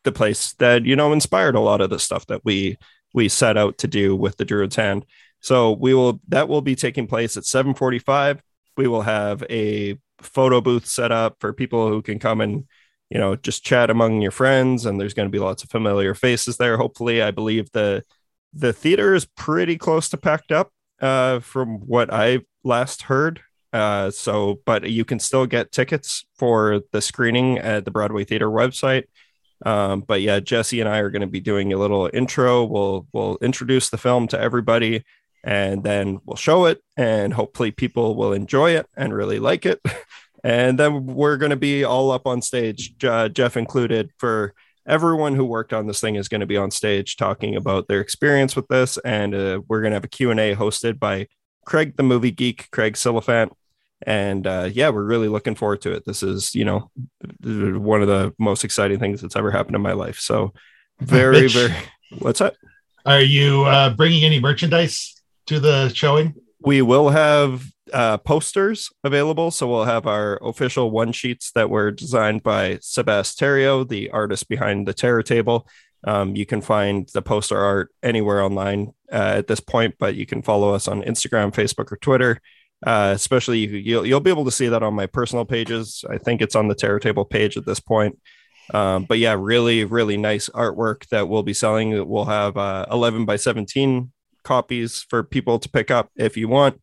the 0.05 0.13
place 0.13 0.53
that 0.55 0.85
you 0.85 0.95
know 0.95 1.13
inspired 1.13 1.55
a 1.55 1.61
lot 1.61 1.81
of 1.81 1.91
the 1.91 1.99
stuff 1.99 2.27
that 2.27 2.45
we 2.45 2.77
we 3.15 3.29
set 3.29 3.57
out 3.57 3.79
to 3.79 3.89
do 3.89 4.15
with 4.15 4.37
the 4.37 4.45
Druid's 4.45 4.77
Hand. 4.77 5.07
So 5.41 5.73
we 5.73 5.95
will 5.95 6.21
that 6.29 6.49
will 6.49 6.63
be 6.63 6.75
taking 6.75 7.07
place 7.07 7.37
at 7.37 7.45
7:45. 7.45 8.41
We 8.77 8.89
will 8.89 9.03
have 9.03 9.43
a 9.51 9.99
photo 10.21 10.61
booth 10.61 10.87
set 10.87 11.13
up 11.13 11.37
for 11.41 11.53
people 11.53 11.89
who 11.89 12.03
can 12.03 12.19
come 12.19 12.41
and 12.41 12.65
you 13.11 13.19
know 13.19 13.37
just 13.37 13.65
chat 13.65 13.91
among 13.91 14.21
your 14.21 14.31
friends 14.31 14.87
and 14.87 15.01
there's 15.01 15.15
going 15.15 15.29
to 15.29 15.33
be 15.33 15.39
lots 15.39 15.63
of 15.63 15.71
familiar 15.71 16.15
faces 16.15 16.57
there 16.57 16.77
hopefully 16.77 17.23
i 17.23 17.31
believe 17.31 17.71
the 17.73 18.03
the 18.53 18.73
theater 18.73 19.15
is 19.15 19.25
pretty 19.25 19.77
close 19.77 20.09
to 20.09 20.17
packed 20.17 20.53
up 20.53 20.71
uh 21.01 21.39
from 21.41 21.79
what 21.87 22.13
i 22.13 22.41
last 22.65 23.03
heard 23.03 23.41
Uh, 23.73 24.11
so, 24.11 24.61
but 24.65 24.89
you 24.91 25.05
can 25.05 25.19
still 25.21 25.47
get 25.47 25.73
tickets 25.73 26.25
for 26.39 26.81
the 26.93 27.01
screening 27.03 27.59
at 27.59 27.85
the 27.85 27.91
Broadway 27.91 28.25
Theater 28.25 28.49
website. 28.49 29.05
Um, 29.67 30.01
but 30.07 30.23
yeah, 30.23 30.41
Jesse 30.41 30.81
and 30.81 30.89
I 30.89 30.99
are 31.01 31.11
going 31.11 31.21
to 31.21 31.27
be 31.27 31.41
doing 31.41 31.73
a 31.73 31.77
little 31.79 32.09
intro. 32.13 32.65
We'll 32.65 33.07
we'll 33.13 33.37
introduce 33.43 33.91
the 33.91 33.99
film 33.99 34.27
to 34.29 34.41
everybody, 34.41 35.05
and 35.45 35.83
then 35.85 36.21
we'll 36.25 36.37
show 36.37 36.65
it, 36.67 36.81
and 36.97 37.35
hopefully 37.35 37.71
people 37.71 38.15
will 38.17 38.33
enjoy 38.33 38.71
it 38.73 38.87
and 38.97 39.13
really 39.13 39.39
like 39.39 39.67
it. 39.67 39.81
and 40.45 40.79
then 40.79 41.07
we're 41.07 41.37
going 41.37 41.51
to 41.51 41.57
be 41.57 41.85
all 41.85 42.11
up 42.11 42.27
on 42.27 42.43
stage, 42.43 42.95
uh, 43.05 43.29
Jeff 43.29 43.57
included, 43.57 44.11
for 44.19 44.55
everyone 44.87 45.35
who 45.35 45.45
worked 45.45 45.73
on 45.73 45.87
this 45.87 46.01
thing 46.01 46.15
is 46.15 46.29
going 46.29 46.41
to 46.41 46.47
be 46.47 46.57
on 46.57 46.71
stage 46.71 47.17
talking 47.17 47.57
about 47.57 47.89
their 47.89 48.01
experience 48.01 48.57
with 48.57 48.69
this, 48.69 48.99
and 48.99 49.35
uh, 49.35 49.61
we're 49.69 49.81
going 49.81 49.91
to 49.91 49.97
have 49.97 50.05
a 50.05 50.09
Q 50.09 50.31
and 50.31 50.41
A 50.41 50.55
hosted 50.55 50.99
by 50.99 51.27
Craig, 51.67 51.97
the 51.97 52.03
movie 52.03 52.31
geek, 52.31 52.71
Craig 52.71 52.95
Silliphant 52.95 53.51
and 54.07 54.47
uh, 54.47 54.69
yeah, 54.73 54.91
we're 54.91 55.05
really 55.05 55.29
looking 55.29 55.55
forward 55.55 55.81
to 55.83 55.93
it. 55.93 56.05
This 56.05 56.23
is, 56.23 56.55
you 56.55 56.65
know, 56.65 56.91
one 57.43 58.03
of 58.03 58.09
the 58.09 58.33
most 58.39 58.65
exciting 58.65 58.99
things 58.99 59.21
that's 59.21 59.37
ever 59.37 59.51
happened 59.51 59.77
in 59.77 59.83
my 59.83 59.93
life. 59.93 60.19
So, 60.19 60.53
very, 61.01 61.43
Mitch, 61.43 61.55
very. 61.55 61.75
What's 62.21 62.41
up? 62.41 62.55
Are 63.05 63.21
you 63.21 63.65
uh, 63.65 63.91
bringing 63.91 64.25
any 64.25 64.41
merchandise 64.41 65.21
to 65.47 65.59
the 65.59 65.89
showing? 65.95 66.35
We 66.61 66.83
will 66.83 67.09
have 67.09 67.65
uh, 67.93 68.19
posters 68.19 68.91
available. 69.05 69.51
So 69.51 69.67
we'll 69.67 69.85
have 69.85 70.07
our 70.07 70.39
official 70.43 70.91
one 70.91 71.13
sheets 71.13 71.51
that 71.53 71.71
were 71.71 71.91
designed 71.91 72.43
by 72.43 72.77
Sebasterio, 72.77 73.89
the 73.89 74.11
artist 74.11 74.49
behind 74.49 74.87
the 74.87 74.95
Terror 74.95 75.23
Table. 75.23 75.69
Um, 76.05 76.37
you 76.37 76.47
can 76.47 76.61
find 76.61 77.09
the 77.13 77.23
poster 77.23 77.59
art 77.59 77.91
anywhere 78.03 78.43
online 78.43 78.93
uh, 79.13 79.35
at 79.37 79.49
this 79.49 79.61
point, 79.61 79.97
but 79.99 80.15
you 80.15 80.27
can 80.27 80.43
follow 80.43 80.73
us 80.75 80.87
on 80.87 81.03
Instagram, 81.03 81.53
Facebook, 81.53 81.91
or 81.91 81.97
Twitter 81.97 82.41
uh, 82.87 83.13
especially 83.15 83.59
you'll, 83.59 84.07
you'll 84.07 84.21
be 84.21 84.31
able 84.31 84.45
to 84.45 84.51
see 84.51 84.69
that 84.69 84.83
on 84.83 84.95
my 84.95 85.07
personal 85.07 85.45
pages. 85.45 86.05
I 86.09 86.19
think 86.19 86.41
it's 86.41 86.55
on 86.55 86.69
the 86.69 86.75
Terror 86.75 87.01
Table 87.01 87.25
page 87.25 87.57
at 87.57 87.67
this 87.67 87.81
point. 87.81 88.19
Um, 88.73 89.05
but 89.05 89.19
yeah, 89.19 89.35
really, 89.39 89.85
really 89.85 90.17
nice 90.17 90.49
artwork 90.51 91.09
that 91.09 91.29
we'll 91.29 91.43
be 91.43 91.55
selling. 91.55 92.09
We'll 92.09 92.27
have 92.27 92.57
uh, 92.57 92.87
11 92.91 93.25
by 93.25 93.37
17 93.37 94.13
copies 94.45 95.05
for 95.09 95.23
people 95.23 95.59
to 95.59 95.69
pick 95.69 95.91
up 95.91 96.11
if 96.17 96.37
you 96.37 96.49
want. 96.49 96.81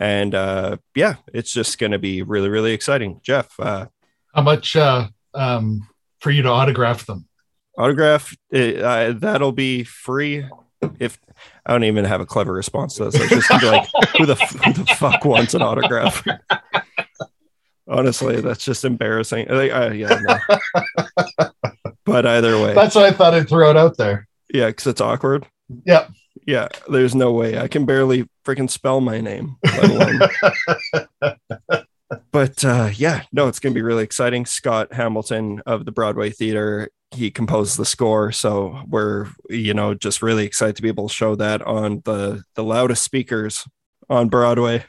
And 0.00 0.34
uh, 0.34 0.78
yeah, 0.94 1.16
it's 1.32 1.52
just 1.52 1.78
going 1.78 1.92
to 1.92 1.98
be 1.98 2.22
really, 2.22 2.48
really 2.48 2.72
exciting. 2.72 3.20
Jeff, 3.22 3.58
uh, 3.60 3.86
how 4.34 4.42
much 4.42 4.74
uh, 4.76 5.08
um, 5.34 5.88
for 6.20 6.30
you 6.30 6.42
to 6.42 6.48
autograph 6.48 7.06
them? 7.06 7.26
Autograph 7.78 8.36
uh, 8.52 9.12
that'll 9.12 9.52
be 9.52 9.84
free 9.84 10.44
if 10.98 11.18
I 11.66 11.72
don't 11.72 11.84
even 11.84 12.04
have 12.04 12.20
a 12.20 12.26
clever 12.26 12.52
response 12.52 12.96
to 12.96 13.10
this. 13.10 13.20
I 13.20 13.26
just 13.28 13.48
be 13.60 13.66
like, 13.66 13.88
who 14.16 14.26
the 14.26 14.34
who 14.34 14.72
the 14.72 14.86
fuck 14.96 15.24
wants 15.24 15.54
an 15.54 15.62
autograph? 15.62 16.24
Honestly, 17.88 18.40
that's 18.40 18.64
just 18.64 18.84
embarrassing. 18.84 19.50
Uh, 19.50 19.92
yeah, 19.94 20.18
no. 20.22 21.50
but 22.04 22.26
either 22.26 22.60
way, 22.60 22.74
that's 22.74 22.94
why 22.94 23.06
I 23.06 23.10
thought 23.10 23.34
I'd 23.34 23.48
throw 23.48 23.70
it 23.70 23.76
out 23.76 23.96
there. 23.96 24.26
Yeah, 24.52 24.66
because 24.66 24.86
it's 24.86 25.00
awkward. 25.00 25.46
Yeah, 25.84 26.06
yeah. 26.46 26.68
There's 26.88 27.14
no 27.14 27.32
way 27.32 27.58
I 27.58 27.68
can 27.68 27.84
barely 27.84 28.28
freaking 28.44 28.70
spell 28.70 29.00
my 29.00 29.20
name. 29.20 29.56
but 32.32 32.64
uh, 32.64 32.90
yeah, 32.94 33.22
no, 33.32 33.48
it's 33.48 33.60
gonna 33.60 33.74
be 33.74 33.82
really 33.82 34.04
exciting. 34.04 34.46
Scott 34.46 34.92
Hamilton 34.92 35.62
of 35.66 35.84
the 35.84 35.92
Broadway 35.92 36.30
Theater 36.30 36.90
he 37.14 37.30
composed 37.30 37.78
the 37.78 37.84
score 37.84 38.32
so 38.32 38.82
we're 38.88 39.28
you 39.48 39.72
know 39.72 39.94
just 39.94 40.22
really 40.22 40.44
excited 40.44 40.76
to 40.76 40.82
be 40.82 40.88
able 40.88 41.08
to 41.08 41.14
show 41.14 41.34
that 41.34 41.62
on 41.62 42.02
the 42.04 42.42
the 42.54 42.64
loudest 42.64 43.02
speakers 43.02 43.66
on 44.10 44.28
broadway 44.28 44.84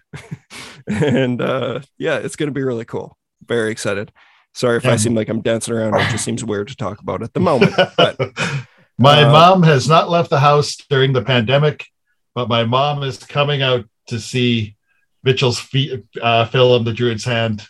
and 0.88 1.42
uh 1.42 1.80
yeah 1.98 2.18
it's 2.18 2.36
going 2.36 2.48
to 2.48 2.54
be 2.54 2.64
really 2.64 2.86
cool 2.86 3.18
very 3.46 3.72
excited 3.72 4.12
sorry 4.54 4.78
if 4.78 4.84
yeah. 4.84 4.92
i 4.92 4.96
seem 4.96 5.16
like 5.16 5.30
i'm 5.30 5.42
dancing 5.42 5.74
around 5.74 5.96
it 5.96 6.10
just 6.10 6.26
seems 6.26 6.44
weird 6.44 6.68
to 6.68 6.76
talk 6.76 7.00
about 7.00 7.22
at 7.22 7.34
the 7.34 7.40
moment 7.40 7.74
but 7.96 8.18
my 8.98 9.24
uh, 9.24 9.32
mom 9.32 9.64
has 9.64 9.88
not 9.88 10.10
left 10.10 10.30
the 10.30 10.40
house 10.40 10.78
during 10.90 11.14
the 11.14 11.22
pandemic 11.22 11.86
but 12.34 12.50
my 12.50 12.64
mom 12.64 13.04
is 13.04 13.18
coming 13.18 13.62
out 13.62 13.86
to 14.08 14.20
see 14.20 14.76
mitchell's 15.24 15.60
feet, 15.60 16.04
uh, 16.22 16.46
film 16.46 16.84
the 16.84 16.94
druid's 16.94 17.26
hand 17.26 17.68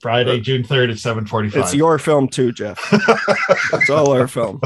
Friday, 0.00 0.38
June 0.38 0.62
3rd 0.62 0.90
at 0.90 0.96
7:45. 0.98 1.56
It's 1.56 1.74
your 1.74 1.98
film 1.98 2.28
too, 2.28 2.52
Jeff. 2.52 2.78
it's 3.72 3.88
all 3.88 4.12
our 4.12 4.28
film. 4.28 4.60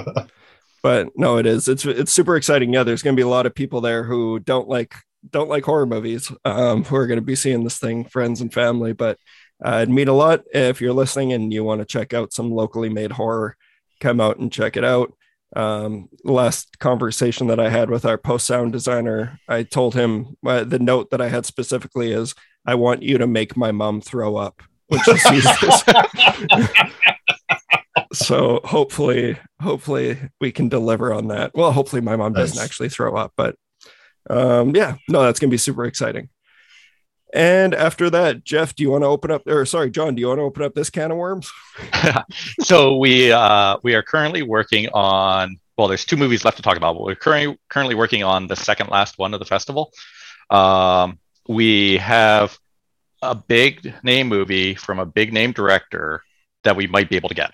But 0.82 1.10
no, 1.16 1.38
it 1.38 1.46
is. 1.46 1.68
It's 1.68 1.84
it's 1.84 2.12
super 2.12 2.36
exciting. 2.36 2.72
Yeah, 2.72 2.82
there's 2.82 3.02
going 3.02 3.14
to 3.14 3.20
be 3.20 3.24
a 3.24 3.28
lot 3.28 3.46
of 3.46 3.54
people 3.54 3.80
there 3.80 4.04
who 4.04 4.38
don't 4.38 4.68
like 4.68 4.94
don't 5.28 5.48
like 5.48 5.64
horror 5.64 5.86
movies, 5.86 6.32
um, 6.44 6.84
who 6.84 6.96
are 6.96 7.06
going 7.06 7.18
to 7.18 7.24
be 7.24 7.34
seeing 7.34 7.64
this 7.64 7.78
thing, 7.78 8.04
friends 8.04 8.40
and 8.40 8.52
family. 8.52 8.92
But 8.92 9.18
uh, 9.64 9.76
I'd 9.76 9.90
mean 9.90 10.08
a 10.08 10.12
lot 10.12 10.44
if 10.52 10.80
you're 10.80 10.92
listening 10.92 11.32
and 11.32 11.52
you 11.52 11.64
want 11.64 11.80
to 11.80 11.84
check 11.84 12.14
out 12.14 12.32
some 12.32 12.50
locally 12.50 12.88
made 12.88 13.12
horror. 13.12 13.56
Come 14.00 14.20
out 14.20 14.38
and 14.38 14.52
check 14.52 14.76
it 14.76 14.84
out. 14.84 15.12
Um, 15.56 16.08
last 16.24 16.78
conversation 16.78 17.46
that 17.46 17.58
I 17.58 17.70
had 17.70 17.90
with 17.90 18.04
our 18.04 18.18
post 18.18 18.46
sound 18.46 18.72
designer, 18.72 19.40
I 19.48 19.62
told 19.62 19.94
him 19.94 20.36
uh, 20.46 20.64
the 20.64 20.78
note 20.78 21.10
that 21.10 21.20
I 21.20 21.28
had 21.28 21.46
specifically 21.46 22.12
is, 22.12 22.34
"I 22.66 22.74
want 22.74 23.02
you 23.02 23.18
to 23.18 23.26
make 23.26 23.56
my 23.56 23.72
mom 23.72 24.00
throw 24.00 24.36
up." 24.36 24.62
when 24.88 25.00
she 25.04 25.16
sees 25.18 25.44
this. 25.60 25.84
so 28.12 28.60
hopefully, 28.64 29.38
hopefully 29.60 30.18
we 30.40 30.50
can 30.50 30.68
deliver 30.68 31.12
on 31.12 31.28
that. 31.28 31.52
Well, 31.54 31.72
hopefully 31.72 32.02
my 32.02 32.16
mom 32.16 32.32
nice. 32.32 32.50
doesn't 32.50 32.64
actually 32.64 32.88
throw 32.88 33.16
up, 33.16 33.32
but 33.36 33.56
um, 34.30 34.74
yeah, 34.74 34.96
no, 35.08 35.22
that's 35.22 35.38
gonna 35.38 35.50
be 35.50 35.58
super 35.58 35.84
exciting. 35.84 36.28
And 37.32 37.74
after 37.74 38.08
that, 38.10 38.44
Jeff, 38.44 38.74
do 38.74 38.82
you 38.82 38.90
want 38.90 39.02
to 39.02 39.08
open 39.08 39.30
up? 39.30 39.46
Or 39.46 39.66
sorry, 39.66 39.90
John, 39.90 40.14
do 40.14 40.20
you 40.20 40.28
want 40.28 40.38
to 40.38 40.44
open 40.44 40.62
up 40.62 40.74
this 40.74 40.88
can 40.88 41.10
of 41.10 41.18
worms? 41.18 41.50
so 42.60 42.96
we 42.96 43.30
uh, 43.32 43.76
we 43.82 43.94
are 43.94 44.02
currently 44.02 44.42
working 44.42 44.88
on. 44.88 45.58
Well, 45.76 45.88
there's 45.88 46.04
two 46.04 46.16
movies 46.16 46.44
left 46.44 46.56
to 46.56 46.62
talk 46.62 46.76
about, 46.76 46.94
but 46.94 47.02
we're 47.02 47.14
currently 47.14 47.58
currently 47.68 47.94
working 47.94 48.24
on 48.24 48.46
the 48.46 48.56
second 48.56 48.88
last 48.90 49.18
one 49.18 49.34
of 49.34 49.40
the 49.40 49.46
festival. 49.46 49.92
Um, 50.50 51.18
we 51.46 51.98
have 51.98 52.58
a 53.20 53.34
big 53.34 53.94
name 54.02 54.28
movie 54.28 54.74
from 54.74 54.98
a 54.98 55.06
big 55.06 55.32
name 55.32 55.52
director 55.52 56.22
that 56.64 56.76
we 56.76 56.86
might 56.86 57.10
be 57.10 57.16
able 57.16 57.28
to 57.28 57.34
get. 57.34 57.52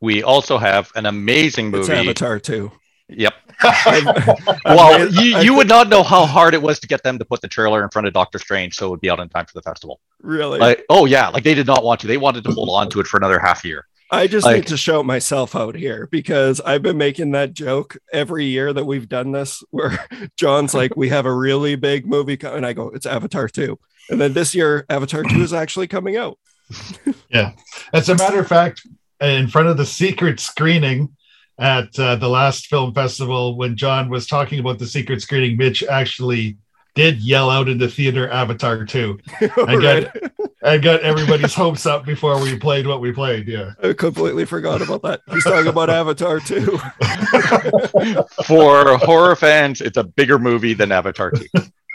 We 0.00 0.22
also 0.22 0.58
have 0.58 0.90
an 0.94 1.06
amazing 1.06 1.70
movie. 1.70 1.92
It's 1.92 2.00
Avatar 2.00 2.38
2. 2.38 2.72
Yep. 3.08 3.34
well, 4.64 5.08
you, 5.10 5.38
you 5.38 5.54
would 5.54 5.68
not 5.68 5.88
know 5.88 6.02
how 6.02 6.26
hard 6.26 6.54
it 6.54 6.62
was 6.62 6.80
to 6.80 6.88
get 6.88 7.02
them 7.02 7.18
to 7.18 7.24
put 7.24 7.40
the 7.40 7.48
trailer 7.48 7.82
in 7.82 7.90
front 7.90 8.06
of 8.06 8.12
Doctor 8.14 8.38
Strange 8.38 8.74
so 8.74 8.86
it 8.86 8.90
would 8.90 9.00
be 9.00 9.08
out 9.10 9.20
in 9.20 9.28
time 9.28 9.46
for 9.46 9.54
the 9.54 9.62
festival. 9.62 10.00
Really? 10.20 10.58
Like, 10.58 10.84
oh 10.90 11.06
yeah, 11.06 11.28
like 11.28 11.44
they 11.44 11.54
did 11.54 11.66
not 11.66 11.84
want 11.84 12.00
to. 12.00 12.06
They 12.06 12.16
wanted 12.16 12.44
to 12.44 12.50
hold 12.50 12.68
on 12.70 12.90
to 12.90 13.00
it 13.00 13.06
for 13.06 13.16
another 13.16 13.38
half 13.38 13.64
year. 13.64 13.86
I 14.10 14.26
just 14.28 14.46
like, 14.46 14.56
need 14.56 14.66
to 14.68 14.76
shout 14.76 15.04
myself 15.04 15.56
out 15.56 15.74
here 15.74 16.08
because 16.10 16.60
I've 16.60 16.82
been 16.82 16.98
making 16.98 17.32
that 17.32 17.54
joke 17.54 17.96
every 18.12 18.44
year 18.44 18.72
that 18.72 18.84
we've 18.84 19.08
done 19.08 19.32
this 19.32 19.64
where 19.70 19.98
John's 20.36 20.74
like, 20.74 20.96
we 20.96 21.08
have 21.08 21.26
a 21.26 21.34
really 21.34 21.74
big 21.74 22.06
movie, 22.06 22.38
and 22.42 22.64
I 22.64 22.72
go, 22.72 22.90
it's 22.90 23.06
Avatar 23.06 23.48
2. 23.48 23.78
And 24.10 24.20
then 24.20 24.32
this 24.32 24.54
year, 24.54 24.86
Avatar 24.88 25.24
2 25.24 25.42
is 25.42 25.52
actually 25.52 25.88
coming 25.88 26.16
out. 26.16 26.38
yeah. 27.30 27.52
As 27.92 28.08
a 28.08 28.14
matter 28.14 28.38
of 28.38 28.46
fact, 28.46 28.86
in 29.20 29.48
front 29.48 29.68
of 29.68 29.76
the 29.76 29.86
secret 29.86 30.38
screening 30.38 31.15
at 31.58 31.98
uh, 31.98 32.16
the 32.16 32.28
last 32.28 32.66
film 32.66 32.92
festival, 32.92 33.56
when 33.56 33.76
John 33.76 34.08
was 34.08 34.26
talking 34.26 34.60
about 34.60 34.78
the 34.78 34.86
secret 34.86 35.22
screening, 35.22 35.56
Mitch 35.56 35.82
actually 35.84 36.58
did 36.94 37.20
yell 37.20 37.50
out 37.50 37.68
in 37.68 37.78
the 37.78 37.88
theater 37.88 38.28
Avatar 38.30 38.84
2. 38.84 39.18
I 39.40 39.80
got, 39.80 40.16
I 40.62 40.78
got 40.78 41.00
everybody's 41.00 41.54
hopes 41.54 41.86
up 41.86 42.04
before 42.04 42.40
we 42.40 42.58
played 42.58 42.86
what 42.86 43.00
we 43.00 43.12
played. 43.12 43.48
Yeah. 43.48 43.72
I 43.82 43.92
completely 43.92 44.44
forgot 44.44 44.82
about 44.82 45.02
that. 45.02 45.20
He's 45.30 45.44
talking 45.44 45.68
about 45.68 45.90
Avatar 45.90 46.40
2. 46.40 46.78
For 48.46 48.96
horror 48.98 49.36
fans, 49.36 49.80
it's 49.80 49.96
a 49.98 50.04
bigger 50.04 50.38
movie 50.38 50.74
than 50.74 50.90
Avatar 50.92 51.30
2. 51.30 51.46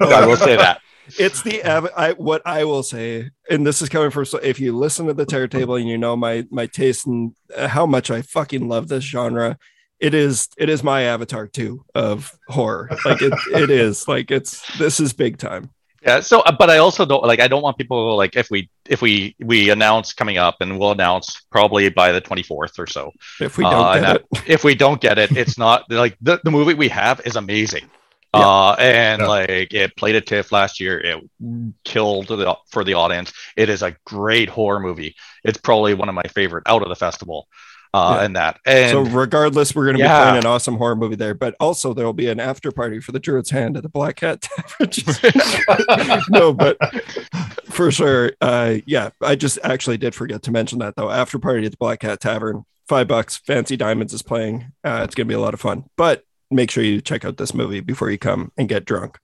I 0.01 0.25
will 0.25 0.37
say 0.37 0.55
that 0.55 0.81
it's 1.17 1.41
the 1.41 1.63
I, 1.97 2.11
what 2.13 2.41
I 2.45 2.63
will 2.63 2.83
say, 2.83 3.31
and 3.49 3.65
this 3.65 3.81
is 3.81 3.89
coming 3.89 4.11
from. 4.11 4.25
So 4.25 4.37
if 4.39 4.59
you 4.59 4.75
listen 4.75 5.07
to 5.07 5.13
the 5.13 5.25
Terror 5.25 5.47
Table 5.49 5.75
and 5.75 5.87
you 5.87 5.97
know 5.97 6.15
my 6.15 6.45
my 6.49 6.67
taste 6.67 7.07
and 7.07 7.35
how 7.55 7.85
much 7.85 8.11
I 8.11 8.21
fucking 8.21 8.67
love 8.67 8.87
this 8.87 9.03
genre, 9.03 9.57
it 9.99 10.13
is 10.13 10.49
it 10.57 10.69
is 10.69 10.83
my 10.83 11.03
Avatar 11.03 11.47
2 11.47 11.85
of 11.95 12.37
horror. 12.47 12.89
Like 13.05 13.21
it 13.21 13.33
it 13.53 13.69
is 13.71 14.07
like 14.07 14.31
it's 14.31 14.77
this 14.77 14.99
is 14.99 15.13
big 15.13 15.37
time. 15.37 15.69
Yeah. 16.01 16.21
So, 16.21 16.39
uh, 16.41 16.51
but 16.51 16.69
I 16.69 16.79
also 16.79 17.05
don't 17.05 17.23
like. 17.23 17.39
I 17.39 17.47
don't 17.47 17.61
want 17.61 17.77
people 17.77 18.17
like 18.17 18.35
if 18.35 18.49
we 18.49 18.69
if 18.89 19.01
we 19.01 19.35
we 19.39 19.69
announce 19.69 20.13
coming 20.13 20.37
up, 20.37 20.57
and 20.59 20.79
we'll 20.79 20.91
announce 20.91 21.41
probably 21.51 21.89
by 21.89 22.11
the 22.11 22.19
twenty 22.19 22.41
fourth 22.41 22.79
or 22.79 22.87
so. 22.87 23.11
If 23.39 23.57
we 23.57 23.63
don't 23.63 23.73
uh, 23.73 23.99
get 23.99 24.15
it, 24.15 24.25
if 24.47 24.63
we 24.63 24.73
don't 24.73 24.99
get 24.99 25.19
it, 25.19 25.37
it's 25.37 25.59
not 25.59 25.89
like 25.91 26.17
the 26.19 26.39
the 26.43 26.49
movie 26.49 26.73
we 26.73 26.89
have 26.89 27.21
is 27.25 27.35
amazing. 27.35 27.87
Yeah. 28.33 28.47
Uh, 28.47 28.75
and 28.79 29.21
yeah. 29.21 29.27
like 29.27 29.73
it 29.73 29.95
played 29.97 30.15
at 30.15 30.25
TIFF 30.25 30.51
last 30.53 30.79
year. 30.79 30.99
It 30.99 31.23
killed 31.83 32.27
the, 32.27 32.55
for 32.69 32.83
the 32.85 32.93
audience. 32.93 33.33
It 33.57 33.67
is 33.69 33.83
a 33.83 33.95
great 34.05 34.47
horror 34.49 34.79
movie. 34.79 35.15
It's 35.43 35.57
probably 35.57 35.93
one 35.93 36.07
of 36.07 36.15
my 36.15 36.23
favorite 36.23 36.63
out 36.65 36.81
of 36.81 36.87
the 36.89 36.95
festival. 36.95 37.47
uh, 37.93 38.15
Yeah. 38.19 38.25
and 38.25 38.35
that. 38.37 38.59
And 38.65 38.91
so 38.91 39.01
regardless, 39.01 39.75
we're 39.75 39.83
going 39.83 39.97
to 39.97 40.03
be 40.03 40.07
playing 40.07 40.37
an 40.37 40.45
awesome 40.45 40.77
horror 40.77 40.95
movie 40.95 41.17
there, 41.17 41.33
but 41.33 41.55
also 41.59 41.93
there 41.93 42.05
will 42.05 42.13
be 42.13 42.29
an 42.29 42.39
after 42.39 42.71
party 42.71 43.01
for 43.01 43.11
the 43.11 43.19
Druid's 43.19 43.49
Hand 43.49 43.75
at 43.75 43.83
the 43.83 43.89
Black 43.89 44.15
Cat 44.15 44.41
Tavern. 44.79 46.21
no, 46.29 46.53
but 46.53 46.77
for 47.65 47.91
sure, 47.91 48.31
uh, 48.39 48.75
yeah, 48.85 49.09
I 49.21 49.35
just 49.35 49.59
actually 49.63 49.97
did 49.97 50.15
forget 50.15 50.41
to 50.43 50.51
mention 50.51 50.79
that 50.79 50.95
though. 50.95 51.09
After 51.09 51.37
party 51.37 51.65
at 51.65 51.71
the 51.71 51.77
Black 51.77 51.99
Cat 51.99 52.21
Tavern, 52.21 52.63
five 52.87 53.07
bucks. 53.09 53.37
Fancy 53.37 53.75
Diamonds 53.75 54.13
is 54.13 54.21
playing. 54.21 54.71
Uh, 54.85 55.01
it's 55.03 55.15
going 55.15 55.27
to 55.27 55.31
be 55.31 55.35
a 55.35 55.39
lot 55.41 55.53
of 55.53 55.59
fun, 55.61 55.83
but 55.97 56.23
make 56.51 56.69
sure 56.71 56.83
you 56.83 57.01
check 57.01 57.25
out 57.25 57.37
this 57.37 57.53
movie 57.53 57.79
before 57.79 58.11
you 58.11 58.17
come 58.17 58.51
and 58.57 58.67
get 58.69 58.85
drunk. 58.85 59.17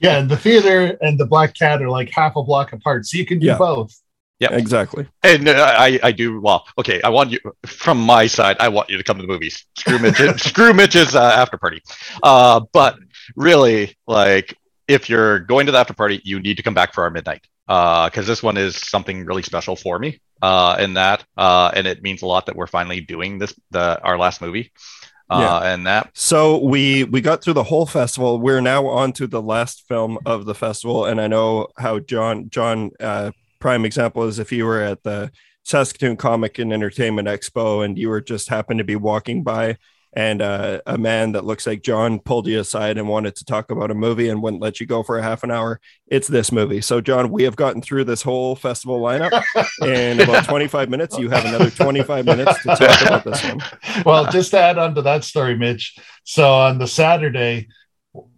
Yeah, 0.00 0.18
and 0.18 0.28
the 0.28 0.36
theater 0.36 0.98
and 1.00 1.18
the 1.18 1.24
Black 1.26 1.54
Cat 1.54 1.80
are 1.80 1.88
like 1.88 2.10
half 2.10 2.36
a 2.36 2.42
block 2.42 2.72
apart, 2.72 3.06
so 3.06 3.16
you 3.16 3.24
can 3.24 3.38
do 3.38 3.46
Yeah. 3.46 3.58
both. 3.58 3.94
Yeah. 4.40 4.52
Exactly. 4.52 5.06
And 5.22 5.48
uh, 5.48 5.74
I, 5.78 5.98
I 6.02 6.12
do 6.12 6.40
well. 6.40 6.66
Okay, 6.76 7.00
I 7.02 7.08
want 7.08 7.30
you 7.30 7.38
from 7.64 7.98
my 7.98 8.26
side. 8.26 8.56
I 8.60 8.68
want 8.68 8.90
you 8.90 8.98
to 8.98 9.04
come 9.04 9.16
to 9.16 9.22
the 9.22 9.28
movies. 9.28 9.64
Screw 9.78 9.98
Mitch, 9.98 10.18
screw 10.42 10.74
Mitch's 10.74 11.14
uh, 11.14 11.22
after 11.22 11.56
party. 11.56 11.80
Uh, 12.22 12.60
but 12.72 12.98
really, 13.36 13.96
like, 14.06 14.54
if 14.88 15.08
you're 15.08 15.38
going 15.38 15.66
to 15.66 15.72
the 15.72 15.78
after 15.78 15.94
party, 15.94 16.20
you 16.24 16.40
need 16.40 16.56
to 16.58 16.62
come 16.62 16.74
back 16.74 16.92
for 16.92 17.04
our 17.04 17.10
midnight. 17.10 17.46
Uh, 17.68 18.10
because 18.10 18.26
this 18.26 18.42
one 18.42 18.58
is 18.58 18.76
something 18.76 19.24
really 19.24 19.40
special 19.42 19.76
for 19.76 19.98
me. 19.98 20.20
Uh, 20.42 20.76
in 20.78 20.94
that, 20.94 21.24
uh, 21.38 21.70
and 21.74 21.86
it 21.86 22.02
means 22.02 22.20
a 22.20 22.26
lot 22.26 22.44
that 22.46 22.56
we're 22.56 22.66
finally 22.66 23.00
doing 23.00 23.38
this, 23.38 23.54
the 23.70 23.98
our 24.02 24.18
last 24.18 24.42
movie. 24.42 24.72
Uh, 25.30 25.62
and 25.64 25.86
that 25.86 26.10
So 26.14 26.58
we 26.58 27.04
we 27.04 27.20
got 27.20 27.42
through 27.42 27.54
the 27.54 27.62
whole 27.62 27.86
festival. 27.86 28.38
We're 28.38 28.60
now 28.60 28.86
on 28.86 29.12
to 29.14 29.26
the 29.26 29.42
last 29.42 29.84
film 29.88 30.18
of 30.26 30.44
the 30.44 30.54
festival, 30.54 31.06
and 31.06 31.20
I 31.20 31.28
know 31.28 31.68
how 31.78 31.98
John 31.98 32.50
John 32.50 32.90
uh, 33.00 33.30
prime 33.58 33.84
example 33.84 34.24
is 34.24 34.38
if 34.38 34.52
you 34.52 34.66
were 34.66 34.82
at 34.82 35.02
the 35.02 35.30
Saskatoon 35.64 36.16
Comic 36.16 36.58
and 36.58 36.72
Entertainment 36.72 37.26
Expo 37.26 37.84
and 37.84 37.96
you 37.96 38.10
were 38.10 38.20
just 38.20 38.50
happened 38.50 38.78
to 38.78 38.84
be 38.84 38.96
walking 38.96 39.42
by, 39.42 39.78
and 40.16 40.40
uh, 40.40 40.80
a 40.86 40.96
man 40.96 41.32
that 41.32 41.44
looks 41.44 41.66
like 41.66 41.82
John 41.82 42.20
pulled 42.20 42.46
you 42.46 42.60
aside 42.60 42.98
and 42.98 43.08
wanted 43.08 43.34
to 43.36 43.44
talk 43.44 43.70
about 43.70 43.90
a 43.90 43.94
movie 43.94 44.28
and 44.28 44.40
wouldn't 44.40 44.62
let 44.62 44.78
you 44.78 44.86
go 44.86 45.02
for 45.02 45.18
a 45.18 45.22
half 45.22 45.42
an 45.42 45.50
hour. 45.50 45.80
It's 46.06 46.28
this 46.28 46.52
movie. 46.52 46.80
So 46.80 47.00
John, 47.00 47.30
we 47.30 47.42
have 47.42 47.56
gotten 47.56 47.82
through 47.82 48.04
this 48.04 48.22
whole 48.22 48.54
festival 48.54 49.00
lineup 49.00 49.42
in 49.82 50.20
about 50.20 50.44
25 50.44 50.88
minutes. 50.88 51.18
You 51.18 51.30
have 51.30 51.44
another 51.44 51.68
25 51.68 52.24
minutes 52.24 52.62
to 52.62 52.68
talk 52.76 53.02
about 53.02 53.24
this 53.24 53.44
one. 53.44 53.60
well, 54.06 54.30
just 54.30 54.52
to 54.52 54.60
add 54.60 54.78
on 54.78 54.94
to 54.94 55.02
that 55.02 55.24
story, 55.24 55.56
Mitch. 55.56 55.96
So 56.22 56.52
on 56.52 56.78
the 56.78 56.86
Saturday, 56.86 57.68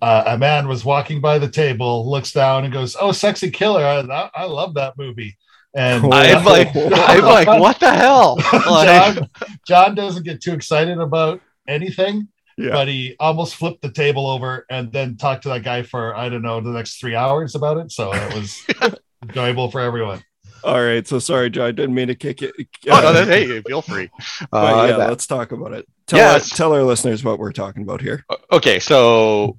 uh, 0.00 0.24
a 0.26 0.38
man 0.38 0.68
was 0.68 0.82
walking 0.82 1.20
by 1.20 1.38
the 1.38 1.48
table, 1.48 2.10
looks 2.10 2.32
down, 2.32 2.64
and 2.64 2.72
goes, 2.72 2.96
"Oh, 2.98 3.12
sexy 3.12 3.50
killer! 3.50 3.84
I, 3.84 4.30
I 4.34 4.44
love 4.46 4.74
that 4.74 4.96
movie." 4.96 5.36
And 5.74 6.04
I'm 6.04 6.42
like, 6.44 6.74
I'm 6.74 7.22
like, 7.22 7.46
what 7.46 7.78
the 7.78 7.92
hell? 7.92 8.38
Like, 8.52 9.14
John, 9.14 9.30
John 9.66 9.94
doesn't 9.94 10.22
get 10.22 10.40
too 10.40 10.54
excited 10.54 10.98
about 10.98 11.42
anything, 11.68 12.28
Yeah. 12.56 12.70
but 12.70 12.88
he 12.88 13.16
almost 13.20 13.54
flipped 13.56 13.82
the 13.82 13.90
table 13.90 14.26
over 14.26 14.66
and 14.70 14.92
then 14.92 15.16
talked 15.16 15.42
to 15.44 15.48
that 15.50 15.62
guy 15.64 15.82
for 15.82 16.14
I 16.16 16.28
don't 16.28 16.42
know 16.42 16.60
the 16.60 16.70
next 16.70 16.98
three 17.00 17.14
hours 17.14 17.54
about 17.54 17.76
it. 17.78 17.92
So 17.92 18.12
it 18.14 18.34
was 18.34 18.64
enjoyable 19.22 19.70
for 19.70 19.80
everyone. 19.80 20.22
All 20.64 20.82
right. 20.82 21.06
So 21.06 21.18
sorry, 21.20 21.50
Joe. 21.50 21.66
I 21.66 21.70
didn't 21.70 21.94
mean 21.94 22.08
to 22.08 22.14
kick 22.16 22.42
it. 22.42 22.52
oh, 22.88 23.00
no, 23.00 23.12
then, 23.12 23.28
hey, 23.28 23.60
feel 23.62 23.82
free. 23.82 24.10
Uh, 24.52 24.86
yeah, 24.90 24.96
let's 24.96 25.26
talk 25.26 25.52
about 25.52 25.72
it. 25.72 25.86
Tell, 26.06 26.18
Yes. 26.18 26.50
our, 26.52 26.56
tell 26.56 26.72
our 26.72 26.82
listeners 26.82 27.22
what 27.22 27.38
we're 27.38 27.52
talking 27.52 27.82
about 27.82 28.00
here. 28.00 28.24
okay 28.50 28.78
so 28.80 29.58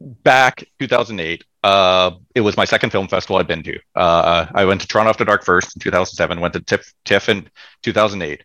back 0.00 0.64
2008 0.80 1.44
uh 1.68 2.10
it 2.34 2.40
was 2.40 2.56
my 2.56 2.64
second 2.64 2.90
film 2.90 3.08
festival 3.08 3.36
i've 3.36 3.46
been 3.54 3.62
to. 3.62 3.78
Uh 3.94 4.46
i 4.60 4.64
went 4.64 4.80
to 4.80 4.86
toronto 4.86 5.10
after 5.10 5.24
dark 5.24 5.44
first 5.44 5.76
in 5.76 5.80
2007 5.80 6.40
went 6.40 6.54
to 6.54 6.60
tiff 6.60 6.92
tiff 7.04 7.28
in 7.28 7.48
2008 7.82 8.42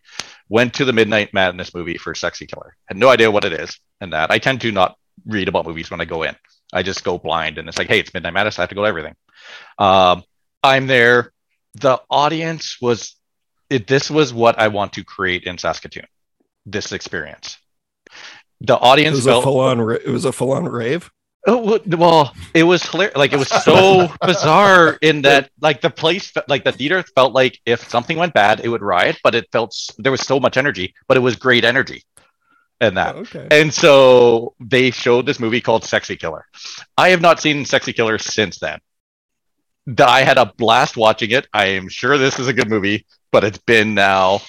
went 0.48 0.74
to 0.74 0.84
the 0.84 0.92
midnight 0.92 1.32
madness 1.32 1.74
movie 1.74 1.96
for 1.96 2.14
sexy 2.14 2.46
killer. 2.46 2.76
Had 2.86 2.98
no 2.98 3.08
idea 3.08 3.30
what 3.30 3.46
it 3.46 3.54
is 3.54 3.70
and 4.00 4.12
that. 4.12 4.30
I 4.30 4.38
tend 4.38 4.60
to 4.60 4.70
not 4.80 4.90
read 5.26 5.48
about 5.48 5.66
movies 5.66 5.90
when 5.90 6.00
i 6.02 6.04
go 6.04 6.22
in. 6.28 6.34
I 6.72 6.82
just 6.82 7.02
go 7.04 7.18
blind 7.18 7.56
and 7.58 7.66
it's 7.68 7.78
like 7.78 7.88
hey 7.88 8.00
it's 8.00 8.12
midnight 8.14 8.34
madness. 8.34 8.58
I 8.58 8.62
have 8.62 8.68
to 8.70 8.74
go 8.74 8.82
to 8.82 8.88
everything. 8.88 9.14
Um 9.78 10.22
i'm 10.62 10.86
there. 10.86 11.32
The 11.86 12.00
audience 12.10 12.66
was 12.80 13.16
it, 13.70 13.86
this 13.86 14.10
was 14.10 14.34
what 14.42 14.58
i 14.58 14.68
want 14.68 14.92
to 14.94 15.02
create 15.04 15.44
in 15.44 15.56
saskatoon 15.58 16.06
this 16.66 16.92
experience. 16.92 17.58
The 18.60 18.74
It 18.74 18.82
audience 18.82 19.16
was 19.16 19.26
a 19.26 19.30
felt 19.30 19.44
full 19.44 19.60
on. 19.60 19.80
It 19.92 20.06
was 20.08 20.24
a 20.24 20.32
full 20.32 20.52
on 20.52 20.64
rave. 20.64 21.10
Oh 21.46 21.78
well- 21.86 22.34
it 22.54 22.62
was 22.62 22.82
hilarious. 22.82 23.16
Like 23.16 23.32
it 23.32 23.38
was 23.38 23.48
so 23.48 24.08
bizarre 24.22 24.96
in 25.02 25.22
that, 25.22 25.50
like 25.60 25.80
the 25.82 25.90
place, 25.90 26.32
like 26.48 26.64
the 26.64 26.72
theater 26.72 27.02
felt 27.14 27.34
like 27.34 27.60
if 27.66 27.86
something 27.88 28.16
went 28.16 28.32
bad, 28.32 28.60
it 28.64 28.68
would 28.68 28.80
riot. 28.82 29.18
But 29.22 29.34
it 29.34 29.48
felt 29.52 29.76
there 29.98 30.12
was 30.12 30.22
so 30.22 30.40
much 30.40 30.56
energy, 30.56 30.94
but 31.06 31.16
it 31.16 31.20
was 31.20 31.36
great 31.36 31.64
energy, 31.64 32.02
and 32.80 32.96
that. 32.96 33.14
Oh, 33.14 33.18
okay. 33.20 33.46
And 33.50 33.74
so 33.74 34.54
they 34.58 34.90
showed 34.90 35.26
this 35.26 35.38
movie 35.38 35.60
called 35.60 35.84
Sexy 35.84 36.16
Killer. 36.16 36.46
I 36.96 37.10
have 37.10 37.20
not 37.20 37.40
seen 37.40 37.64
Sexy 37.66 37.92
Killer 37.92 38.18
since 38.18 38.58
then. 38.58 38.78
Th- 39.86 40.00
I 40.00 40.22
had 40.22 40.38
a 40.38 40.46
blast 40.56 40.96
watching 40.96 41.30
it. 41.32 41.46
I 41.52 41.66
am 41.66 41.88
sure 41.90 42.16
this 42.16 42.38
is 42.38 42.48
a 42.48 42.54
good 42.54 42.70
movie, 42.70 43.04
but 43.32 43.44
it's 43.44 43.58
been 43.58 43.92
now 43.94 44.40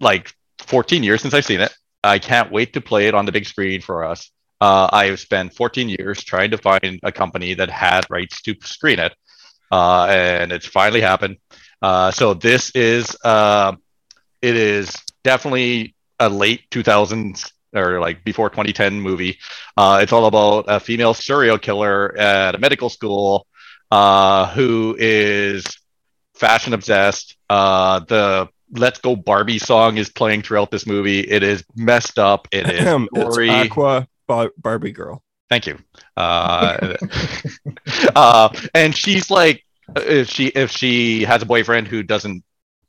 like 0.00 0.32
14 0.58 1.04
years 1.04 1.22
since 1.22 1.34
I've 1.34 1.44
seen 1.44 1.60
it. 1.60 1.72
I 2.02 2.18
can't 2.18 2.50
wait 2.50 2.72
to 2.72 2.80
play 2.80 3.06
it 3.06 3.14
on 3.14 3.26
the 3.26 3.32
big 3.32 3.46
screen 3.46 3.80
for 3.80 4.04
us. 4.04 4.28
Uh, 4.62 4.88
I 4.92 5.06
have 5.06 5.18
spent 5.18 5.52
14 5.54 5.88
years 5.88 6.22
trying 6.22 6.52
to 6.52 6.56
find 6.56 7.00
a 7.02 7.10
company 7.10 7.52
that 7.54 7.68
had 7.68 8.06
rights 8.08 8.40
to 8.42 8.54
screen 8.62 9.00
it, 9.00 9.12
uh, 9.72 10.06
and 10.08 10.52
it's 10.52 10.66
finally 10.66 11.00
happened. 11.00 11.38
Uh, 11.82 12.12
so 12.12 12.32
this 12.32 12.70
is 12.76 13.16
uh, 13.24 13.74
it 14.40 14.54
is 14.54 14.94
definitely 15.24 15.96
a 16.20 16.28
late 16.28 16.70
2000s 16.70 17.50
or 17.74 17.98
like 17.98 18.22
before 18.22 18.50
2010 18.50 19.00
movie. 19.00 19.36
Uh, 19.76 19.98
it's 20.00 20.12
all 20.12 20.26
about 20.26 20.66
a 20.68 20.78
female 20.78 21.12
serial 21.12 21.58
killer 21.58 22.16
at 22.16 22.54
a 22.54 22.58
medical 22.58 22.88
school 22.88 23.48
uh, 23.90 24.46
who 24.54 24.94
is 24.96 25.66
fashion 26.34 26.72
obsessed. 26.72 27.36
Uh, 27.50 27.98
the 27.98 28.48
Let's 28.70 29.00
Go 29.00 29.16
Barbie 29.16 29.58
song 29.58 29.96
is 29.96 30.08
playing 30.08 30.42
throughout 30.42 30.70
this 30.70 30.86
movie. 30.86 31.18
It 31.18 31.42
is 31.42 31.64
messed 31.74 32.20
up. 32.20 32.46
It 32.52 32.70
is 32.70 33.08
it's. 33.12 33.50
Aqua 33.50 34.06
Bar- 34.32 34.52
Barbie 34.56 34.92
Girl. 34.92 35.22
Thank 35.50 35.66
you. 35.66 35.76
Uh, 36.16 36.96
uh, 38.16 38.48
and 38.74 38.96
she's 38.96 39.30
like, 39.30 39.62
if 39.94 40.28
she 40.30 40.46
if 40.46 40.70
she 40.70 41.24
has 41.24 41.42
a 41.42 41.46
boyfriend 41.46 41.86
who 41.88 42.02
doesn't 42.02 42.42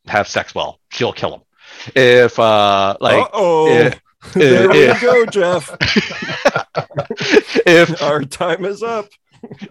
have 0.08 0.28
sex 0.30 0.56
well, 0.56 0.80
she'll 0.90 1.12
kill 1.12 1.34
him. 1.36 1.42
If 1.96 2.40
uh, 2.40 2.96
like 3.02 3.28
oh, 3.34 3.68
if- 3.68 4.00
there 4.34 4.70
we 4.70 4.84
if- 4.84 5.02
go, 5.02 5.26
Jeff. 5.26 5.76
if 7.66 8.02
Our 8.02 8.24
time 8.24 8.64
is 8.64 8.82
up. 8.82 9.10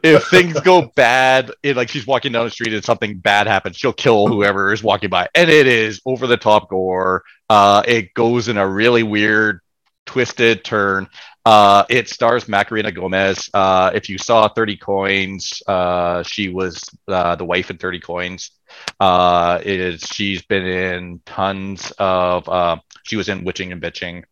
if 0.02 0.26
things 0.28 0.60
go 0.60 0.92
bad, 0.94 1.50
it, 1.62 1.74
like 1.76 1.88
she's 1.88 2.06
walking 2.06 2.32
down 2.32 2.44
the 2.44 2.50
street 2.50 2.74
and 2.74 2.84
something 2.84 3.16
bad 3.16 3.46
happens, 3.46 3.76
she'll 3.78 3.94
kill 3.94 4.26
whoever 4.28 4.70
is 4.74 4.82
walking 4.82 5.08
by. 5.08 5.26
And 5.34 5.48
it 5.48 5.66
is 5.66 6.02
over 6.04 6.26
the 6.26 6.36
top 6.36 6.68
gore. 6.68 7.22
Uh, 7.48 7.82
it 7.86 8.12
goes 8.12 8.48
in 8.48 8.58
a 8.58 8.68
really 8.68 9.02
weird, 9.02 9.60
twisted 10.04 10.64
turn. 10.64 11.08
Uh, 11.44 11.84
it 11.90 12.08
stars 12.08 12.48
Macarena 12.48 12.92
Gomez. 12.92 13.50
Uh, 13.52 13.90
if 13.94 14.08
you 14.08 14.16
saw 14.16 14.48
30 14.48 14.76
Coins, 14.76 15.62
uh, 15.66 16.22
she 16.22 16.48
was 16.48 16.82
uh, 17.08 17.34
the 17.34 17.44
wife 17.44 17.70
in 17.70 17.78
30 17.78 18.00
Coins. 18.00 18.50
Uh, 19.00 19.58
is, 19.64 20.02
she's 20.02 20.42
been 20.42 20.64
in 20.64 21.20
tons 21.26 21.92
of, 21.98 22.48
uh, 22.48 22.76
she 23.02 23.16
was 23.16 23.28
in 23.28 23.44
Witching 23.44 23.72
and 23.72 23.82
Bitching. 23.82 24.22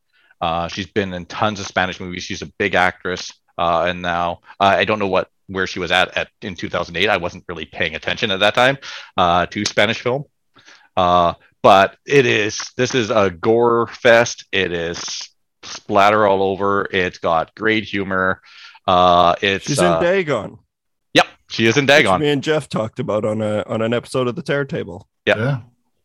She's 0.70 0.86
been 0.86 1.12
in 1.12 1.26
tons 1.26 1.58
of 1.58 1.66
Spanish 1.66 1.98
movies. 1.98 2.22
She's 2.22 2.42
a 2.42 2.52
big 2.58 2.74
actress. 2.74 3.32
And 3.58 4.02
now 4.02 4.40
I 4.58 4.84
don't 4.84 4.98
know 4.98 5.08
what 5.08 5.28
where 5.48 5.66
she 5.66 5.80
was 5.80 5.90
at, 5.90 6.16
at 6.16 6.28
in 6.42 6.54
2008. 6.54 7.08
I 7.08 7.16
wasn't 7.16 7.44
really 7.48 7.66
paying 7.66 7.96
attention 7.96 8.30
at 8.30 8.40
that 8.40 8.54
time 8.54 8.78
to 9.18 9.64
Spanish 9.64 10.00
film. 10.00 10.24
But 11.62 11.98
it 12.06 12.24
is 12.24 12.70
this 12.76 12.94
is 12.94 13.10
a 13.10 13.30
gore 13.30 13.88
fest. 13.88 14.46
It 14.50 14.72
is 14.72 15.29
splatter 15.62 16.26
all 16.26 16.42
over. 16.42 16.88
It's 16.90 17.18
got 17.18 17.54
great 17.54 17.84
humor. 17.84 18.40
Uh, 18.86 19.34
it's 19.42 19.66
She's 19.66 19.78
uh, 19.78 19.96
in 19.98 20.02
Dagon. 20.02 20.58
yep, 21.14 21.26
she 21.48 21.66
is 21.66 21.76
in 21.76 21.84
which 21.84 21.88
Dagon. 21.88 22.20
Me 22.20 22.28
and 22.30 22.42
Jeff 22.42 22.68
talked 22.68 22.98
about 22.98 23.24
on 23.24 23.40
a 23.42 23.62
on 23.66 23.82
an 23.82 23.92
episode 23.94 24.26
of 24.28 24.36
the 24.36 24.42
Terror 24.42 24.64
Table. 24.64 25.08
Yeah. 25.26 25.36
Yeah. 25.38 25.60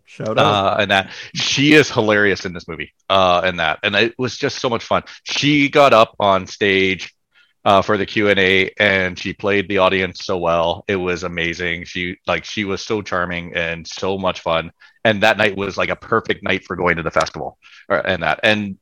Shout 0.08 0.38
out. 0.38 0.46
uh, 0.46 0.78
and 0.80 0.92
that 0.92 1.10
she 1.34 1.74
is 1.74 1.90
hilarious 1.90 2.46
in 2.46 2.54
this 2.54 2.68
movie 2.68 2.94
uh, 3.10 3.42
and 3.44 3.60
that 3.60 3.80
and 3.82 3.96
it 3.96 4.14
was 4.20 4.38
just 4.38 4.60
so 4.60 4.70
much 4.70 4.84
fun 4.84 5.02
she 5.24 5.68
got 5.68 5.94
up 5.94 6.16
on 6.20 6.46
stage 6.46 7.12
uh, 7.66 7.82
for 7.82 7.98
the 7.98 8.06
q&a 8.06 8.70
and 8.80 9.18
she 9.18 9.34
played 9.34 9.68
the 9.68 9.80
audience 9.80 10.24
so 10.24 10.38
well 10.38 10.86
it 10.88 10.96
was 10.96 11.24
amazing 11.24 11.86
she 11.86 12.18
like 12.28 12.46
she 12.46 12.66
was 12.66 12.84
so 12.84 13.02
charming 13.02 13.56
and 13.56 13.88
so 13.88 14.16
much 14.16 14.42
fun 14.42 14.72
and 15.04 15.24
that 15.24 15.38
night 15.38 15.58
was 15.58 15.76
like 15.76 15.90
a 15.90 15.96
perfect 15.96 16.44
night 16.44 16.64
for 16.66 16.76
going 16.76 16.98
to 16.98 17.04
the 17.04 17.10
festival 17.10 17.58
or, 17.90 17.98
and 17.98 18.22
that 18.22 18.40
and 18.44 18.78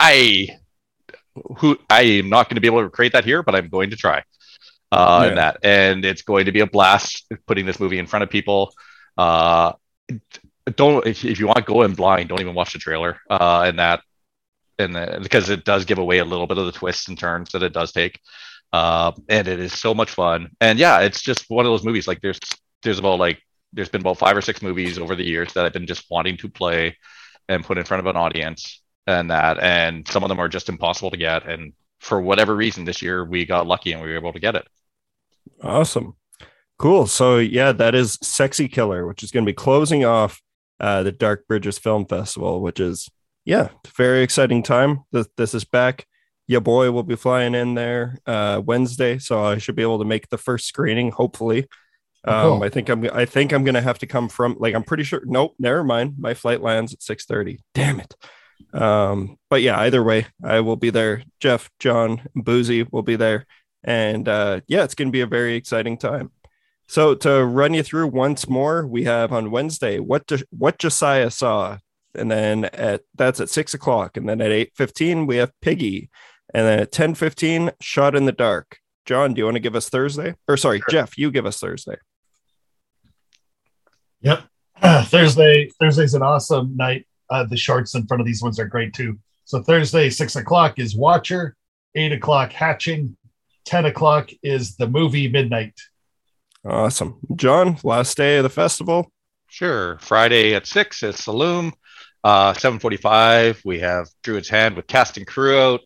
i 0.00 0.48
who 1.58 1.76
i 1.90 2.02
am 2.02 2.28
not 2.28 2.48
going 2.48 2.56
to 2.56 2.60
be 2.60 2.66
able 2.66 2.82
to 2.82 2.90
create 2.90 3.12
that 3.12 3.24
here 3.24 3.42
but 3.42 3.54
i'm 3.54 3.68
going 3.68 3.90
to 3.90 3.96
try 3.96 4.22
uh, 4.90 5.20
Yeah. 5.22 5.28
and 5.28 5.38
that 5.38 5.58
and 5.62 6.04
it's 6.04 6.22
going 6.22 6.46
to 6.46 6.52
be 6.52 6.60
a 6.60 6.66
blast 6.66 7.30
putting 7.46 7.66
this 7.66 7.78
movie 7.78 7.98
in 7.98 8.06
front 8.06 8.22
of 8.22 8.30
people 8.30 8.72
uh, 9.16 9.72
don't 10.76 11.06
if, 11.06 11.24
if 11.24 11.38
you 11.40 11.46
want 11.46 11.58
to 11.58 11.62
go 11.64 11.82
in 11.82 11.94
blind, 11.94 12.28
don't 12.28 12.40
even 12.40 12.54
watch 12.54 12.72
the 12.72 12.78
trailer. 12.78 13.18
Uh, 13.28 13.64
and 13.66 13.78
that 13.78 14.00
and 14.78 14.94
the, 14.94 15.18
because 15.22 15.50
it 15.50 15.64
does 15.64 15.84
give 15.84 15.98
away 15.98 16.18
a 16.18 16.24
little 16.24 16.46
bit 16.46 16.58
of 16.58 16.66
the 16.66 16.72
twists 16.72 17.08
and 17.08 17.18
turns 17.18 17.50
that 17.50 17.62
it 17.62 17.72
does 17.72 17.92
take. 17.92 18.20
Uh, 18.72 19.12
and 19.28 19.48
it 19.48 19.60
is 19.60 19.72
so 19.72 19.94
much 19.94 20.10
fun. 20.10 20.50
And 20.60 20.78
yeah, 20.78 21.00
it's 21.00 21.22
just 21.22 21.46
one 21.48 21.66
of 21.66 21.70
those 21.70 21.84
movies. 21.84 22.06
Like 22.06 22.20
there's 22.20 22.38
there's 22.82 22.98
about 22.98 23.18
like 23.18 23.42
there's 23.72 23.88
been 23.88 24.02
about 24.02 24.18
five 24.18 24.36
or 24.36 24.42
six 24.42 24.62
movies 24.62 24.98
over 24.98 25.14
the 25.14 25.26
years 25.26 25.52
that 25.54 25.64
I've 25.64 25.72
been 25.72 25.86
just 25.86 26.10
wanting 26.10 26.36
to 26.38 26.48
play 26.48 26.96
and 27.48 27.64
put 27.64 27.78
in 27.78 27.84
front 27.84 28.00
of 28.00 28.06
an 28.06 28.16
audience 28.16 28.80
and 29.08 29.30
that 29.30 29.58
and 29.58 30.06
some 30.06 30.22
of 30.22 30.28
them 30.28 30.38
are 30.38 30.48
just 30.48 30.68
impossible 30.68 31.10
to 31.10 31.16
get 31.16 31.48
and 31.48 31.72
for 31.98 32.20
whatever 32.20 32.54
reason 32.54 32.84
this 32.84 33.00
year 33.00 33.24
we 33.24 33.46
got 33.46 33.66
lucky 33.66 33.92
and 33.92 34.02
we 34.02 34.08
were 34.08 34.16
able 34.16 34.34
to 34.34 34.38
get 34.38 34.54
it 34.54 34.68
awesome 35.62 36.14
cool 36.78 37.06
so 37.06 37.38
yeah 37.38 37.72
that 37.72 37.94
is 37.94 38.18
sexy 38.22 38.68
killer 38.68 39.06
which 39.06 39.22
is 39.22 39.30
going 39.30 39.44
to 39.44 39.50
be 39.50 39.54
closing 39.54 40.04
off 40.04 40.42
uh, 40.78 41.02
the 41.02 41.10
dark 41.10 41.48
bridges 41.48 41.78
film 41.78 42.04
festival 42.04 42.60
which 42.60 42.78
is 42.78 43.08
yeah 43.44 43.68
very 43.96 44.22
exciting 44.22 44.62
time 44.62 45.00
this, 45.10 45.26
this 45.38 45.54
is 45.54 45.64
back 45.64 46.06
your 46.46 46.60
boy 46.60 46.90
will 46.90 47.02
be 47.02 47.16
flying 47.16 47.54
in 47.54 47.74
there 47.74 48.18
uh, 48.26 48.60
wednesday 48.64 49.18
so 49.18 49.42
i 49.42 49.56
should 49.56 49.74
be 49.74 49.82
able 49.82 49.98
to 49.98 50.04
make 50.04 50.28
the 50.28 50.38
first 50.38 50.66
screening 50.66 51.10
hopefully 51.10 51.66
um, 52.24 52.42
cool. 52.42 52.64
I 52.64 52.68
think 52.68 52.88
I'm. 52.88 53.08
I 53.12 53.24
think 53.24 53.52
I'm 53.52 53.62
gonna 53.62 53.80
have 53.80 54.00
to 54.00 54.06
come 54.06 54.28
from. 54.28 54.56
Like, 54.58 54.74
I'm 54.74 54.82
pretty 54.82 55.04
sure. 55.04 55.22
Nope, 55.24 55.54
never 55.60 55.84
mind. 55.84 56.16
My 56.18 56.34
flight 56.34 56.60
lands 56.60 56.92
at 56.92 56.98
6:30. 56.98 57.60
Damn 57.74 58.00
it. 58.00 58.16
Um, 58.72 59.38
but 59.50 59.62
yeah, 59.62 59.78
either 59.80 60.02
way, 60.02 60.26
I 60.44 60.60
will 60.60 60.76
be 60.76 60.90
there. 60.90 61.22
Jeff, 61.40 61.70
John, 61.78 62.22
Boozy 62.34 62.84
will 62.90 63.02
be 63.02 63.16
there, 63.16 63.46
and 63.82 64.28
uh, 64.28 64.60
yeah, 64.66 64.84
it's 64.84 64.94
gonna 64.94 65.10
be 65.10 65.20
a 65.20 65.26
very 65.26 65.54
exciting 65.54 65.98
time. 65.98 66.30
So 66.86 67.14
to 67.16 67.44
run 67.44 67.74
you 67.74 67.82
through 67.82 68.08
once 68.08 68.48
more, 68.48 68.86
we 68.86 69.04
have 69.04 69.32
on 69.32 69.50
Wednesday 69.50 69.98
what 69.98 70.26
jo- 70.26 70.38
what 70.50 70.78
Josiah 70.78 71.30
saw, 71.30 71.78
and 72.14 72.30
then 72.30 72.66
at 72.66 73.02
that's 73.14 73.40
at 73.40 73.50
six 73.50 73.74
o'clock, 73.74 74.16
and 74.16 74.28
then 74.28 74.40
at 74.40 74.52
eight 74.52 74.72
fifteen 74.74 75.26
we 75.26 75.36
have 75.36 75.52
Piggy, 75.60 76.10
and 76.52 76.66
then 76.66 76.80
at 76.80 76.92
ten 76.92 77.14
fifteen 77.14 77.70
Shot 77.80 78.14
in 78.14 78.24
the 78.24 78.32
Dark. 78.32 78.78
John, 79.04 79.32
do 79.32 79.38
you 79.38 79.44
want 79.46 79.56
to 79.56 79.60
give 79.60 79.74
us 79.74 79.88
Thursday? 79.88 80.34
Or 80.46 80.58
sorry, 80.58 80.80
sure. 80.80 80.88
Jeff, 80.90 81.16
you 81.16 81.30
give 81.30 81.46
us 81.46 81.58
Thursday. 81.58 81.96
Yep. 84.20 84.42
Uh, 84.82 85.04
Thursday. 85.06 85.70
Thursday's 85.80 86.14
an 86.14 86.22
awesome 86.22 86.76
night. 86.76 87.06
Uh, 87.30 87.44
the 87.44 87.56
shorts 87.56 87.94
in 87.94 88.06
front 88.06 88.20
of 88.20 88.26
these 88.26 88.42
ones 88.42 88.58
are 88.58 88.66
great 88.66 88.94
too. 88.94 89.18
So 89.44 89.62
Thursday, 89.62 90.10
six 90.10 90.36
o'clock 90.36 90.78
is 90.78 90.96
Watcher. 90.96 91.56
Eight 91.94 92.12
o'clock 92.12 92.52
Hatching. 92.52 93.16
Ten 93.64 93.86
o'clock 93.86 94.30
is 94.42 94.76
the 94.76 94.86
movie 94.86 95.28
Midnight. 95.28 95.74
Awesome, 96.64 97.18
John. 97.36 97.78
Last 97.82 98.16
day 98.16 98.38
of 98.38 98.42
the 98.42 98.50
festival. 98.50 99.10
Sure. 99.48 99.98
Friday 100.00 100.54
at 100.54 100.66
six 100.66 101.02
is 101.02 101.16
Saloum. 101.16 101.72
Uh, 102.22 102.52
seven 102.54 102.78
forty-five. 102.78 103.62
We 103.64 103.78
have 103.80 104.08
Druid's 104.22 104.48
Hand 104.48 104.76
with 104.76 104.86
cast 104.86 105.16
and 105.16 105.26
crew 105.26 105.58
out, 105.58 105.80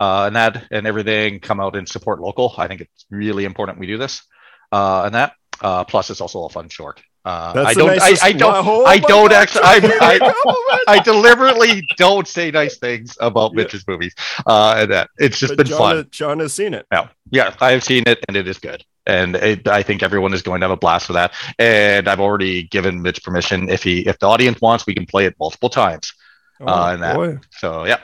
uh, 0.00 0.24
and 0.26 0.36
that 0.36 0.66
and 0.70 0.86
everything 0.86 1.40
come 1.40 1.60
out 1.60 1.76
and 1.76 1.88
support 1.88 2.20
local. 2.20 2.54
I 2.56 2.68
think 2.68 2.82
it's 2.82 3.06
really 3.10 3.44
important 3.44 3.78
we 3.78 3.86
do 3.86 3.98
this, 3.98 4.22
uh, 4.70 5.02
and 5.04 5.14
that. 5.14 5.34
Uh, 5.60 5.84
plus, 5.84 6.10
it's 6.10 6.20
also 6.20 6.44
a 6.44 6.48
fun 6.48 6.68
short. 6.68 7.02
Uh, 7.24 7.64
I 7.68 7.74
don't. 7.74 8.02
I, 8.02 8.16
I, 8.20 8.32
don't. 8.32 8.66
Oh 8.66 8.84
I 8.84 8.98
don't 8.98 9.28
God. 9.28 9.32
actually. 9.32 9.62
I, 9.64 9.80
I, 10.00 10.84
I, 10.88 10.98
deliberately 10.98 11.86
don't 11.96 12.26
say 12.26 12.50
nice 12.50 12.78
things 12.78 13.16
about 13.20 13.52
yeah. 13.52 13.56
Mitch's 13.58 13.86
movies. 13.86 14.12
Uh, 14.44 14.74
and 14.78 14.90
that 14.90 15.10
it's 15.18 15.38
just 15.38 15.52
but 15.52 15.58
been 15.58 15.66
John, 15.66 15.78
fun. 15.78 16.08
John 16.10 16.38
has 16.40 16.52
seen 16.52 16.74
it. 16.74 16.84
Yeah, 16.90 17.08
yeah, 17.30 17.54
I 17.60 17.70
have 17.72 17.84
seen 17.84 18.02
it, 18.06 18.24
and 18.26 18.36
it 18.36 18.48
is 18.48 18.58
good. 18.58 18.84
And 19.06 19.36
it, 19.36 19.68
I 19.68 19.84
think 19.84 20.02
everyone 20.02 20.34
is 20.34 20.42
going 20.42 20.60
to 20.62 20.64
have 20.64 20.72
a 20.72 20.76
blast 20.76 21.08
with 21.08 21.14
that. 21.14 21.32
And 21.60 22.08
I've 22.08 22.20
already 22.20 22.64
given 22.64 23.00
Mitch 23.00 23.22
permission. 23.22 23.68
If 23.68 23.84
he, 23.84 24.00
if 24.00 24.18
the 24.18 24.26
audience 24.26 24.60
wants, 24.60 24.86
we 24.86 24.94
can 24.94 25.06
play 25.06 25.26
it 25.26 25.36
multiple 25.38 25.68
times. 25.68 26.12
Oh, 26.60 26.66
uh, 26.66 26.92
and 26.92 27.02
that. 27.04 27.14
Boy. 27.14 27.38
So 27.50 27.84
yeah. 27.84 27.98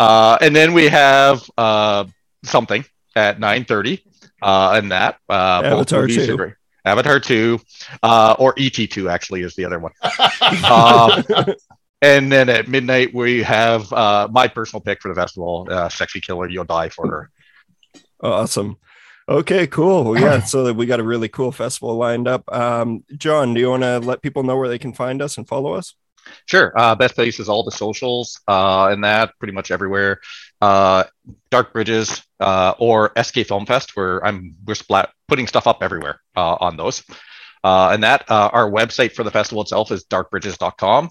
Uh, 0.00 0.38
and 0.40 0.54
then 0.54 0.72
we 0.72 0.88
have 0.88 1.48
uh, 1.56 2.04
something 2.44 2.84
at 3.14 3.38
nine 3.38 3.64
thirty. 3.64 4.02
Uh, 4.42 4.72
and 4.74 4.90
that 4.90 5.18
uh, 5.28 5.62
Avatar 5.64 6.08
two. 6.08 6.54
Avatar 6.86 7.20
2, 7.20 7.60
uh, 8.02 8.36
or 8.38 8.54
ET2 8.54 9.10
actually 9.10 9.42
is 9.42 9.54
the 9.56 9.64
other 9.64 9.80
one. 9.80 9.92
um, 10.70 11.54
and 12.00 12.30
then 12.30 12.48
at 12.48 12.68
midnight, 12.68 13.12
we 13.12 13.42
have 13.42 13.92
uh, 13.92 14.28
my 14.30 14.46
personal 14.46 14.80
pick 14.80 15.02
for 15.02 15.08
the 15.08 15.14
festival 15.14 15.66
uh, 15.70 15.88
Sexy 15.88 16.20
Killer, 16.20 16.48
You'll 16.48 16.64
Die 16.64 16.88
for 16.90 17.08
Her. 17.08 17.30
Awesome. 18.20 18.78
Okay, 19.28 19.66
cool. 19.66 20.04
Well, 20.04 20.20
yeah, 20.20 20.40
so 20.40 20.72
we 20.72 20.86
got 20.86 21.00
a 21.00 21.04
really 21.04 21.28
cool 21.28 21.50
festival 21.50 21.96
lined 21.96 22.28
up. 22.28 22.44
Um, 22.54 23.04
John, 23.16 23.54
do 23.54 23.60
you 23.60 23.70
want 23.70 23.82
to 23.82 23.98
let 23.98 24.22
people 24.22 24.44
know 24.44 24.56
where 24.56 24.68
they 24.68 24.78
can 24.78 24.92
find 24.92 25.20
us 25.20 25.36
and 25.36 25.48
follow 25.48 25.74
us? 25.74 25.94
Sure. 26.46 26.72
Uh, 26.76 26.94
best 26.94 27.14
place 27.14 27.40
is 27.40 27.48
all 27.48 27.64
the 27.64 27.72
socials 27.72 28.40
uh, 28.46 28.88
and 28.90 29.02
that 29.02 29.32
pretty 29.38 29.52
much 29.52 29.70
everywhere. 29.70 30.20
Uh, 30.60 31.04
Dark 31.50 31.72
Bridges 31.72 32.22
uh, 32.40 32.74
or 32.78 33.12
SK 33.20 33.46
Film 33.46 33.66
Fest, 33.66 33.96
where 33.96 34.24
I'm 34.24 34.54
we're 34.64 34.74
splat 34.74 35.10
putting 35.28 35.46
stuff 35.46 35.66
up 35.66 35.82
everywhere 35.82 36.20
uh, 36.36 36.56
on 36.60 36.76
those. 36.76 37.02
Uh, 37.64 37.90
and 37.92 38.02
that 38.02 38.30
uh, 38.30 38.50
our 38.52 38.70
website 38.70 39.12
for 39.12 39.24
the 39.24 39.30
festival 39.30 39.62
itself 39.62 39.90
is 39.90 40.04
darkbridges.com. 40.04 41.10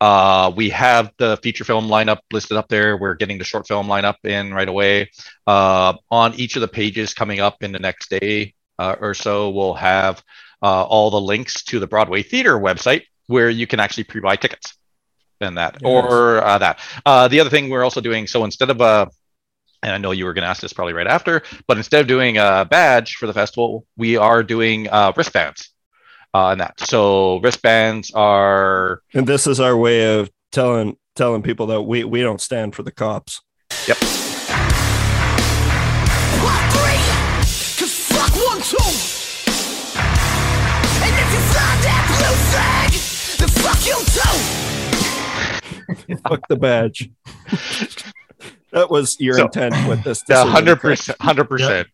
Uh, 0.00 0.52
we 0.54 0.70
have 0.70 1.10
the 1.18 1.36
feature 1.42 1.64
film 1.64 1.88
lineup 1.88 2.18
listed 2.32 2.56
up 2.56 2.68
there. 2.68 2.96
We're 2.96 3.14
getting 3.14 3.38
the 3.38 3.44
short 3.44 3.66
film 3.66 3.88
lineup 3.88 4.14
in 4.24 4.54
right 4.54 4.68
away. 4.68 5.10
Uh, 5.46 5.94
on 6.10 6.34
each 6.34 6.54
of 6.54 6.60
the 6.60 6.68
pages 6.68 7.14
coming 7.14 7.40
up 7.40 7.62
in 7.62 7.72
the 7.72 7.80
next 7.80 8.10
day 8.10 8.54
uh, 8.78 8.94
or 9.00 9.14
so, 9.14 9.50
we'll 9.50 9.74
have 9.74 10.22
uh, 10.62 10.84
all 10.84 11.10
the 11.10 11.20
links 11.20 11.64
to 11.64 11.80
the 11.80 11.86
Broadway 11.86 12.22
Theater 12.22 12.58
website 12.58 13.02
where 13.26 13.50
you 13.50 13.66
can 13.66 13.80
actually 13.80 14.04
pre-buy 14.04 14.36
tickets 14.36 14.74
and 15.40 15.58
that 15.58 15.78
yes. 15.80 15.82
or 15.84 16.42
uh, 16.44 16.58
that. 16.58 16.80
Uh, 17.04 17.28
the 17.28 17.40
other 17.40 17.50
thing 17.50 17.68
we're 17.68 17.84
also 17.84 18.00
doing 18.00 18.26
so 18.26 18.44
instead 18.44 18.70
of 18.70 18.80
a 18.80 19.08
and 19.82 19.92
I 19.92 19.98
know 19.98 20.10
you 20.10 20.24
were 20.24 20.34
going 20.34 20.42
to 20.42 20.48
ask 20.48 20.60
this 20.60 20.72
probably 20.72 20.94
right 20.94 21.06
after, 21.06 21.42
but 21.66 21.76
instead 21.76 22.00
of 22.00 22.06
doing 22.06 22.36
a 22.36 22.66
badge 22.68 23.16
for 23.16 23.26
the 23.26 23.32
festival, 23.32 23.86
we 23.96 24.16
are 24.16 24.42
doing 24.42 24.88
uh, 24.88 25.12
wristbands 25.16 25.70
uh, 26.34 26.48
and 26.48 26.60
that. 26.60 26.80
So 26.80 27.40
wristbands 27.40 28.10
are, 28.12 29.02
and 29.14 29.26
this 29.26 29.46
is 29.46 29.60
our 29.60 29.76
way 29.76 30.18
of 30.18 30.30
telling 30.52 30.96
telling 31.14 31.42
people 31.42 31.66
that 31.66 31.82
we 31.82 32.04
we 32.04 32.22
don't 32.22 32.40
stand 32.40 32.74
for 32.74 32.82
the 32.82 32.92
cops. 32.92 33.40
Yep. 33.86 33.98
Fuck 46.28 46.48
the 46.48 46.56
badge. 46.56 47.10
that 48.72 48.90
was 48.90 49.20
your 49.20 49.34
so, 49.34 49.44
intent 49.44 49.88
with 49.88 50.02
this. 50.04 50.22
hundred 50.28 50.80
percent, 50.80 51.20
hundred 51.20 51.44
percent. 51.44 51.88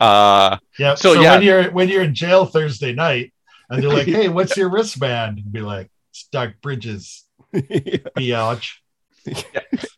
Uh, 0.00 0.58
yeah. 0.78 0.94
So, 0.94 1.14
so, 1.14 1.20
yeah, 1.20 1.34
when 1.34 1.42
you're 1.42 1.70
when 1.70 1.88
you're 1.88 2.02
in 2.02 2.14
jail 2.14 2.46
Thursday 2.46 2.92
night, 2.92 3.32
and 3.68 3.82
they're 3.82 3.90
like, 3.90 4.06
"Hey, 4.08 4.28
what's 4.28 4.56
your 4.56 4.68
wristband?" 4.70 5.38
and 5.38 5.52
be 5.52 5.60
like, 5.60 5.90
"Dark 6.32 6.60
Bridges." 6.60 7.24
yeah. 8.16 8.58
Yeah. 9.26 9.42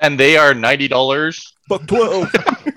And 0.01 0.19
they 0.19 0.37
are 0.37 0.53
ninety 0.55 0.89
dollars. 0.89 1.55
Buck 1.69 1.87
twelve. 1.87 2.29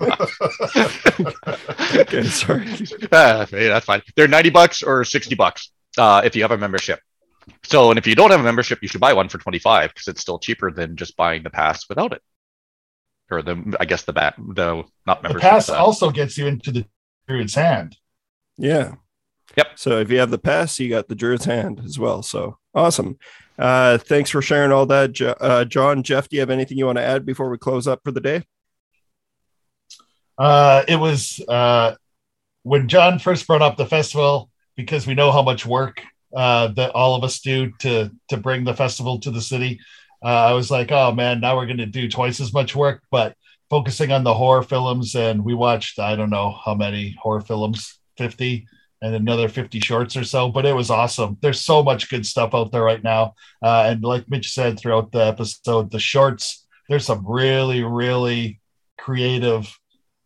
okay, 1.96 2.22
sorry. 2.24 2.68
Uh, 3.10 3.46
hey, 3.46 3.68
that's 3.68 3.86
fine. 3.86 4.02
They're 4.14 4.28
ninety 4.28 4.50
bucks 4.50 4.82
or 4.82 5.04
sixty 5.04 5.34
bucks 5.34 5.72
uh, 5.98 6.22
if 6.24 6.36
you 6.36 6.42
have 6.42 6.52
a 6.52 6.58
membership. 6.58 7.00
So, 7.64 7.90
and 7.90 7.98
if 7.98 8.06
you 8.06 8.14
don't 8.14 8.30
have 8.30 8.40
a 8.40 8.44
membership, 8.44 8.78
you 8.82 8.88
should 8.88 9.00
buy 9.00 9.12
one 9.12 9.28
for 9.28 9.38
25 9.38 9.90
because 9.90 10.08
it's 10.08 10.20
still 10.20 10.38
cheaper 10.38 10.70
than 10.70 10.96
just 10.96 11.16
buying 11.16 11.42
the 11.42 11.50
pass 11.50 11.88
without 11.88 12.12
it. 12.12 12.22
Or 13.30 13.42
the, 13.42 13.76
I 13.80 13.84
guess 13.86 14.04
the 14.04 14.12
bat, 14.12 14.34
the 14.38 14.84
not 15.06 15.22
membership. 15.22 15.42
The 15.42 15.48
pass 15.48 15.68
also 15.68 16.10
gets 16.10 16.38
you 16.38 16.46
into 16.46 16.70
the 16.70 16.86
druid's 17.28 17.54
hand. 17.54 17.96
Yeah. 18.56 18.94
Yep. 19.56 19.66
So 19.74 19.98
if 19.98 20.10
you 20.10 20.18
have 20.18 20.30
the 20.30 20.38
pass, 20.38 20.78
you 20.78 20.88
got 20.88 21.08
the 21.08 21.16
druid's 21.16 21.44
hand 21.44 21.82
as 21.84 21.98
well. 21.98 22.22
So 22.22 22.58
awesome. 22.74 23.18
Uh, 23.58 23.98
thanks 23.98 24.30
for 24.30 24.42
sharing 24.42 24.70
all 24.70 24.86
that, 24.86 25.20
uh, 25.40 25.64
John. 25.64 26.02
Jeff, 26.02 26.28
do 26.28 26.36
you 26.36 26.40
have 26.40 26.50
anything 26.50 26.78
you 26.78 26.86
want 26.86 26.98
to 26.98 27.04
add 27.04 27.24
before 27.24 27.48
we 27.48 27.58
close 27.58 27.86
up 27.86 28.00
for 28.04 28.12
the 28.12 28.20
day? 28.20 28.44
Uh, 30.38 30.84
it 30.86 30.96
was 30.96 31.40
uh, 31.48 31.94
when 32.62 32.88
John 32.88 33.18
first 33.18 33.46
brought 33.46 33.62
up 33.62 33.76
the 33.76 33.86
festival 33.86 34.50
because 34.76 35.06
we 35.06 35.14
know 35.14 35.32
how 35.32 35.42
much 35.42 35.64
work 35.64 36.02
uh, 36.36 36.68
that 36.68 36.90
all 36.90 37.14
of 37.14 37.24
us 37.24 37.40
do 37.40 37.72
to 37.78 38.10
to 38.28 38.36
bring 38.36 38.64
the 38.64 38.74
festival 38.74 39.18
to 39.20 39.30
the 39.30 39.40
city. 39.40 39.80
Uh, 40.22 40.28
I 40.28 40.52
was 40.52 40.70
like, 40.70 40.90
oh 40.92 41.12
man, 41.12 41.40
now 41.40 41.56
we're 41.56 41.66
going 41.66 41.78
to 41.78 41.86
do 41.86 42.08
twice 42.08 42.40
as 42.40 42.52
much 42.52 42.74
work, 42.74 43.02
but 43.10 43.36
focusing 43.70 44.12
on 44.12 44.24
the 44.24 44.34
horror 44.34 44.62
films. 44.62 45.14
And 45.14 45.44
we 45.44 45.54
watched, 45.54 45.98
I 45.98 46.16
don't 46.16 46.30
know 46.30 46.56
how 46.64 46.74
many 46.74 47.16
horror 47.20 47.40
films, 47.40 47.98
50 48.18 48.66
and 49.02 49.14
another 49.14 49.48
50 49.48 49.78
shorts 49.80 50.16
or 50.16 50.24
so, 50.24 50.48
but 50.48 50.64
it 50.64 50.74
was 50.74 50.90
awesome. 50.90 51.36
There's 51.42 51.60
so 51.60 51.82
much 51.82 52.08
good 52.08 52.24
stuff 52.24 52.54
out 52.54 52.72
there 52.72 52.82
right 52.82 53.02
now. 53.02 53.34
Uh, 53.62 53.84
and 53.86 54.02
like 54.02 54.28
Mitch 54.30 54.52
said 54.52 54.78
throughout 54.78 55.12
the 55.12 55.24
episode, 55.24 55.90
the 55.90 55.98
shorts, 55.98 56.66
there's 56.88 57.04
some 57.04 57.24
really, 57.26 57.82
really 57.82 58.60
creative 58.98 59.78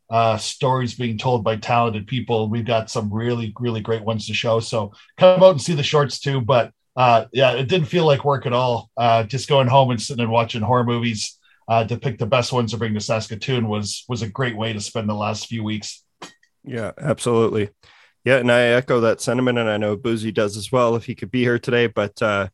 uh, 0.08 0.36
stories 0.36 0.94
being 0.94 1.18
told 1.18 1.44
by 1.44 1.56
talented 1.56 2.06
people. 2.06 2.48
We've 2.48 2.64
got 2.64 2.90
some 2.90 3.12
really, 3.12 3.52
really 3.58 3.80
great 3.80 4.02
ones 4.02 4.26
to 4.26 4.34
show. 4.34 4.60
So 4.60 4.92
come 5.16 5.42
out 5.42 5.52
and 5.52 5.62
see 5.62 5.74
the 5.74 5.82
shorts 5.82 6.20
too. 6.20 6.40
But 6.40 6.72
uh, 6.96 7.26
yeah, 7.32 7.52
it 7.52 7.68
didn't 7.68 7.86
feel 7.86 8.06
like 8.06 8.24
work 8.24 8.46
at 8.46 8.52
all. 8.52 8.90
Uh, 8.96 9.22
just 9.22 9.48
going 9.48 9.68
home 9.68 9.90
and 9.90 10.00
sitting 10.00 10.22
and 10.22 10.32
watching 10.32 10.62
horror 10.62 10.84
movies 10.84 11.38
uh, 11.68 11.84
to 11.84 11.96
pick 11.96 12.18
the 12.18 12.26
best 12.26 12.52
ones 12.52 12.72
to 12.72 12.76
bring 12.76 12.94
to 12.94 13.00
Saskatoon 13.00 13.68
was 13.68 14.04
was 14.08 14.22
a 14.22 14.28
great 14.28 14.56
way 14.56 14.72
to 14.72 14.80
spend 14.80 15.08
the 15.08 15.14
last 15.14 15.46
few 15.46 15.62
weeks. 15.62 16.04
Yeah, 16.64 16.92
absolutely. 16.98 17.70
Yeah, 18.24 18.36
and 18.36 18.52
I 18.52 18.60
echo 18.62 19.00
that 19.00 19.20
sentiment, 19.20 19.56
and 19.56 19.70
I 19.70 19.78
know 19.78 19.96
Boozy 19.96 20.30
does 20.32 20.56
as 20.56 20.70
well 20.70 20.94
if 20.94 21.04
he 21.06 21.14
could 21.14 21.30
be 21.30 21.40
here 21.40 21.58
today. 21.58 21.86
But 21.86 22.20
uh, 22.20 22.48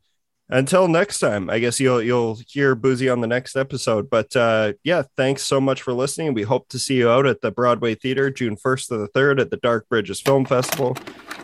until 0.48 0.86
next 0.86 1.18
time, 1.18 1.50
I 1.50 1.58
guess 1.58 1.80
you'll 1.80 2.02
you'll 2.02 2.38
hear 2.46 2.74
Boozy 2.74 3.08
on 3.08 3.20
the 3.20 3.26
next 3.26 3.56
episode. 3.56 4.08
But 4.08 4.36
uh, 4.36 4.74
yeah, 4.84 5.02
thanks 5.16 5.42
so 5.42 5.60
much 5.60 5.82
for 5.82 5.92
listening. 5.92 6.34
We 6.34 6.42
hope 6.42 6.68
to 6.68 6.78
see 6.78 6.96
you 6.96 7.08
out 7.08 7.26
at 7.26 7.40
the 7.40 7.50
Broadway 7.50 7.94
Theater 7.94 8.30
June 8.30 8.56
first 8.56 8.88
to 8.88 8.98
the 8.98 9.08
third 9.08 9.40
at 9.40 9.50
the 9.50 9.56
Dark 9.56 9.88
Bridges 9.88 10.20
Film 10.20 10.44
Festival. 10.44 10.96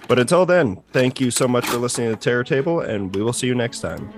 But 0.09 0.19
until 0.19 0.45
then, 0.45 0.83
thank 0.93 1.21
you 1.21 1.31
so 1.31 1.49
much 1.49 1.67
for 1.67 1.79
listening 1.79 2.11
to 2.11 2.17
Terror 2.17 2.45
Table, 2.45 2.81
and 2.81 3.15
we 3.15 3.23
will 3.23 3.33
see 3.33 3.47
you 3.47 3.55
next 3.55 3.81
time. 3.81 4.13